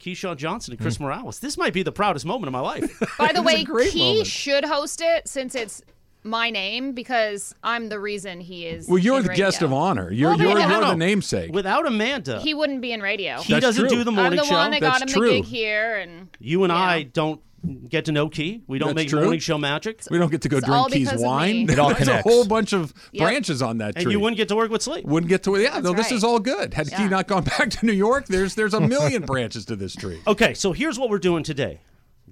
Keyshawn 0.00 0.36
Johnson 0.36 0.72
and 0.72 0.80
Chris 0.80 0.96
hmm. 0.96 1.04
Morales. 1.04 1.40
This 1.40 1.58
might 1.58 1.72
be 1.72 1.82
the 1.82 1.92
proudest 1.92 2.24
moment 2.24 2.48
of 2.48 2.52
my 2.52 2.60
life. 2.60 3.02
By 3.18 3.32
the 3.32 3.42
way, 3.42 3.64
great 3.64 3.92
he 3.92 4.12
moment. 4.12 4.26
should 4.26 4.64
host 4.64 5.00
it 5.02 5.28
since 5.28 5.54
it's 5.54 5.82
my 6.24 6.50
name 6.50 6.92
because 6.92 7.54
I'm 7.62 7.88
the 7.88 7.98
reason 8.00 8.40
he 8.40 8.66
is. 8.66 8.88
Well, 8.88 8.98
you're 8.98 9.18
in 9.18 9.26
the 9.26 9.34
guest 9.34 9.62
of 9.62 9.72
honor. 9.72 10.10
You're 10.10 10.30
Well, 10.30 10.38
you're, 10.40 10.48
no, 10.54 10.54
no, 10.54 10.68
you're 10.68 10.80
no. 10.82 10.90
the 10.90 10.96
namesake. 10.96 11.52
Without 11.52 11.86
Amanda, 11.86 12.40
He 12.40 12.54
wouldn't 12.54 12.80
be 12.80 12.92
in 12.92 13.00
radio. 13.00 13.40
he 13.40 13.52
That's 13.54 13.62
doesn't 13.64 13.88
true. 13.88 13.98
do 13.98 14.04
the 14.04 14.12
morning 14.12 14.38
I'm 14.38 14.44
the 14.44 14.50
show. 14.50 14.54
one 14.56 14.70
that 14.72 14.80
got 14.80 15.02
him 15.02 15.08
true. 15.08 15.28
the 15.28 15.34
gig 15.36 15.44
here, 15.44 15.96
and 15.96 16.28
you 16.40 16.64
and 16.64 16.72
you 16.72 16.78
I 16.78 17.02
don't 17.04 17.40
get 17.88 18.04
to 18.04 18.12
know 18.12 18.28
Key. 18.28 18.62
We 18.68 18.78
don't 18.78 18.88
That's 18.90 18.96
make 18.96 19.08
true. 19.08 19.22
morning 19.22 19.40
show 19.40 19.58
magic. 19.58 20.02
we 20.10 20.18
don't 20.18 20.30
get 20.30 20.42
to 20.42 20.48
go 20.48 20.58
It's 20.58 20.68
all 20.68 20.88
drink 20.88 21.08
Key's 21.10 21.18
wine. 21.20 21.68
It 21.68 21.78
all 21.78 21.88
There's 21.94 22.06
a 22.08 22.22
whole 22.22 22.46
bunch 22.46 22.72
of 22.72 22.94
Yep. 23.12 23.20
branches 23.22 23.62
on 23.62 23.78
that 23.78 23.94
tree. 23.96 24.04
And 24.04 24.12
you 24.12 24.20
wouldn't 24.20 24.36
get 24.36 24.48
to 24.48 24.56
work 24.56 24.70
with 24.70 24.82
Sleep. 24.82 25.04
Wouldn't 25.04 25.28
get 25.28 25.42
to 25.44 25.56
yeah. 25.60 25.80
No, 25.80 25.92
this 25.92 26.12
is 26.12 26.22
all 26.22 26.38
good. 26.38 26.74
Had 26.74 26.88
Key 26.90 27.08
not 27.08 27.26
gone 27.26 27.44
back 27.58 27.70
to 27.70 27.86
New 27.86 27.92
York, 27.92 28.26
there's 28.26 28.54
there's 28.54 28.74
a 28.74 28.80
million 28.80 29.22
branches 29.22 29.64
to 29.66 29.76
this 29.76 29.94
tree. 29.94 30.20
Okay, 30.26 30.54
so 30.54 30.72
here's 30.72 30.98
what 30.98 31.10
we're 31.10 31.18
doing 31.18 31.42
today. 31.42 31.80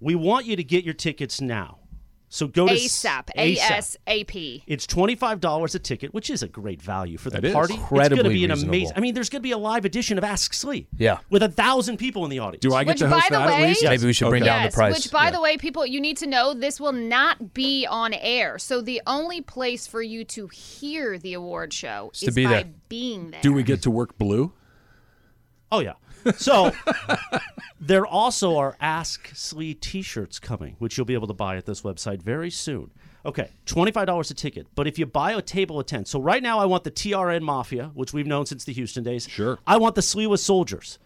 We 0.00 0.14
want 0.14 0.46
you 0.46 0.56
to 0.56 0.64
get 0.64 0.84
your 0.84 0.94
tickets 0.94 1.40
now. 1.40 1.78
So 2.28 2.48
go 2.48 2.66
to 2.66 2.74
ASAP. 2.74 3.30
A 3.36 3.56
S 3.56 3.96
A 4.08 4.24
P. 4.24 4.64
It's 4.66 4.84
twenty 4.86 5.14
five 5.14 5.40
dollars 5.40 5.76
a 5.76 5.78
ticket, 5.78 6.12
which 6.12 6.28
is 6.28 6.42
a 6.42 6.48
great 6.48 6.82
value 6.82 7.18
for 7.18 7.30
the 7.30 7.36
That 7.40 7.46
is. 7.46 7.52
party. 7.54 7.74
it's 7.74 7.88
going 7.88 8.08
to 8.10 8.28
be 8.28 8.44
an 8.44 8.50
reasonable. 8.50 8.74
amazing. 8.74 8.92
I 8.96 9.00
mean, 9.00 9.14
there's 9.14 9.28
going 9.30 9.40
to 9.40 9.46
be 9.46 9.52
a 9.52 9.58
live 9.58 9.84
edition 9.84 10.18
of 10.18 10.24
Ask 10.24 10.52
Slee. 10.52 10.88
Yeah. 10.98 11.18
with 11.30 11.44
a 11.44 11.48
thousand 11.48 11.98
people 11.98 12.24
in 12.24 12.30
the 12.30 12.40
audience. 12.40 12.62
Do 12.62 12.74
I 12.74 12.82
get 12.82 12.90
Which, 12.94 12.98
to 12.98 13.08
host 13.08 13.30
by 13.30 13.36
the 13.36 13.38
that 13.44 13.48
at 13.54 13.60
way- 13.62 13.68
least? 13.68 13.82
Yes. 13.82 13.90
Maybe 13.90 14.06
we 14.06 14.12
should 14.12 14.28
bring 14.28 14.42
Okay. 14.42 14.50
down 14.50 14.62
Yes, 14.64 14.72
the 14.72 14.76
price. 14.76 14.94
which, 14.94 15.10
by 15.12 15.24
Yeah. 15.26 15.30
the 15.30 15.40
way, 15.40 15.56
people, 15.56 15.86
you 15.86 16.00
need 16.00 16.16
to 16.16 16.26
know 16.26 16.52
this 16.52 16.80
will 16.80 16.92
not 16.92 17.54
be 17.54 17.86
on 17.86 18.12
air. 18.12 18.58
So 18.58 18.80
the 18.80 19.00
only 19.06 19.40
place 19.40 19.86
for 19.86 20.02
you 20.02 20.24
to 20.24 20.48
hear 20.48 21.18
the 21.18 21.32
award 21.32 21.72
show 21.72 22.10
to 22.14 22.26
is 22.26 22.34
be 22.34 22.44
by 22.44 22.50
there. 22.50 22.64
being 22.88 23.30
there. 23.30 23.40
Do 23.40 23.52
we 23.52 23.62
get 23.62 23.82
to 23.82 23.90
work 23.90 24.18
blue? 24.18 24.52
Oh 25.70 25.80
yeah. 25.80 25.92
So 26.36 26.72
there 27.80 28.06
also 28.06 28.56
are 28.56 28.76
Ask 28.80 29.30
Slee 29.34 29.74
T-shirts 29.74 30.38
coming, 30.38 30.76
which 30.78 30.96
you'll 30.96 31.06
be 31.06 31.14
able 31.14 31.28
to 31.28 31.34
buy 31.34 31.56
at 31.56 31.66
this 31.66 31.82
website 31.82 32.22
very 32.22 32.50
soon. 32.50 32.90
Okay, 33.24 33.50
twenty-five 33.64 34.06
dollars 34.06 34.30
a 34.30 34.34
ticket. 34.34 34.68
But 34.74 34.86
if 34.86 34.98
you 34.98 35.06
buy 35.06 35.32
a 35.32 35.42
table 35.42 35.80
of 35.80 35.86
ten, 35.86 36.04
so 36.04 36.20
right 36.20 36.42
now 36.42 36.58
I 36.60 36.64
want 36.66 36.84
the 36.84 36.90
TRN 36.92 37.42
Mafia, 37.42 37.90
which 37.94 38.12
we've 38.12 38.26
known 38.26 38.46
since 38.46 38.64
the 38.64 38.72
Houston 38.72 39.02
days. 39.02 39.28
Sure. 39.28 39.58
I 39.66 39.78
want 39.78 39.96
the 39.96 40.00
Sliwa 40.00 40.38
Soldiers. 40.38 40.98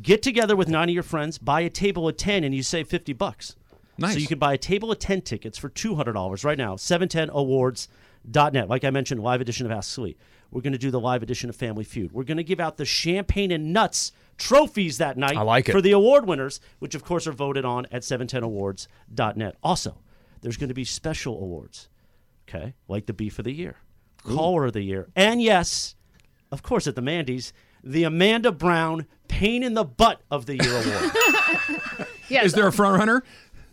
Get 0.00 0.22
together 0.22 0.56
with 0.56 0.68
nine 0.68 0.88
of 0.88 0.94
your 0.94 1.02
friends, 1.02 1.36
buy 1.36 1.60
a 1.62 1.70
table 1.70 2.08
of 2.08 2.16
ten, 2.16 2.44
and 2.44 2.54
you 2.54 2.62
save 2.62 2.88
fifty 2.88 3.12
bucks. 3.12 3.56
Nice. 3.98 4.14
So 4.14 4.18
you 4.18 4.26
can 4.26 4.38
buy 4.38 4.54
a 4.54 4.58
table 4.58 4.90
of 4.90 4.98
ten 4.98 5.20
tickets 5.20 5.58
for 5.58 5.68
two 5.68 5.96
hundred 5.96 6.14
dollars 6.14 6.44
right 6.44 6.56
now. 6.56 6.76
710awards.net. 6.76 8.68
Like 8.68 8.84
I 8.84 8.90
mentioned, 8.90 9.22
live 9.22 9.42
edition 9.42 9.66
of 9.66 9.72
Ask 9.72 9.90
Slee. 9.90 10.16
We're 10.50 10.62
going 10.62 10.72
to 10.72 10.78
do 10.78 10.90
the 10.90 11.00
live 11.00 11.22
edition 11.22 11.48
of 11.48 11.56
Family 11.56 11.84
Feud. 11.84 12.12
We're 12.12 12.24
going 12.24 12.36
to 12.38 12.44
give 12.44 12.60
out 12.60 12.76
the 12.76 12.84
champagne 12.84 13.50
and 13.50 13.72
nuts 13.72 14.12
trophies 14.36 14.98
that 14.98 15.16
night 15.16 15.36
I 15.36 15.42
like 15.42 15.68
it. 15.68 15.72
for 15.72 15.80
the 15.80 15.92
award 15.92 16.26
winners, 16.26 16.60
which 16.78 16.94
of 16.94 17.04
course 17.04 17.26
are 17.26 17.32
voted 17.32 17.64
on 17.64 17.86
at 17.92 18.02
710awards.net. 18.02 19.56
Also, 19.62 19.98
there's 20.40 20.56
going 20.56 20.68
to 20.68 20.74
be 20.74 20.84
special 20.84 21.34
awards, 21.34 21.88
okay, 22.48 22.74
like 22.88 23.06
the 23.06 23.12
Beef 23.12 23.38
of 23.38 23.44
the 23.44 23.52
Year, 23.52 23.76
Caller 24.24 24.66
of 24.66 24.72
the 24.72 24.82
Year, 24.82 25.08
and 25.14 25.42
yes, 25.42 25.94
of 26.50 26.62
course, 26.62 26.86
at 26.86 26.94
the 26.96 27.02
Mandy's, 27.02 27.52
the 27.84 28.04
Amanda 28.04 28.50
Brown 28.50 29.06
Pain 29.28 29.62
in 29.62 29.74
the 29.74 29.84
Butt 29.84 30.20
of 30.30 30.46
the 30.46 30.56
Year 30.56 30.72
award. 30.82 32.08
Yes. 32.28 32.46
Is 32.46 32.52
there 32.54 32.66
a 32.66 32.72
front 32.72 32.98
runner? 32.98 33.22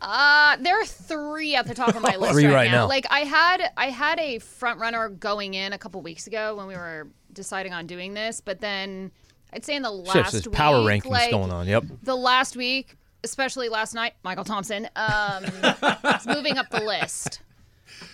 Uh, 0.02 0.58
there 0.58 0.80
are 0.80 0.86
three 0.86 1.56
at 1.56 1.68
the 1.68 1.74
top 1.74 1.96
of 1.96 2.02
my 2.02 2.16
list 2.20 2.34
Three 2.34 2.46
right, 2.46 2.54
right 2.54 2.72
now. 2.72 2.88
Like 2.88 3.06
I 3.10 3.22
had, 3.22 3.72
I 3.76 3.90
had 3.90 4.20
a 4.20 4.40
front 4.40 4.80
runner 4.80 5.10
going 5.10 5.54
in 5.54 5.74
a 5.74 5.78
couple 5.78 6.02
weeks 6.02 6.28
ago 6.28 6.56
when 6.56 6.68
we 6.68 6.76
were 6.76 7.08
deciding 7.34 7.74
on 7.74 7.88
doing 7.88 8.14
this, 8.14 8.42
but 8.42 8.60
then 8.62 9.12
I'd 9.54 9.66
say 9.66 9.76
in 9.76 9.82
the 9.82 9.92
last 9.92 10.34
week, 10.34 10.52
power 10.52 10.80
rankings 10.80 11.06
like, 11.10 11.32
going 11.32 11.52
on. 11.52 11.68
Yep. 11.68 11.86
The 12.04 12.16
last 12.16 12.56
week, 12.56 12.96
especially 13.24 13.70
last 13.70 13.94
night, 13.94 14.14
Michael 14.24 14.44
Thompson, 14.44 14.88
um, 14.96 15.44
is 16.16 16.28
moving 16.28 16.58
up 16.58 16.70
the 16.70 16.84
list. 16.84 17.42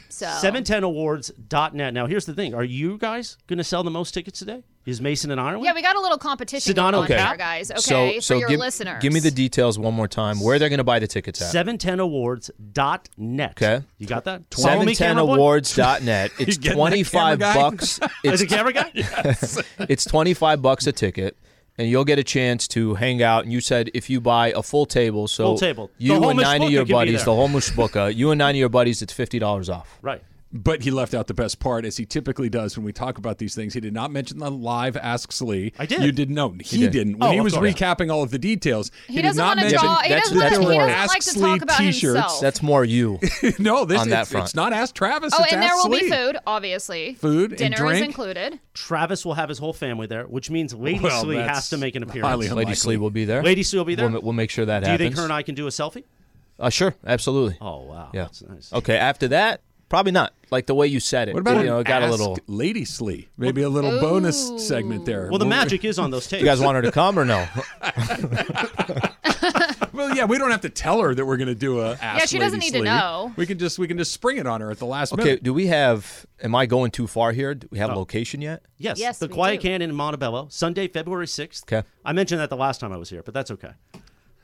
So 0.09 0.27
710awards.net. 0.27 1.93
Now, 1.93 2.05
here's 2.05 2.25
the 2.25 2.33
thing. 2.33 2.53
Are 2.53 2.63
you 2.63 2.97
guys 2.97 3.37
going 3.47 3.57
to 3.57 3.63
sell 3.63 3.83
the 3.83 3.91
most 3.91 4.13
tickets 4.13 4.39
today? 4.39 4.63
Is 4.85 4.99
Mason 4.99 5.31
and 5.31 5.39
Ireland? 5.39 5.63
yeah, 5.63 5.73
we 5.73 5.81
got 5.81 5.95
a 5.95 5.99
little 6.01 6.17
competition 6.17 6.73
Sedano 6.73 6.91
going 6.91 6.95
on 6.95 7.03
Okay. 7.05 7.25
here, 7.25 7.37
guys. 7.37 7.71
Okay, 7.71 7.79
so, 7.79 8.13
for 8.15 8.21
so 8.21 8.37
your 8.37 8.49
give, 8.49 8.59
listeners. 8.59 9.01
give 9.01 9.13
me 9.13 9.21
the 9.21 9.31
details 9.31 9.79
one 9.79 9.93
more 9.93 10.09
time. 10.09 10.41
Where 10.41 10.59
they're 10.59 10.67
going 10.67 10.79
to 10.79 10.83
buy 10.83 10.99
the 10.99 11.07
tickets 11.07 11.41
at? 11.41 11.53
710awards.net. 11.55 13.51
Okay. 13.51 13.85
You 13.97 14.07
got 14.07 14.25
that? 14.25 14.43
Follow 14.53 14.83
me, 14.83 14.93
camera 14.95 15.25
boy? 15.25 15.37
710awards.net. 15.37 16.31
It's 16.39 16.57
25 16.57 17.11
camera 17.11 17.37
guy? 17.37 17.53
bucks. 17.69 17.99
Is 18.23 18.41
it 18.41 18.47
camera 18.47 18.73
guy? 18.73 18.91
it's 19.89 20.03
25 20.05 20.61
bucks 20.61 20.85
a 20.87 20.91
ticket 20.91 21.37
and 21.77 21.89
you'll 21.89 22.05
get 22.05 22.19
a 22.19 22.23
chance 22.23 22.67
to 22.67 22.93
hang 22.95 23.21
out 23.23 23.43
and 23.43 23.51
you 23.53 23.61
said 23.61 23.89
if 23.93 24.09
you 24.09 24.21
buy 24.21 24.53
a 24.55 24.61
full 24.61 24.85
table 24.85 25.27
so 25.27 25.43
Full 25.45 25.57
table. 25.57 25.91
The 25.97 26.11
uh, 26.11 26.19
you 26.19 26.29
and 26.29 26.39
nine 26.39 26.61
of 26.63 26.71
your 26.71 26.85
buddies 26.85 27.23
the 27.25 27.33
whole 27.33 27.49
mushbuka 27.49 28.15
you 28.15 28.31
and 28.31 28.39
nine 28.39 28.55
of 28.55 28.59
your 28.59 28.69
buddies 28.69 29.01
it's 29.01 29.13
$50 29.13 29.73
off 29.73 29.97
Right. 30.01 30.21
But 30.55 30.83
he 30.83 30.91
left 30.91 31.15
out 31.15 31.25
the 31.25 31.33
best 31.33 31.59
part, 31.59 31.83
as 31.83 31.97
he 31.97 32.05
typically 32.05 32.47
does 32.47 32.77
when 32.77 32.85
we 32.85 32.93
talk 32.93 33.17
about 33.17 33.39
these 33.39 33.55
things. 33.55 33.73
He 33.73 33.79
did 33.79 33.91
not 33.91 34.11
mention 34.11 34.37
the 34.37 34.51
live 34.51 34.95
Asks 34.95 35.37
Slee. 35.37 35.73
I 35.79 35.87
did. 35.87 36.03
You 36.03 36.11
didn't 36.11 36.35
know. 36.35 36.55
He, 36.63 36.81
did. 36.81 36.91
didn't. 36.91 37.17
When 37.17 37.27
Oh, 37.27 37.31
he 37.31 37.39
of 37.39 37.43
was 37.43 37.53
course. 37.55 37.73
recapping 37.73 38.11
all 38.13 38.21
of 38.21 38.29
the 38.29 38.37
details, 38.37 38.91
he, 39.07 39.13
He 39.13 39.21
did 39.23 39.29
doesn't 39.29 39.37
not 39.39 39.57
want 39.57 39.59
to 39.61 39.63
mention 39.65 39.79
draw. 39.79 39.99
He 40.01 40.09
that's- 40.09 40.23
doesn't, 40.29 40.37
that's 40.39 40.57
want, 40.59 40.71
he 40.73 40.77
more- 40.77 40.87
doesn't 40.89 41.07
like 41.07 41.21
to 41.21 41.29
Slee 41.31 41.41
talk 41.41 41.61
about 41.63 41.77
t-shirts. 41.79 42.01
himself. 42.03 42.41
that's 42.41 42.61
more 42.61 42.85
you 42.85 43.19
no, 43.59 43.83
this 43.85 43.99
On 44.01 44.09
that 44.09 44.21
it's, 44.21 44.31
front. 44.31 44.45
it's 44.45 44.53
not 44.55 44.73
Ask 44.73 44.93
Travis. 44.93 45.33
oh, 45.35 45.41
it's 45.43 45.53
and 45.53 45.61
there 45.63 45.71
Ask 45.71 45.83
will 45.83 45.89
be 45.91 45.99
Slee. 46.07 46.11
food, 46.11 46.37
obviously. 46.45 47.13
Food 47.15 47.49
and 47.53 47.57
Dinner 47.57 47.77
drink. 47.77 47.95
is 47.95 48.01
included. 48.03 48.59
Travis 48.75 49.25
will 49.25 49.33
have 49.33 49.49
his 49.49 49.57
whole 49.57 49.73
family 49.73 50.05
there, 50.05 50.27
which 50.27 50.51
means 50.51 50.71
Lady 50.75 50.99
Well, 50.99 51.23
Slee 51.23 51.37
that's 51.37 51.49
has 51.57 51.69
to 51.71 51.77
make 51.77 51.95
an 51.95 52.03
appearance. 52.03 52.27
highly 52.27 52.41
lady 52.49 52.51
unlikely. 52.51 52.75
Slee 52.75 52.97
will 52.97 53.09
be 53.09 53.25
there 53.25 53.41
Lady 53.41 53.63
Slee 53.63 53.79
will 53.79 53.85
be 53.85 53.95
there? 53.95 54.07
we'll, 54.07 54.21
we'll 54.21 54.33
make 54.33 54.51
sure 54.51 54.65
that 54.67 54.81
Do 54.81 54.85
you 54.85 54.91
happens 54.91 55.07
think 55.07 55.17
her 55.17 55.23
and 55.23 55.33
I 55.33 55.41
can 55.41 55.55
do 55.55 55.65
a 55.65 55.71
selfie? 55.71 56.03
uh, 56.59 56.69
sure 56.69 56.93
absolutely 57.07 57.57
Oh, 57.59 57.81
wow. 57.85 58.11
yeah 58.13 58.25
That's 58.25 58.43
nice. 58.43 58.71
okay 58.71 58.97
after 58.97 59.29
that 59.29 59.61
probably 59.93 60.11
not 60.11 60.33
like 60.49 60.65
the 60.65 60.73
way 60.73 60.87
you 60.87 60.99
said 60.99 61.29
it 61.29 61.35
What 61.35 61.41
about 61.41 61.57
you 61.59 61.65
know 61.65 61.77
it 61.77 61.85
got 61.85 62.01
a 62.01 62.09
little 62.09 62.35
Lady 62.47 62.83
Slee? 62.83 63.29
Maybe 63.37 63.61
a 63.61 63.69
little 63.69 63.99
bonus 63.99 64.67
segment 64.67 65.05
there. 65.05 65.27
Well, 65.29 65.37
the 65.37 65.45
magic 65.45 65.85
is 65.85 65.99
on 65.99 66.09
those 66.09 66.25
tapes. 66.25 66.41
you 66.41 66.47
guys 66.47 66.59
want 66.59 66.77
her 66.77 66.81
to 66.81 66.91
come 66.91 67.19
or 67.19 67.25
no 67.25 67.45
Well, 69.93 70.15
yeah, 70.15 70.25
we 70.25 70.39
don't 70.39 70.49
have 70.49 70.61
to 70.61 70.69
tell 70.69 70.99
her 71.01 71.13
that 71.13 71.23
we're 71.23 71.37
going 71.37 71.49
to 71.49 71.55
do 71.55 71.81
a. 71.81 71.91
Ask 72.01 72.29
she 72.29 72.37
Lady 72.37 72.45
doesn't 72.45 72.59
need 72.59 72.73
to 72.73 72.81
know. 72.81 73.33
We 73.35 73.45
can 73.45 73.59
just 73.59 73.77
we 73.77 73.87
can 73.87 73.99
just 73.99 74.11
spring 74.11 74.37
it 74.37 74.47
on 74.47 74.61
her 74.61 74.71
at 74.71 74.79
the 74.79 74.87
last 74.87 75.11
minute. 75.11 75.21
okay 75.21 75.29
minute. 75.33 75.43
do 75.43 75.53
we 75.53 75.67
have 75.67 76.25
am 76.41 76.55
i 76.55 76.65
going 76.65 76.89
too 76.89 77.05
far 77.05 77.31
here 77.31 77.53
do 77.53 77.67
we 77.69 77.77
have 77.77 77.91
a 77.91 77.95
location 77.95 78.41
yet 78.41 78.63
Yes, 78.79 78.99
Yes, 78.99 79.19
the 79.19 79.27
we 79.27 79.33
Quiet 79.35 79.61
do. 79.61 79.67
Cannon 79.67 79.91
in 79.91 79.95
Montebello, 79.95 80.47
Sunday, 80.49 80.87
February 80.87 81.27
6th. 81.27 81.71
Okay. 81.71 81.87
I 82.03 82.13
mentioned 82.13 82.41
that 82.41 82.49
the 82.49 82.57
last 82.57 82.81
time 82.81 82.91
I 82.91 82.97
was 82.97 83.11
here, 83.11 83.21
but 83.23 83.33
that's 83.35 83.51
okay. 83.51 83.73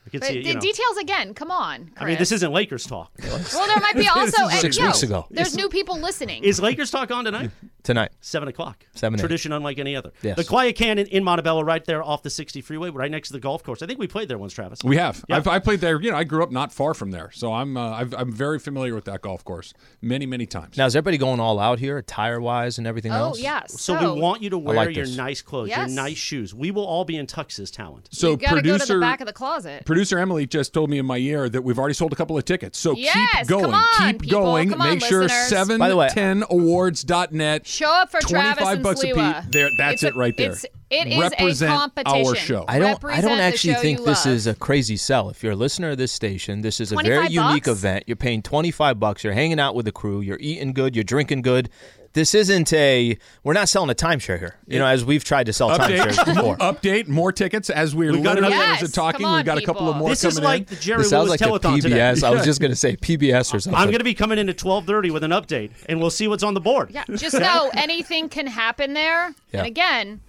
I 0.05 0.09
can 0.09 0.19
But 0.21 0.29
see 0.29 0.39
it, 0.39 0.43
the 0.43 0.49
you 0.49 0.53
know. 0.55 0.59
details 0.61 0.97
again. 0.97 1.33
Come 1.33 1.51
on. 1.51 1.91
I 1.97 2.05
mean, 2.05 2.17
this 2.17 2.31
isn't 2.31 2.51
Lakers 2.51 2.85
talk. 2.85 3.11
Well, 3.53 3.67
there 3.67 3.79
might 3.79 3.95
be 3.95 4.07
also 4.15 4.43
and, 4.43 4.59
Six 4.59 4.77
yo, 4.77 4.85
weeks 4.87 5.03
ago. 5.03 5.25
There's 5.29 5.55
new 5.55 5.69
people 5.69 5.99
listening. 5.99 6.43
Is 6.43 6.59
Lakers 6.61 6.91
talk 6.91 7.11
on 7.11 7.25
tonight? 7.25 7.51
tonight 7.83 8.11
7 8.21 8.47
o'clock. 8.47 8.85
7 8.95 9.17
Tradition 9.19 9.51
unlike 9.51 9.79
any 9.79 9.95
other. 9.95 10.11
Yes. 10.21 10.37
The 10.37 10.43
Quiet 10.43 10.75
Cannon 10.75 11.07
in 11.07 11.23
Montebello, 11.23 11.61
right 11.63 11.83
there 11.85 12.03
off 12.03 12.23
the 12.23 12.29
60 12.29 12.61
freeway, 12.61 12.89
right 12.89 13.09
next 13.09 13.29
to 13.29 13.33
the 13.33 13.39
golf 13.39 13.63
course. 13.63 13.81
I 13.81 13.85
think 13.87 13.99
we 13.99 14.07
played 14.07 14.27
there 14.29 14.37
once, 14.37 14.53
Travis. 14.53 14.83
We 14.83 14.97
have. 14.97 15.23
Yeah. 15.27 15.37
I've, 15.37 15.47
I 15.47 15.59
played 15.59 15.79
there. 15.79 15.99
You 16.01 16.11
know, 16.11 16.17
I 16.17 16.23
grew 16.23 16.43
up 16.43 16.51
not 16.51 16.71
far 16.71 16.93
from 16.93 17.11
there, 17.11 17.31
so 17.31 17.53
I'm 17.53 17.77
uh, 17.77 17.91
I've, 17.91 18.13
I'm 18.13 18.31
very 18.31 18.59
familiar 18.59 18.93
with 18.95 19.05
that 19.05 19.21
golf 19.21 19.43
course. 19.43 19.73
Many 20.01 20.25
many 20.25 20.45
times. 20.45 20.77
now 20.77 20.85
is 20.85 20.95
everybody 20.95 21.17
going 21.17 21.39
all 21.39 21.59
out 21.59 21.79
here 21.79 21.97
attire 21.97 22.39
wise 22.41 22.77
and 22.77 22.85
everything 22.87 23.11
oh 23.11 23.15
else 23.15 23.39
yes. 23.39 23.79
So, 23.81 24.13
we 24.13 24.21
want 24.21 24.41
you 24.41 24.49
to 24.51 24.57
wear 24.57 24.75
like 24.75 24.95
your 24.95 25.05
this. 25.05 25.15
nice 25.17 25.41
clothes, 25.41 25.69
Yes. 25.69 25.77
your 25.77 25.95
nice 25.95 26.17
shoes. 26.17 26.53
We 26.53 26.71
will 26.71 26.85
all 26.85 27.05
be 27.05 27.15
in 27.17 27.27
tuxes 27.27 27.71
talent. 27.71 28.09
so 28.11 28.31
you 28.31 28.37
gotta 28.37 28.55
producer 28.55 28.79
go 28.79 28.85
to 28.85 28.93
the 28.95 28.99
back 28.99 29.21
of 29.21 29.27
the 29.27 29.33
closet. 29.33 29.85
Producer 29.89 30.19
Emily 30.19 30.45
just 30.45 30.73
told 30.73 30.89
me 30.89 30.99
in 30.99 31.05
my 31.05 31.17
ear 31.17 31.49
that 31.49 31.61
we've 31.63 31.77
already 31.79 31.93
sold 31.95 32.13
a 32.13 32.15
couple 32.15 32.37
of 32.37 32.45
tickets. 32.45 32.77
So 32.77 32.93
Yes, 32.95 33.15
keep 33.39 33.47
going, 33.47 33.65
come 33.65 33.73
on, 33.73 34.11
keep 34.11 34.21
people. 34.21 34.41
going. 34.41 34.69
Come 34.69 34.81
on, 34.81 34.89
Make 34.89 35.03
sure 35.03 35.23
listeners. 35.23 35.77
By 35.77 35.89
the 35.89 35.97
way- 35.97 36.07
710awards.net. 36.09 37.67
Show 37.67 37.89
up 37.91 38.11
for 38.11 38.19
Travis 38.21 38.63
25 38.63 38.73
and 38.75 38.83
bucks 38.83 39.03
a 39.03 39.07
Sliwa. 39.07 39.41
piece. 39.43 39.51
There, 39.51 39.69
that's 39.77 39.93
It's 39.95 40.03
a- 40.03 40.07
it 40.07 40.15
right 40.15 40.37
there. 40.37 40.51
It's, 40.51 40.65
it 40.91 41.07
is 41.07 41.19
Represent 41.19 41.71
a 41.71 41.77
competition. 41.77 42.27
our 42.27 42.35
show. 42.35 42.65
I 42.67 42.79
don't. 42.79 43.03
I 43.05 43.21
don't 43.21 43.39
actually 43.39 43.75
think 43.75 43.99
this 44.05 44.25
love. 44.25 44.33
is 44.35 44.47
a 44.47 44.55
crazy 44.55 44.97
sell. 44.97 45.29
If 45.29 45.43
you're 45.43 45.51
a 45.51 45.55
listener 45.55 45.91
of 45.91 45.97
this 45.99 46.11
station, 46.11 46.61
this 46.61 46.79
is 46.79 46.91
a 46.91 46.95
very 46.95 47.27
25 47.27 47.31
unique 47.31 47.67
event. 47.67 48.03
You're 48.07 48.15
paying 48.15 48.41
25 48.41 48.99
bucks. 48.99 49.23
You're 49.23 49.33
hanging 49.33 49.59
out 49.59 49.75
with 49.75 49.85
the 49.85 49.91
crew. 49.91 50.21
You're 50.21 50.39
eating 50.39 50.73
good. 50.73 50.95
You're 50.95 51.03
drinking 51.03 51.43
good. 51.43 51.69
This 52.13 52.33
isn't 52.35 52.73
a. 52.73 53.17
We're 53.43 53.53
not 53.53 53.69
selling 53.69 53.89
a 53.89 53.95
timeshare 53.95 54.39
here. 54.39 54.55
You 54.67 54.79
know, 54.79 54.85
as 54.85 55.05
we've 55.05 55.23
tried 55.23 55.45
to 55.45 55.53
sell 55.53 55.69
timeshares 55.69 56.13
Update, 56.13 56.35
before. 56.35 56.57
update, 56.59 57.07
more 57.07 57.31
tickets 57.31 57.69
as 57.69 57.95
we're 57.95 58.11
We've 58.11 58.23
got 58.23 58.35
literally 58.35 58.55
another- 58.55 58.73
as 58.73 58.81
we're 58.81 58.85
Yes, 58.87 58.91
talking. 58.91 59.21
come 59.21 59.31
We've 59.33 59.39
on, 59.39 59.45
got 59.45 59.57
a 59.57 59.61
couple 59.61 59.83
of 59.87 59.93
people. 59.95 59.99
more 59.99 60.09
This 60.09 60.21
coming 60.21 60.31
is 60.37 60.41
like 60.41 60.59
in. 60.61 60.75
the 60.75 60.75
Jerry 60.81 60.97
This 60.99 61.09
sounds 61.09 61.27
Lewis 61.29 61.41
like 61.41 61.49
a 61.49 61.53
telethon 61.67 61.81
today. 61.81 61.95
PBS. 61.97 62.23
I 62.23 62.29
was 62.31 62.43
just 62.45 62.59
going 62.61 62.71
to 62.71 62.75
say 62.75 62.95
PBS 62.95 63.53
or 63.53 63.59
something. 63.59 63.75
I'm 63.79 63.87
going 63.87 63.99
to 63.99 64.03
be 64.03 64.13
coming 64.15 64.37
in 64.39 64.49
at 64.49 64.57
12:30 64.57 65.11
with 65.11 65.23
an 65.23 65.31
update, 65.31 65.71
and 65.87 65.99
we'll 65.99 66.09
see 66.09 66.27
what's 66.27 66.43
on 66.43 66.53
the 66.53 66.61
board. 66.61 66.91
Yeah, 66.91 67.03
just 67.15 67.39
know 67.39 67.69
anything 67.75 68.29
can 68.29 68.47
happen 68.47 68.93
there. 68.93 69.33
Yeah. 69.51 69.59
And 69.59 69.67
again, 69.67 70.21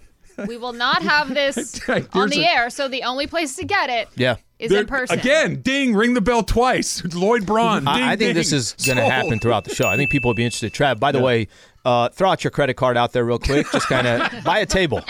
we 0.47 0.57
will 0.57 0.73
not 0.73 1.01
have 1.03 1.33
this 1.33 1.79
There's 1.85 2.07
on 2.13 2.29
the 2.29 2.43
a- 2.43 2.47
air, 2.47 2.69
so 2.69 2.87
the 2.87 3.03
only 3.03 3.27
place 3.27 3.55
to 3.57 3.65
get 3.65 3.89
it 3.89 4.07
is 4.09 4.17
Yeah. 4.17 4.35
There- 4.59 4.81
in 4.81 4.85
person. 4.87 5.17
Again, 5.19 5.61
ding, 5.61 5.95
ring 5.95 6.13
the 6.13 6.21
bell 6.21 6.43
twice. 6.43 7.03
Lloyd 7.15 7.45
Braun. 7.47 7.87
I, 7.87 7.95
ding, 7.97 8.03
I 8.09 8.15
think 8.15 8.33
this 8.35 8.49
ding. 8.51 8.57
is 8.59 8.73
going 8.85 8.97
to 8.97 9.01
Sold. 9.01 9.11
happen 9.11 9.39
throughout 9.39 9.63
the 9.65 9.73
show. 9.73 9.87
I 9.87 9.97
think 9.97 10.11
people 10.11 10.29
will 10.29 10.35
be 10.35 10.45
interested. 10.45 10.71
Trav, 10.71 10.99
by 10.99 11.11
the 11.11 11.19
way, 11.19 11.47
uh, 11.85 12.09
throw 12.09 12.29
out 12.31 12.43
your 12.43 12.51
credit 12.51 12.75
card 12.75 12.97
out 12.97 13.11
there 13.13 13.25
real 13.25 13.39
quick. 13.39 13.67
Just 13.71 13.87
kind 13.87 14.07
of 14.07 14.31
buy 14.43 14.59
a 14.59 14.65
table. 14.65 15.01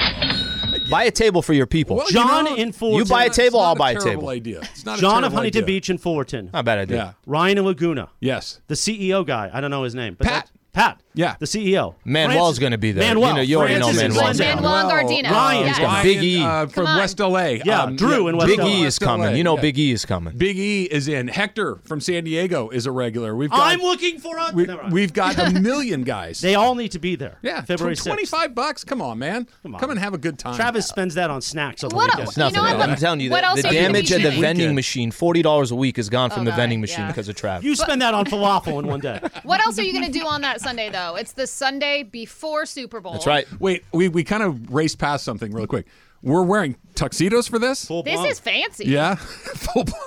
Buy 0.90 1.04
a 1.04 1.12
table 1.12 1.42
for 1.42 1.54
your 1.54 1.68
people. 1.68 1.96
Well, 1.96 2.08
you 2.08 2.14
John 2.14 2.46
know, 2.46 2.56
in 2.56 2.72
Fullerton. 2.72 3.00
You 3.00 3.06
buy 3.10 3.26
a 3.26 3.30
table, 3.30 3.60
I'll 3.60 3.76
buy 3.76 3.92
a 3.92 3.94
terrible 3.94 4.10
table. 4.24 4.30
Idea. 4.30 4.60
It's 4.62 4.86
not 4.86 4.98
a 4.98 5.02
John 5.02 5.24
of 5.24 5.32
Huntington 5.32 5.64
idea. 5.64 5.66
Beach 5.68 5.90
in 5.90 5.98
Fullerton. 5.98 6.50
Not 6.54 6.60
a 6.60 6.64
bad 6.64 6.80
idea. 6.80 6.98
Yeah. 6.98 7.14
Ryan 7.26 7.60
in 7.60 7.66
Laguna. 7.66 8.10
Yes. 8.20 8.60
The 8.68 8.76
CEO 8.76 9.26
guy. 9.26 9.50
I 9.54 9.62
don't 9.62 9.72
know 9.72 9.84
his 9.84 9.96
name. 9.96 10.16
But 10.16 10.28
Pat. 10.28 10.46
that- 10.46 10.52
Pat. 10.74 11.02
Yeah. 11.14 11.36
The 11.40 11.46
CEO. 11.46 11.96
Manuel's 12.06 12.36
Francis- 12.38 12.60
going 12.60 12.72
to 12.72 12.78
be 12.78 12.92
there. 12.92 13.08
Manuel. 13.08 13.30
You 13.30 13.36
know, 13.36 13.42
you 13.42 13.58
already 13.60 13.74
know 13.76 13.86
Francis 13.92 14.04
is 14.04 14.16
Manuel's 14.16 14.40
in 14.40 14.46
there. 14.46 14.54
town. 14.56 14.64
Manuel 14.64 14.92
Gardino. 15.24 15.32
Ryan. 15.32 15.66
Yes. 15.68 15.80
got 15.80 16.04
Big 16.04 16.24
E. 16.24 16.44
uh, 16.44 16.66
from 16.68 16.86
West 16.86 17.20
LA. 17.20 17.40
Yeah, 17.66 17.84
Um, 17.84 17.96
Drew 17.96 18.28
in 18.28 18.38
West 18.38 18.48
Big 18.48 18.60
LA. 18.60 18.68
E 18.68 18.84
is 18.84 18.98
coming. 19.00 19.28
LA, 19.28 19.34
You 19.34 19.44
know, 19.44 19.56
yeah. 19.56 19.62
Big 19.62 19.78
E 19.80 19.92
is 19.92 20.06
coming. 20.06 20.38
Big 20.38 20.58
E 20.58 20.84
is 20.84 21.08
in. 21.08 21.28
Hector 21.28 21.80
from 21.84 22.00
San 22.02 22.24
Diego 22.24 22.70
is 22.70 22.86
a 22.86 22.92
regular. 22.92 23.36
We've 23.36 23.50
got, 23.50 23.60
I'm 23.62 23.80
looking 23.82 24.20
for 24.20 24.38
a. 24.38 24.52
We, 24.54 24.68
we've 24.92 25.14
got 25.14 25.38
a 25.38 25.50
million 25.60 26.04
guys. 26.04 26.40
They 26.40 26.56
all 26.56 26.76
need 26.76 26.92
to 26.94 27.00
be 27.00 27.16
there. 27.16 27.38
yeah, 27.42 27.62
February 27.62 27.96
tw- 27.96 28.00
6th. 28.02 28.06
25 28.06 28.56
bucks. 28.56 28.84
Come 28.84 29.02
on, 29.02 29.20
man. 29.20 29.48
Come 29.64 29.76
on. 29.76 29.82
Come 29.82 29.90
and 29.92 30.00
have 30.00 30.14
a 30.14 30.18
good 30.18 30.40
time. 30.40 30.56
Travis 30.56 30.88
spends 30.88 31.16
that 31.16 31.30
on 31.30 31.42
snacks 31.42 31.84
on 31.84 31.90
the 31.90 31.96
What 31.96 32.06
weekend. 32.08 32.28
else? 32.28 32.38
Nothing. 32.38 32.56
You 32.64 32.70
know 32.72 32.78
what? 32.78 32.90
I'm 32.90 32.96
telling 32.96 33.20
you, 33.20 33.30
What 33.32 33.42
the, 33.42 33.48
else 33.48 33.62
the 33.62 33.68
are 33.70 33.74
you 33.74 33.80
gonna 33.82 33.94
damage 33.94 34.10
be 34.10 34.16
of 34.16 34.22
the 34.34 34.40
vending 34.42 34.76
machine, 34.76 35.12
forty 35.12 35.42
dollars 35.42 35.72
a 35.72 35.76
week, 35.76 35.98
is 36.00 36.10
gone 36.10 36.30
from 36.30 36.44
Oh, 36.44 36.46
the 36.46 36.52
vending 36.54 36.80
machine 36.82 37.08
because 37.08 37.28
of 37.28 37.36
Travis. 37.36 37.66
You 37.66 37.76
spend 37.76 38.02
that 38.02 38.14
on 38.14 38.26
falafel 38.26 38.80
in 38.80 38.88
one 38.88 39.00
day. 39.02 39.20
What 39.44 39.60
else 39.60 39.78
are 39.80 39.82
you 39.84 39.92
going 39.92 40.06
to 40.06 40.12
do 40.12 40.26
on 40.26 40.42
that 40.42 40.62
Sunday, 40.62 40.90
though? 40.90 41.01
It's 41.20 41.34
the 41.34 41.48
Sunday 41.48 42.04
before 42.04 42.66
Super 42.66 43.00
Bowl. 43.02 43.14
That's 43.14 43.28
right. 43.28 43.48
Wait, 43.60 43.84
we, 43.92 44.08
we 44.10 44.24
kind 44.24 44.44
of 44.44 44.74
raced 44.74 44.98
past 45.00 45.24
something 45.26 45.52
real 45.52 45.68
quick. 45.68 45.88
We're 46.24 46.44
wearing 46.44 46.76
tuxedos 46.96 47.48
for 47.48 47.58
this? 47.60 47.86
Full 47.86 48.04
This 48.04 48.16
blown. 48.16 48.28
is 48.28 48.40
fancy. 48.40 48.86
Yeah. 48.86 49.16
Full 49.16 49.84
blown. 49.84 50.00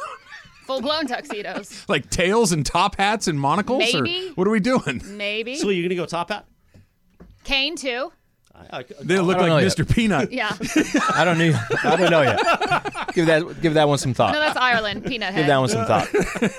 Full 0.66 0.80
blown 0.80 1.06
tuxedos. 1.06 1.84
like 1.88 2.08
tails 2.08 2.52
and 2.52 2.64
top 2.64 2.96
hats 2.96 3.28
and 3.28 3.38
monocles? 3.38 3.80
Maybe. 3.80 4.28
Or 4.28 4.32
what 4.34 4.46
are 4.46 4.50
we 4.50 4.60
doing? 4.60 5.02
Maybe. 5.04 5.56
So 5.56 5.68
you're 5.68 5.82
gonna 5.88 5.96
go 6.00 6.06
top 6.06 6.30
hat? 6.30 6.46
Kane, 7.44 7.76
too. 7.76 8.12
I, 8.56 8.78
I, 8.78 8.84
They 9.02 9.18
look 9.18 9.36
I 9.36 9.40
like 9.48 9.48
know 9.48 9.56
Mr. 9.84 9.88
Peanut. 9.94 10.30
Yeah. 10.32 10.56
I 11.14 11.24
don't 11.24 11.38
know. 11.38 11.52
I 11.82 11.96
don't 11.96 12.10
know 12.10 12.22
yet. 12.22 13.14
give 13.14 13.26
that 13.26 13.60
give 13.60 13.74
that 13.74 13.88
one 13.88 13.98
some 13.98 14.14
thought. 14.14 14.32
No, 14.32 14.38
that's 14.40 14.56
Ireland. 14.56 15.04
Peanut 15.04 15.34
give 15.34 15.46
that 15.48 15.58
one 15.58 15.68
some 15.68 15.84
thought. 15.86 16.08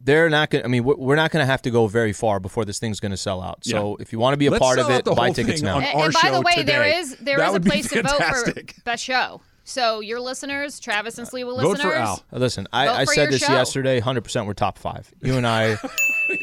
They're 0.00 0.30
not 0.30 0.50
going 0.50 0.62
to, 0.62 0.66
I 0.66 0.68
mean, 0.68 0.84
we're 0.84 0.94
we're 0.96 1.16
not 1.16 1.30
going 1.30 1.42
to 1.42 1.46
have 1.46 1.62
to 1.62 1.70
go 1.70 1.86
very 1.88 2.12
far 2.12 2.38
before 2.38 2.64
this 2.64 2.78
thing's 2.78 3.00
going 3.00 3.10
to 3.10 3.16
sell 3.16 3.42
out. 3.42 3.64
So 3.64 3.96
Yeah. 3.98 4.02
if 4.02 4.12
you 4.12 4.18
want 4.18 4.34
to 4.34 4.36
be 4.38 4.46
a 4.46 4.50
Let's 4.50 4.62
part 4.62 4.78
of 4.78 4.88
it, 4.90 5.04
buy 5.04 5.30
tickets 5.30 5.62
now. 5.62 5.78
And, 5.78 5.86
and 5.86 6.12
by 6.22 6.30
the 6.30 6.40
way, 6.40 6.62
there 6.62 6.82
today. 6.84 6.96
is 6.98 7.16
there 7.16 7.38
That 7.38 7.50
is 7.50 7.54
a 7.56 7.60
place 7.60 7.88
to 7.90 8.02
vote 8.02 8.22
for 8.22 8.52
best 8.84 9.02
show. 9.04 9.40
So 9.68 9.98
your 9.98 10.20
listeners, 10.20 10.78
Travis 10.78 11.18
and 11.18 11.26
Sliwa 11.26 11.60
Vote 11.60 11.70
listeners, 11.70 11.80
for 11.82 11.94
Al. 11.96 12.22
Listen, 12.30 12.68
I, 12.72 12.86
Vote 12.86 12.92
I 12.92 13.04
for 13.04 13.14
said 13.14 13.30
this 13.32 13.40
show. 13.44 13.52
yesterday. 13.52 13.98
Hundred 13.98 14.20
percent, 14.22 14.46
we're 14.46 14.54
top 14.54 14.78
five. 14.78 15.12
You 15.22 15.34
and 15.36 15.46
I. 15.46 15.76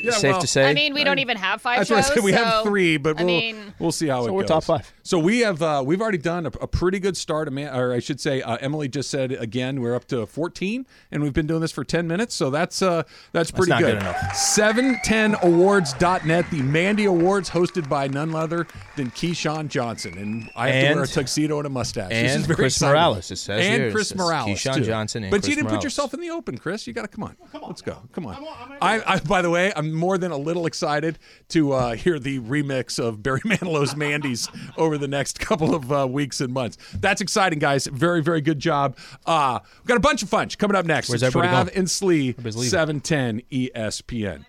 Yeah, 0.02 0.12
safe 0.12 0.32
well, 0.32 0.40
to 0.42 0.48
say. 0.48 0.70
I 0.70 0.74
mean, 0.74 0.94
we 0.94 1.04
don't 1.04 1.20
even 1.20 1.36
have 1.36 1.62
five 1.62 1.80
That's 1.80 1.90
what 1.90 2.00
I 2.00 2.02
shows. 2.04 2.14
said. 2.14 2.24
We 2.24 2.32
have 2.32 2.64
three, 2.64 2.96
but 2.96 3.18
we'll 3.18 3.26
mean, 3.26 3.74
we'll 3.80 3.92
see 3.92 4.08
how 4.08 4.22
So 4.22 4.28
it 4.28 4.30
goes. 4.30 4.36
we're 4.38 4.44
top 4.46 4.64
five. 4.64 4.94
So 5.06 5.20
we 5.20 5.40
have 5.42 5.62
uh, 5.62 5.84
we've 5.86 6.00
already 6.02 6.18
done 6.18 6.46
a, 6.46 6.52
a 6.62 6.68
pretty 6.68 6.98
good 7.00 7.18
start. 7.18 7.50
Ama- 7.50 7.78
Or 7.78 7.92
I 7.94 8.00
should 8.00 8.22
say, 8.22 8.42
uh, 8.42 8.56
Emily 8.62 8.88
just 8.88 9.10
said 9.10 9.34
again 9.34 9.82
we're 9.82 9.96
up 9.96 10.06
to 10.06 10.26
14, 10.26 10.86
and 11.12 11.22
we've 11.22 11.34
been 11.34 11.46
doing 11.46 11.60
this 11.60 11.74
for 11.74 11.84
10 11.84 12.08
minutes. 12.08 12.34
So 12.34 12.50
that's 12.50 12.82
uh, 12.82 13.04
that's 13.34 13.52
pretty 13.52 13.72
not 13.72 13.82
good. 13.82 14.00
good 14.00 14.02
enough. 14.02 14.16
710awards.net, 14.34 16.50
the 16.52 16.62
Mandy 16.62 17.04
Awards, 17.06 17.50
hosted 17.50 17.90
by 17.90 18.08
none 18.08 18.34
other 18.34 18.66
than 18.96 19.12
Keyshawn 19.12 19.68
Johnson, 19.68 20.18
and 20.18 20.50
I 20.56 20.70
have 20.70 20.82
to 20.84 20.88
And- 20.88 20.96
wear 20.96 21.04
a 21.04 21.08
tuxedo 21.08 21.58
and 21.58 21.68
a 21.68 21.70
mustache. 21.70 22.10
this 22.10 22.32
and 22.32 22.42
is 22.42 22.46
very 22.48 22.56
Chris 22.56 22.76
exciting. 22.78 22.94
Morales, 22.94 23.32
it 23.32 23.36
says 23.38 23.66
and 23.66 23.82
here. 23.84 23.92
Chris 23.92 24.08
says 24.10 24.18
Morales, 24.18 24.50
Keyshawn 24.60 24.76
too. 24.76 24.84
Johnson 24.86 25.24
and 25.24 25.32
but 25.32 25.42
Chris 25.42 25.50
you 25.50 25.56
didn't 25.56 25.66
Morales. 25.66 25.78
put 25.80 25.84
yourself 25.84 26.14
in 26.14 26.20
the 26.22 26.30
open, 26.30 26.58
Chris. 26.58 26.88
You 26.88 26.94
got 26.94 27.02
to 27.04 27.08
come 27.10 27.24
on. 27.24 27.36
Come 27.52 27.64
on. 27.64 27.70
Let's 27.70 27.82
go. 27.82 27.98
Come 28.14 28.26
on. 28.26 28.36
I, 28.82 29.02
I, 29.16 29.20
by 29.20 29.42
the 29.42 29.50
way, 29.50 29.72
I'm 29.76 29.94
more 29.94 30.18
than 30.18 30.32
a 30.32 30.38
little 30.38 30.66
excited 30.66 31.20
to 31.50 31.74
uh, 31.74 31.96
hear 31.96 32.20
the 32.20 32.40
remix 32.40 33.00
of 33.00 33.22
Barry 33.22 33.42
Manilow's 33.46 33.96
"Mandy's" 33.96 34.50
over 34.78 34.93
the 34.98 35.08
next 35.08 35.40
couple 35.48 35.74
of 35.76 35.92
uh, 35.92 36.08
weeks 36.10 36.42
and 36.42 36.54
months. 36.54 36.78
That's 36.94 37.22
exciting, 37.22 37.60
guys. 37.60 37.88
Very, 37.88 38.22
very 38.22 38.42
good 38.42 38.60
job. 38.60 38.98
Uh, 39.26 39.60
we've 39.80 39.88
got 39.88 39.98
a 39.98 40.02
bunch 40.02 40.24
of 40.24 40.30
fun 40.30 40.50
coming 40.50 40.76
up 40.76 40.86
next. 40.86 41.10
Where's 41.10 41.24
It's 41.24 41.36
everybody 41.36 41.54
Trav 41.54 41.66
going? 41.68 41.78
and 41.78 41.90
Slee, 41.90 42.34
710 42.34 43.42
ESPN. 43.52 44.46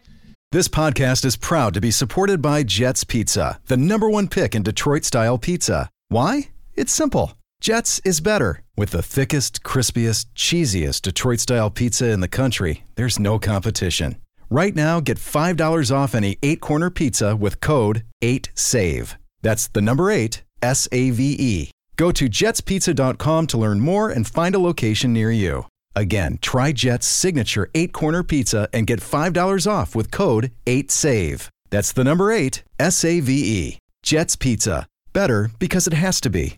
This 0.52 0.68
podcast 0.68 1.24
is 1.24 1.36
proud 1.36 1.74
to 1.74 1.80
be 1.80 1.90
supported 1.90 2.40
by 2.40 2.62
Jets 2.62 3.02
Pizza, 3.02 3.58
the 3.66 3.76
number 3.76 4.08
one 4.08 4.28
pick 4.28 4.54
in 4.54 4.62
Detroit 4.62 5.04
style 5.04 5.36
pizza. 5.36 5.90
Why? 6.08 6.50
It's 6.74 6.92
simple. 6.92 7.32
Jets 7.60 8.00
is 8.04 8.20
better. 8.20 8.62
With 8.76 8.90
the 8.90 9.02
thickest, 9.02 9.62
crispiest, 9.62 10.26
cheesiest 10.36 11.02
Detroit 11.02 11.40
style 11.40 11.70
pizza 11.70 12.10
in 12.10 12.20
the 12.20 12.28
country, 12.28 12.84
there's 12.94 13.18
no 13.18 13.38
competition. 13.38 14.16
Right 14.50 14.74
now, 14.76 15.00
get 15.00 15.18
$5 15.18 15.90
off 15.94 16.14
any 16.14 16.36
eight 16.42 16.60
corner 16.60 16.90
pizza 16.90 17.34
with 17.34 17.60
code 17.60 18.04
8SAVE. 18.22 19.16
That's 19.44 19.68
the 19.68 19.82
number 19.82 20.10
eight, 20.10 20.42
S 20.62 20.88
A 20.90 21.10
V 21.10 21.36
E. 21.38 21.70
Go 21.96 22.10
to 22.10 22.28
jetspizza.com 22.28 23.46
to 23.48 23.58
learn 23.58 23.78
more 23.78 24.08
and 24.10 24.26
find 24.26 24.54
a 24.54 24.58
location 24.58 25.12
near 25.12 25.30
you. 25.30 25.66
Again, 25.94 26.38
try 26.40 26.72
Jet's 26.72 27.06
signature 27.06 27.70
eight 27.74 27.92
corner 27.92 28.24
pizza 28.24 28.68
and 28.72 28.86
get 28.86 28.98
$5 29.00 29.70
off 29.70 29.94
with 29.94 30.10
code 30.10 30.50
8SAVE. 30.66 31.48
That's 31.70 31.92
the 31.92 32.02
number 32.02 32.32
eight, 32.32 32.64
S 32.80 33.04
A 33.04 33.20
V 33.20 33.32
E. 33.60 33.78
Jet's 34.02 34.34
Pizza. 34.34 34.86
Better 35.12 35.50
because 35.60 35.86
it 35.86 35.92
has 35.92 36.20
to 36.22 36.30
be. 36.30 36.56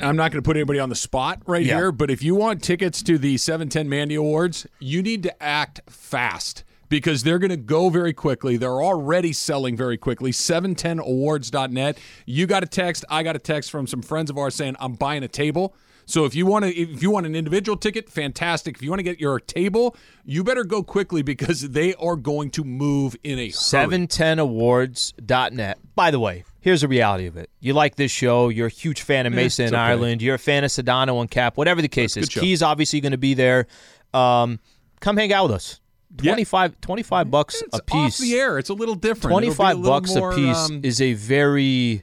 I'm 0.00 0.16
not 0.16 0.32
going 0.32 0.42
to 0.42 0.46
put 0.46 0.56
anybody 0.56 0.78
on 0.80 0.88
the 0.88 0.94
spot 0.96 1.40
right 1.46 1.64
Yeah. 1.64 1.76
here, 1.76 1.92
but 1.92 2.10
if 2.10 2.22
you 2.22 2.34
want 2.34 2.62
tickets 2.62 3.02
to 3.04 3.18
the 3.18 3.36
710 3.36 3.88
Mandy 3.88 4.14
Awards, 4.16 4.66
you 4.80 5.02
need 5.02 5.22
to 5.22 5.42
act 5.42 5.80
fast 5.88 6.64
because 6.88 7.22
they're 7.22 7.38
going 7.38 7.50
to 7.50 7.56
go 7.56 7.88
very 7.88 8.12
quickly. 8.12 8.56
They're 8.56 8.82
already 8.82 9.32
selling 9.32 9.76
very 9.76 9.96
quickly. 9.96 10.30
710awards.net. 10.30 11.98
You 12.26 12.46
got 12.46 12.62
a 12.62 12.66
text, 12.66 13.04
I 13.08 13.22
got 13.22 13.36
a 13.36 13.40
text 13.40 13.70
from 13.70 13.86
some 13.86 14.02
friends 14.02 14.30
of 14.30 14.38
ours 14.38 14.54
saying, 14.54 14.76
I'm 14.80 14.94
buying 14.94 15.22
a 15.22 15.28
table. 15.28 15.74
So 16.08 16.24
if 16.24 16.36
you 16.36 16.46
want 16.46 16.64
to, 16.64 16.74
if 16.74 17.02
you 17.02 17.10
want 17.10 17.26
an 17.26 17.34
individual 17.34 17.76
ticket, 17.76 18.08
fantastic. 18.08 18.76
If 18.76 18.82
you 18.82 18.90
want 18.90 19.00
to 19.00 19.04
get 19.04 19.18
your 19.18 19.40
table, 19.40 19.96
you 20.24 20.44
better 20.44 20.62
go 20.62 20.84
quickly 20.84 21.22
because 21.22 21.70
they 21.70 21.94
are 21.94 22.14
going 22.14 22.50
to 22.52 22.62
move 22.62 23.16
in 23.24 23.40
a 23.40 23.46
hurry. 23.46 23.50
710awards.net. 23.50 25.78
By 25.96 26.12
the 26.12 26.20
way, 26.20 26.44
here's 26.60 26.82
the 26.82 26.88
reality 26.88 27.26
of 27.26 27.36
it. 27.36 27.50
You 27.58 27.72
like 27.72 27.96
this 27.96 28.12
show, 28.12 28.50
you're 28.50 28.68
a 28.68 28.70
huge 28.70 29.02
fan 29.02 29.26
of 29.26 29.32
Mason 29.32 29.66
and 29.66 29.74
okay. 29.74 29.82
Ireland, 29.82 30.22
you're 30.22 30.36
a 30.36 30.38
fan 30.38 30.62
of 30.62 30.70
Sedano 30.70 31.20
and 31.20 31.28
Cap, 31.28 31.56
whatever 31.56 31.82
the 31.82 31.88
case 31.88 32.16
is. 32.16 32.26
good 32.26 32.32
show. 32.32 32.40
Key's 32.40 32.62
obviously 32.62 33.00
going 33.00 33.10
to 33.10 33.18
be 33.18 33.34
there. 33.34 33.66
Um, 34.14 34.60
come 35.00 35.16
hang 35.16 35.32
out 35.32 35.46
with 35.46 35.56
us. 35.56 35.80
Yeah. 36.22 36.32
25, 36.32 36.80
25 36.80 37.30
bucks 37.30 37.62
It's 37.62 37.78
a 37.78 37.82
piece. 37.82 37.96
off 38.14 38.18
the 38.18 38.34
air. 38.34 38.58
It's 38.58 38.70
a 38.70 38.74
little 38.74 38.94
different. 38.94 39.32
A 39.32 39.40
25 39.40 39.82
bucks 39.82 40.14
more, 40.14 40.32
a 40.32 40.34
piece 40.34 40.70
um, 40.70 40.80
is 40.82 41.00
a 41.00 41.12
very 41.14 42.02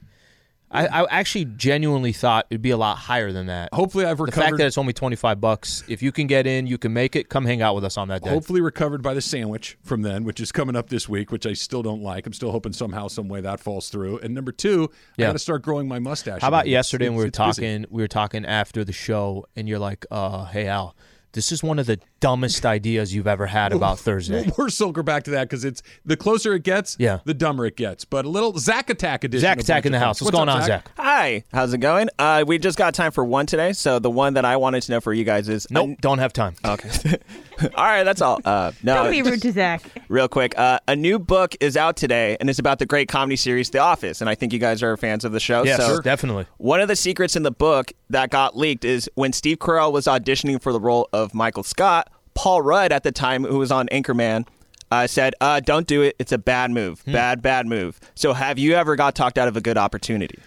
I, 0.76 0.88
I 0.88 1.20
actually 1.20 1.46
genuinely 1.46 2.14
thought 2.14 2.48
it'd 2.50 2.64
be 2.64 2.72
a 2.72 2.78
lot 2.78 2.98
higher 2.98 3.32
than 3.32 3.46
that. 3.46 3.70
Hopefully, 3.74 4.06
I've 4.06 4.20
recovered. 4.20 4.42
The 4.42 4.46
fact 4.46 4.58
that 4.58 4.66
it's 4.66 4.78
only 4.80 4.92
25 4.92 5.40
bucks, 5.40 5.84
if 5.88 6.02
you 6.02 6.12
can 6.12 6.26
get 6.26 6.48
in, 6.48 6.66
you 6.66 6.80
can 6.80 6.92
make 6.94 7.16
it, 7.16 7.30
come 7.30 7.46
hang 7.46 7.62
out 7.62 7.76
with 7.76 7.84
us 7.86 7.96
on 7.96 8.08
that 8.08 8.24
day. 8.24 8.32
hopefully 8.32 8.60
recovered 8.60 9.04
by 9.04 9.14
the 9.14 9.22
sandwich 9.22 9.78
from 9.84 10.02
then, 10.02 10.24
which 10.24 10.40
is 10.40 10.52
coming 10.52 10.76
up 10.76 10.90
this 10.90 11.08
week, 11.08 11.32
which 11.32 11.46
I 11.46 11.54
still 11.54 11.84
don't 11.84 12.02
like. 12.02 12.26
I'm 12.26 12.34
still 12.34 12.52
hoping 12.52 12.74
somehow, 12.74 13.08
some 13.08 13.28
way 13.28 13.40
that 13.42 13.60
falls 13.60 13.90
through. 13.90 14.18
And 14.20 14.34
number 14.34 14.52
two, 14.52 14.90
I 15.20 15.22
got 15.22 15.34
to 15.34 15.40
start 15.40 15.62
growing 15.62 15.88
my 15.88 16.00
mustache. 16.00 16.42
How 16.42 16.48
about 16.48 16.68
yesterday 16.68 17.06
when 17.08 17.18
we 17.18 17.24
were 17.24 17.28
It's- 17.28 17.50
it's 17.50 17.60
busy. 17.60 17.68
talking 17.68 17.86
we 17.92 18.02
were 18.02 18.08
talking 18.08 18.44
after 18.44 18.84
the 18.84 18.94
show 18.94 19.46
and 19.56 19.70
you're 19.70 19.78
like, 19.78 20.08
uh, 20.10 20.46
hey 20.46 20.68
Al, 20.68 20.96
this 21.34 21.52
is 21.52 21.62
one 21.62 21.78
of 21.78 21.86
the 21.86 22.00
dumbest 22.24 22.66
ideas 22.66 23.14
you've 23.14 23.28
ever 23.28 23.46
had 23.46 23.74
about 23.74 24.00
Thursday. 24.00 24.50
We'll 24.58 24.70
circle 24.70 25.04
back 25.04 25.24
to 25.24 25.32
that 25.32 25.50
because 25.50 25.66
it's 25.66 25.84
the 26.06 26.16
closer 26.16 26.54
it 26.54 26.64
gets, 26.64 26.96
Yeah. 26.98 27.20
the 27.26 27.34
dumber 27.34 27.66
it 27.66 27.76
gets. 27.76 28.06
But 28.06 28.24
a 28.24 28.30
little 28.30 28.58
Zack 28.58 28.90
Attack 28.90 29.26
edition. 29.26 29.42
Zach 29.42 29.60
Attack 29.60 29.86
in 29.86 29.92
the 29.92 30.00
house. 30.00 30.20
Funks. 30.20 30.32
What's, 30.32 30.38
going 30.38 30.48
up, 30.48 30.62
on, 30.62 30.64
Zach? 30.64 30.90
Hi, 30.96 31.44
how's 31.52 31.74
it 31.74 31.80
going? 31.80 32.08
Uh, 32.18 32.46
we 32.48 32.60
just 32.60 32.78
got 32.78 32.94
time 32.94 33.12
for 33.12 33.26
one 33.26 33.46
today. 33.46 33.74
So 33.74 34.00
the 34.00 34.10
one 34.10 34.36
that 34.36 34.46
I 34.46 34.56
wanted 34.56 34.84
to 34.84 34.92
know 34.94 35.02
for 35.02 35.12
you 35.12 35.26
guys 35.26 35.50
is 35.50 35.68
Nope, 35.70 35.98
don't 36.00 36.20
have 36.20 36.32
time. 36.32 36.56
Okay. 36.64 37.18
all 37.76 37.84
right, 37.84 38.04
that's 38.04 38.22
all. 38.22 38.40
Uh, 38.46 38.72
no, 38.84 39.04
Don't 39.04 39.12
be 39.12 39.22
rude 39.22 39.42
to 39.42 39.52
Zach. 39.52 39.84
real 40.08 40.30
quick. 40.30 40.58
Uh, 40.58 40.80
a 40.88 40.96
new 40.96 41.20
book 41.20 41.58
is 41.60 41.76
out 41.76 41.98
today, 41.98 42.38
and 42.40 42.50
it's 42.50 42.60
about 42.60 42.80
the 42.80 42.86
great 42.86 43.10
comedy 43.10 43.36
series 43.36 43.70
The 43.70 43.80
Office. 43.80 44.22
And 44.22 44.30
I 44.30 44.36
think 44.36 44.54
you 44.54 44.60
guys 44.60 44.82
are 44.82 44.96
fans 44.96 45.26
of 45.26 45.34
the 45.34 45.42
show. 45.42 45.64
Yes, 45.66 45.86
so 45.86 46.00
definitely. 46.02 46.46
One 46.56 46.80
of 46.80 46.88
the 46.88 46.96
secrets 46.96 47.36
in 47.36 47.44
the 47.44 47.52
book 47.52 47.92
that 48.12 48.30
got 48.30 48.56
leaked 48.56 48.86
is 48.86 49.10
when 49.16 49.34
Steve 49.34 49.58
Carell 49.60 49.92
was 49.92 50.06
auditioning 50.06 50.62
for 50.62 50.72
the 50.72 50.80
role 50.80 51.10
of 51.12 51.34
Michael 51.34 51.64
Scott, 51.64 52.10
Paul 52.34 52.62
Rudd 52.62 52.92
at 52.92 53.04
the 53.04 53.12
time, 53.12 53.44
who 53.44 53.60
was 53.60 53.72
on 53.72 53.88
Anchorman, 53.88 54.48
uh, 54.92 55.08
said, 55.08 55.34
uh, 55.42 55.60
"Don't 55.60 55.88
do 55.88 56.02
it. 56.02 56.16
It's 56.20 56.32
a 56.32 56.38
bad 56.38 56.72
move. 56.72 57.04
Bad, 57.06 57.42
bad 57.42 57.66
move." 57.68 58.00
So, 58.16 58.34
have 58.34 58.60
you 58.60 58.74
ever 58.76 58.96
got 58.96 59.16
talked 59.16 59.38
out 59.38 59.48
of 59.48 59.58
a 59.58 59.62
good 59.62 59.78
opportunity? 59.78 60.40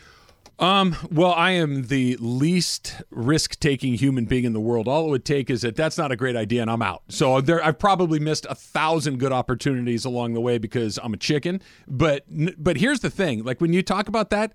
Um, 0.58 0.96
well, 1.10 1.32
I 1.32 1.50
am 1.50 1.88
the 1.88 2.16
least 2.18 3.02
risk-taking 3.10 3.94
human 3.94 4.24
being 4.24 4.44
in 4.44 4.54
the 4.54 4.60
world. 4.60 4.88
All 4.88 5.06
it 5.06 5.10
would 5.10 5.24
take 5.24 5.50
is 5.50 5.60
that 5.60 5.76
that's 5.76 5.98
not 5.98 6.12
a 6.12 6.16
great 6.16 6.34
idea, 6.34 6.62
and 6.62 6.70
I'm 6.70 6.80
out. 6.80 7.02
So 7.08 7.42
there, 7.42 7.62
I've 7.62 7.78
probably 7.78 8.18
missed 8.18 8.46
a 8.48 8.54
thousand 8.54 9.18
good 9.18 9.32
opportunities 9.32 10.06
along 10.06 10.32
the 10.32 10.40
way 10.40 10.56
because 10.56 10.98
I'm 11.02 11.12
a 11.12 11.18
chicken. 11.18 11.60
But 11.86 12.24
but 12.56 12.78
here's 12.78 13.00
the 13.00 13.10
thing: 13.10 13.44
like 13.44 13.60
when 13.60 13.72
you 13.72 13.82
talk 13.82 14.08
about 14.08 14.30
that, 14.30 14.54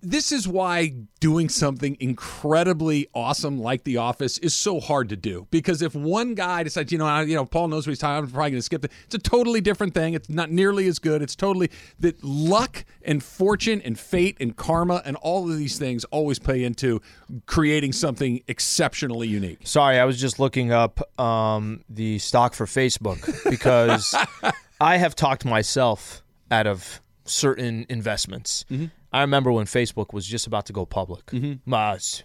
this 0.00 0.30
is 0.30 0.46
why 0.46 0.94
doing 1.20 1.48
something 1.48 1.96
incredibly 1.98 3.08
awesome 3.14 3.60
like 3.60 3.84
The 3.84 3.96
Office 3.96 4.38
is 4.38 4.54
so 4.54 4.78
hard 4.80 5.08
to 5.08 5.16
do. 5.16 5.46
Because 5.50 5.82
if 5.82 5.94
one 5.94 6.34
guy 6.34 6.62
decides, 6.62 6.92
you 6.92 6.98
know, 6.98 7.06
I, 7.06 7.22
you 7.22 7.34
know, 7.34 7.44
Paul 7.44 7.68
knows 7.68 7.86
what 7.86 7.90
he's 7.90 7.98
talking, 7.98 8.24
I'm 8.24 8.30
probably 8.30 8.52
going 8.52 8.58
to 8.58 8.62
skip 8.62 8.84
it. 8.84 8.92
It's 9.06 9.14
a 9.14 9.18
totally 9.18 9.60
different 9.60 9.94
thing. 9.94 10.14
It's 10.14 10.28
not 10.28 10.50
nearly 10.50 10.86
as 10.86 10.98
good. 10.98 11.22
It's 11.22 11.34
totally 11.34 11.70
that 11.98 12.22
luck 12.22 12.84
and 13.02 13.22
fortune 13.22 13.82
and 13.82 13.98
fate 13.98 14.36
and 14.40 14.56
karma 14.56 15.02
and 15.04 15.16
all 15.16 15.50
of 15.50 15.56
these 15.56 15.78
things 15.78 16.04
always 16.04 16.38
play 16.38 16.62
into 16.62 17.00
creating 17.46 17.92
something 17.92 18.42
exceptionally 18.46 19.26
unique. 19.26 19.60
Sorry, 19.64 19.98
I 19.98 20.04
was 20.04 20.20
just 20.20 20.38
looking 20.38 20.70
up 20.70 21.00
um, 21.20 21.84
the 21.88 22.18
stock 22.20 22.54
for 22.54 22.66
Facebook 22.66 23.50
because 23.50 24.14
I 24.80 24.98
have 24.98 25.16
talked 25.16 25.44
myself 25.44 26.22
out 26.50 26.66
of 26.66 27.00
certain 27.24 27.86
investments. 27.88 28.64
Mm-hmm. 28.70 28.86
I 29.12 29.20
remember 29.22 29.50
when 29.52 29.66
Facebook 29.66 30.12
was 30.12 30.26
just 30.26 30.46
about 30.46 30.66
to 30.66 30.72
go 30.72 30.84
public. 30.86 31.26
Mm-hmm. 31.26 31.54
Mas, 31.64 32.22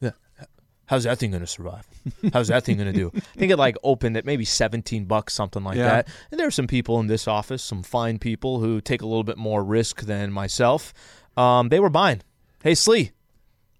yeah, 0.00 0.10
how's 0.86 1.04
that 1.04 1.18
thing 1.18 1.30
going 1.30 1.40
to 1.42 1.46
survive? 1.46 1.86
How's 2.32 2.48
that 2.48 2.64
thing 2.64 2.76
going 2.76 2.92
to 2.92 2.98
do? 2.98 3.10
I 3.14 3.38
think 3.38 3.50
it 3.52 3.56
like 3.56 3.76
opened 3.82 4.16
at 4.16 4.24
maybe 4.24 4.44
17 4.44 5.04
bucks, 5.06 5.34
something 5.34 5.64
like 5.64 5.76
Yeah. 5.76 5.88
that. 5.88 6.08
And 6.30 6.38
there 6.38 6.46
are 6.46 6.50
some 6.52 6.66
people 6.66 7.00
in 7.00 7.06
this 7.08 7.26
office, 7.26 7.62
some 7.62 7.82
fine 7.82 8.18
people 8.18 8.60
who 8.60 8.80
take 8.80 9.02
a 9.02 9.06
little 9.06 9.24
bit 9.24 9.36
more 9.38 9.64
risk 9.64 10.02
than 10.02 10.32
myself. 10.32 10.92
Um, 11.36 11.68
they 11.70 11.80
were 11.80 11.90
buying. 11.90 12.22
Hey, 12.62 12.74
Slee, 12.76 13.10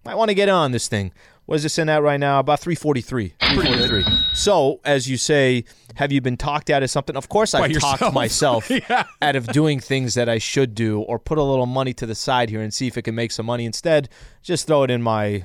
might 0.03 0.15
want 0.15 0.29
to 0.29 0.35
get 0.35 0.49
on 0.49 0.71
this 0.71 0.87
thing. 0.89 1.13
What 1.45 1.55
is 1.55 1.63
this 1.63 1.77
in 1.77 1.89
at 1.89 2.01
right 2.01 2.19
now? 2.19 2.39
About 2.39 2.61
343. 2.61 3.33
343. 3.39 4.05
So, 4.33 4.79
as 4.85 5.09
you 5.09 5.17
say, 5.17 5.65
have 5.95 6.11
you 6.11 6.21
been 6.21 6.37
talked 6.37 6.69
out 6.69 6.83
of 6.83 6.89
something? 6.89 7.17
Of 7.17 7.27
course, 7.27 7.53
I've 7.53 7.71
talked 7.79 8.13
myself 8.13 8.69
Yeah. 8.69 9.03
out 9.21 9.35
of 9.35 9.47
doing 9.47 9.79
things 9.81 10.13
that 10.13 10.29
I 10.29 10.37
should 10.37 10.73
do 10.73 11.01
or 11.01 11.19
put 11.19 11.37
a 11.37 11.43
little 11.43 11.65
money 11.65 11.93
to 11.95 12.05
the 12.05 12.15
side 12.15 12.49
here 12.49 12.61
and 12.61 12.73
see 12.73 12.87
if 12.87 12.97
it 12.97 13.01
can 13.01 13.13
make 13.15 13.31
some 13.31 13.45
money. 13.45 13.65
Instead, 13.65 14.07
just 14.41 14.67
throw 14.67 14.83
it 14.83 14.89
in 14.91 15.01
my 15.01 15.43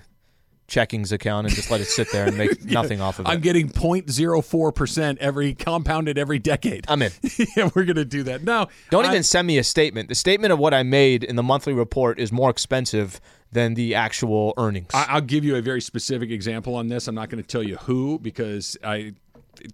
checkings 0.69 1.13
account 1.13 1.47
and 1.47 1.57
just 1.57 1.71
let 1.71 1.81
it 1.81 1.87
sit 1.87 2.13
there 2.13 2.27
and 2.29 2.37
make 2.37 2.63
nothing 2.71 3.01
off 3.01 3.19
of 3.19 3.27
it. 3.27 3.31
I'm 3.31 3.41
getting 3.41 3.69
0.04% 3.69 5.17
every 5.19 5.55
compounded 5.55 6.19
every 6.19 6.39
decade. 6.39 6.85
I'm 6.89 7.03
in. 7.03 7.11
yeah, 7.57 7.71
we're 7.75 7.85
going 7.85 7.97
to 7.97 8.05
do 8.05 8.23
that. 8.25 8.45
No, 8.45 8.69
Don't 8.91 9.05
I- 9.05 9.09
even 9.09 9.23
send 9.23 9.47
me 9.49 9.59
a 9.59 9.65
statement. 9.65 10.09
The 10.11 10.15
statement 10.15 10.53
of 10.53 10.59
what 10.59 10.75
I 10.75 10.83
made 10.85 11.25
in 11.25 11.37
the 11.37 11.43
monthly 11.43 11.73
report 11.73 12.19
is 12.21 12.31
more 12.33 12.51
expensive 12.51 13.21
than 13.53 13.75
the 13.75 13.95
actual 13.95 14.55
earnings. 14.57 14.91
I, 14.95 15.07
I'll 15.09 15.21
give 15.21 15.45
you 15.45 15.57
a 15.57 15.63
very 15.63 15.81
specific 15.81 16.31
example 16.31 16.75
on 16.75 16.89
this. 16.89 17.09
I'm 17.09 17.15
not 17.15 17.31
going 17.31 17.43
to 17.43 17.47
tell 17.47 17.63
you 17.63 17.77
who 17.77 18.19
because 18.19 18.77
I. 18.85 19.15
It, 19.61 19.73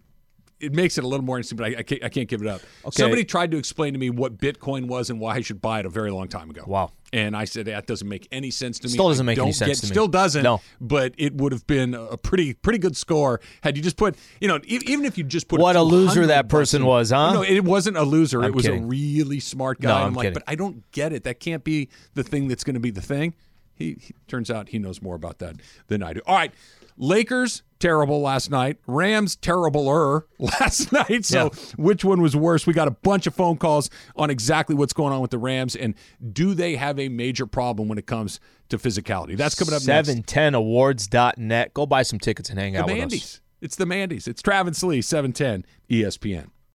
it 0.61 0.73
makes 0.73 0.97
it 0.97 1.05
a 1.05 1.07
little 1.07 1.27
more 1.27 1.37
interesting, 1.37 1.59
but 1.59 1.67
I, 1.67 1.81
I, 1.81 1.83
can't, 1.83 2.05
I 2.05 2.09
can't 2.09 2.29
give 2.29 2.41
it 2.41 2.47
up. 2.47 2.63
Okay. 2.87 3.03
Somebody 3.03 3.25
tried 3.25 3.51
to 3.51 3.59
explain 3.59 3.93
to 3.93 3.99
me 3.99 4.09
what 4.09 4.39
Bitcoin 4.39 4.87
was 4.87 5.11
and 5.11 5.21
why 5.21 5.35
I 5.35 5.41
should 5.43 5.61
buy 5.61 5.81
it 5.81 5.85
a 5.85 5.91
very 5.91 6.11
long 6.11 6.29
time 6.29 6.49
ago. 6.49 6.63
Wow. 6.67 6.93
And 7.13 7.37
I 7.37 7.45
said 7.45 7.67
that 7.67 7.87
doesn't 7.87 8.09
make 8.09 8.27
any 8.33 8.51
sense 8.51 8.79
to 8.79 8.89
me. 8.89 8.93
Still 8.93 9.09
doesn't 9.09 9.27
make 9.27 9.37
any 9.37 9.53
sense 9.53 9.69
get- 9.69 9.77
to 9.79 9.87
me. 9.87 9.89
Still 9.89 10.09
doesn't. 10.09 10.43
No. 10.43 10.61
But 10.81 11.15
it 11.19 11.35
would 11.35 11.53
have 11.53 11.67
been 11.67 11.95
a 11.95 12.17
pretty 12.17 12.55
pretty 12.55 12.79
good 12.79 12.97
score 12.97 13.41
had 13.63 13.77
you 13.77 13.83
just 13.83 13.97
put 13.97 14.17
you 14.41 14.49
know 14.49 14.57
e- 14.65 14.81
even 14.87 15.05
if 15.05 15.19
you 15.19 15.25
just 15.25 15.49
put 15.49 15.61
What 15.61 15.77
a 15.77 15.83
loser 15.83 16.27
that 16.27 16.49
person 16.49 16.83
in- 16.83 16.89
was, 16.89 17.11
huh? 17.11 17.35
No, 17.35 17.43
it 17.43 17.63
wasn't 17.65 17.99
a 17.99 18.03
loser. 18.03 18.41
I'm 18.41 18.47
it 18.47 18.55
was 18.55 18.65
kidding. 18.65 18.85
a 18.85 18.87
really 18.87 19.41
smart 19.41 19.81
guy. 19.81 19.91
No, 19.91 19.97
I'm, 19.97 20.07
I'm 20.09 20.15
like, 20.15 20.25
kidding. 20.25 20.35
but 20.35 20.45
I 20.47 20.55
don't 20.55 20.91
get 20.93 21.13
it. 21.13 21.25
That 21.25 21.41
can't 21.41 21.63
be 21.63 21.89
the 22.15 22.25
thing 22.25 22.49
that's 22.49 22.65
going 22.65 22.75
to 22.75 22.81
be 22.81 22.91
the 22.91 23.03
thing. 23.03 23.35
He, 23.75 23.97
he 24.01 24.15
turns 24.29 24.51
out 24.51 24.69
he 24.71 24.79
knows 24.79 25.03
more 25.03 25.15
about 25.15 25.39
that 25.39 25.57
than 25.89 26.03
I 26.03 26.13
do. 26.13 26.21
All 26.27 26.37
right. 26.37 26.53
Lakers 26.97 27.63
terrible 27.81 28.21
last 28.21 28.51
night. 28.51 28.77
Rams 28.87 29.37
terribler 29.37 30.23
last 30.39 30.93
night. 30.93 31.25
So 31.25 31.51
which 31.77 32.05
one 32.05 32.23
was 32.23 32.37
worse? 32.37 32.67
We 32.67 32.73
got 32.73 32.87
a 32.87 32.93
bunch 32.93 33.27
of 33.27 33.35
phone 33.35 33.57
calls 33.57 33.91
on 34.17 34.31
exactly 34.31 34.77
what's 34.77 34.93
going 34.93 35.13
on 35.13 35.21
with 35.21 35.33
the 35.33 35.39
Rams 35.39 35.75
and 35.75 35.95
do 36.33 36.55
they 36.55 36.77
have 36.77 36.99
a 37.01 37.09
major 37.09 37.47
problem 37.47 37.89
when 37.89 37.99
it 37.99 38.07
comes 38.07 38.39
to 38.69 38.79
physicality? 38.79 39.37
That's 39.37 39.57
coming 39.57 39.75
up 39.75 39.85
next. 39.85 40.09
710awards.net. 40.09 41.75
Go 41.75 41.87
buy 41.87 42.03
some 42.03 42.19
tickets 42.19 42.49
and 42.51 42.59
hang 42.59 42.75
The 42.75 42.79
out 42.81 42.87
with 42.87 43.13
us. 43.13 43.41
It's 43.61 43.77
the 43.77 43.87
Mandy's. 43.87 44.29
It's 44.29 44.43
Travis 44.43 44.83
Lee, 44.83 45.01
710 45.01 45.65
ESPN. 45.91 46.49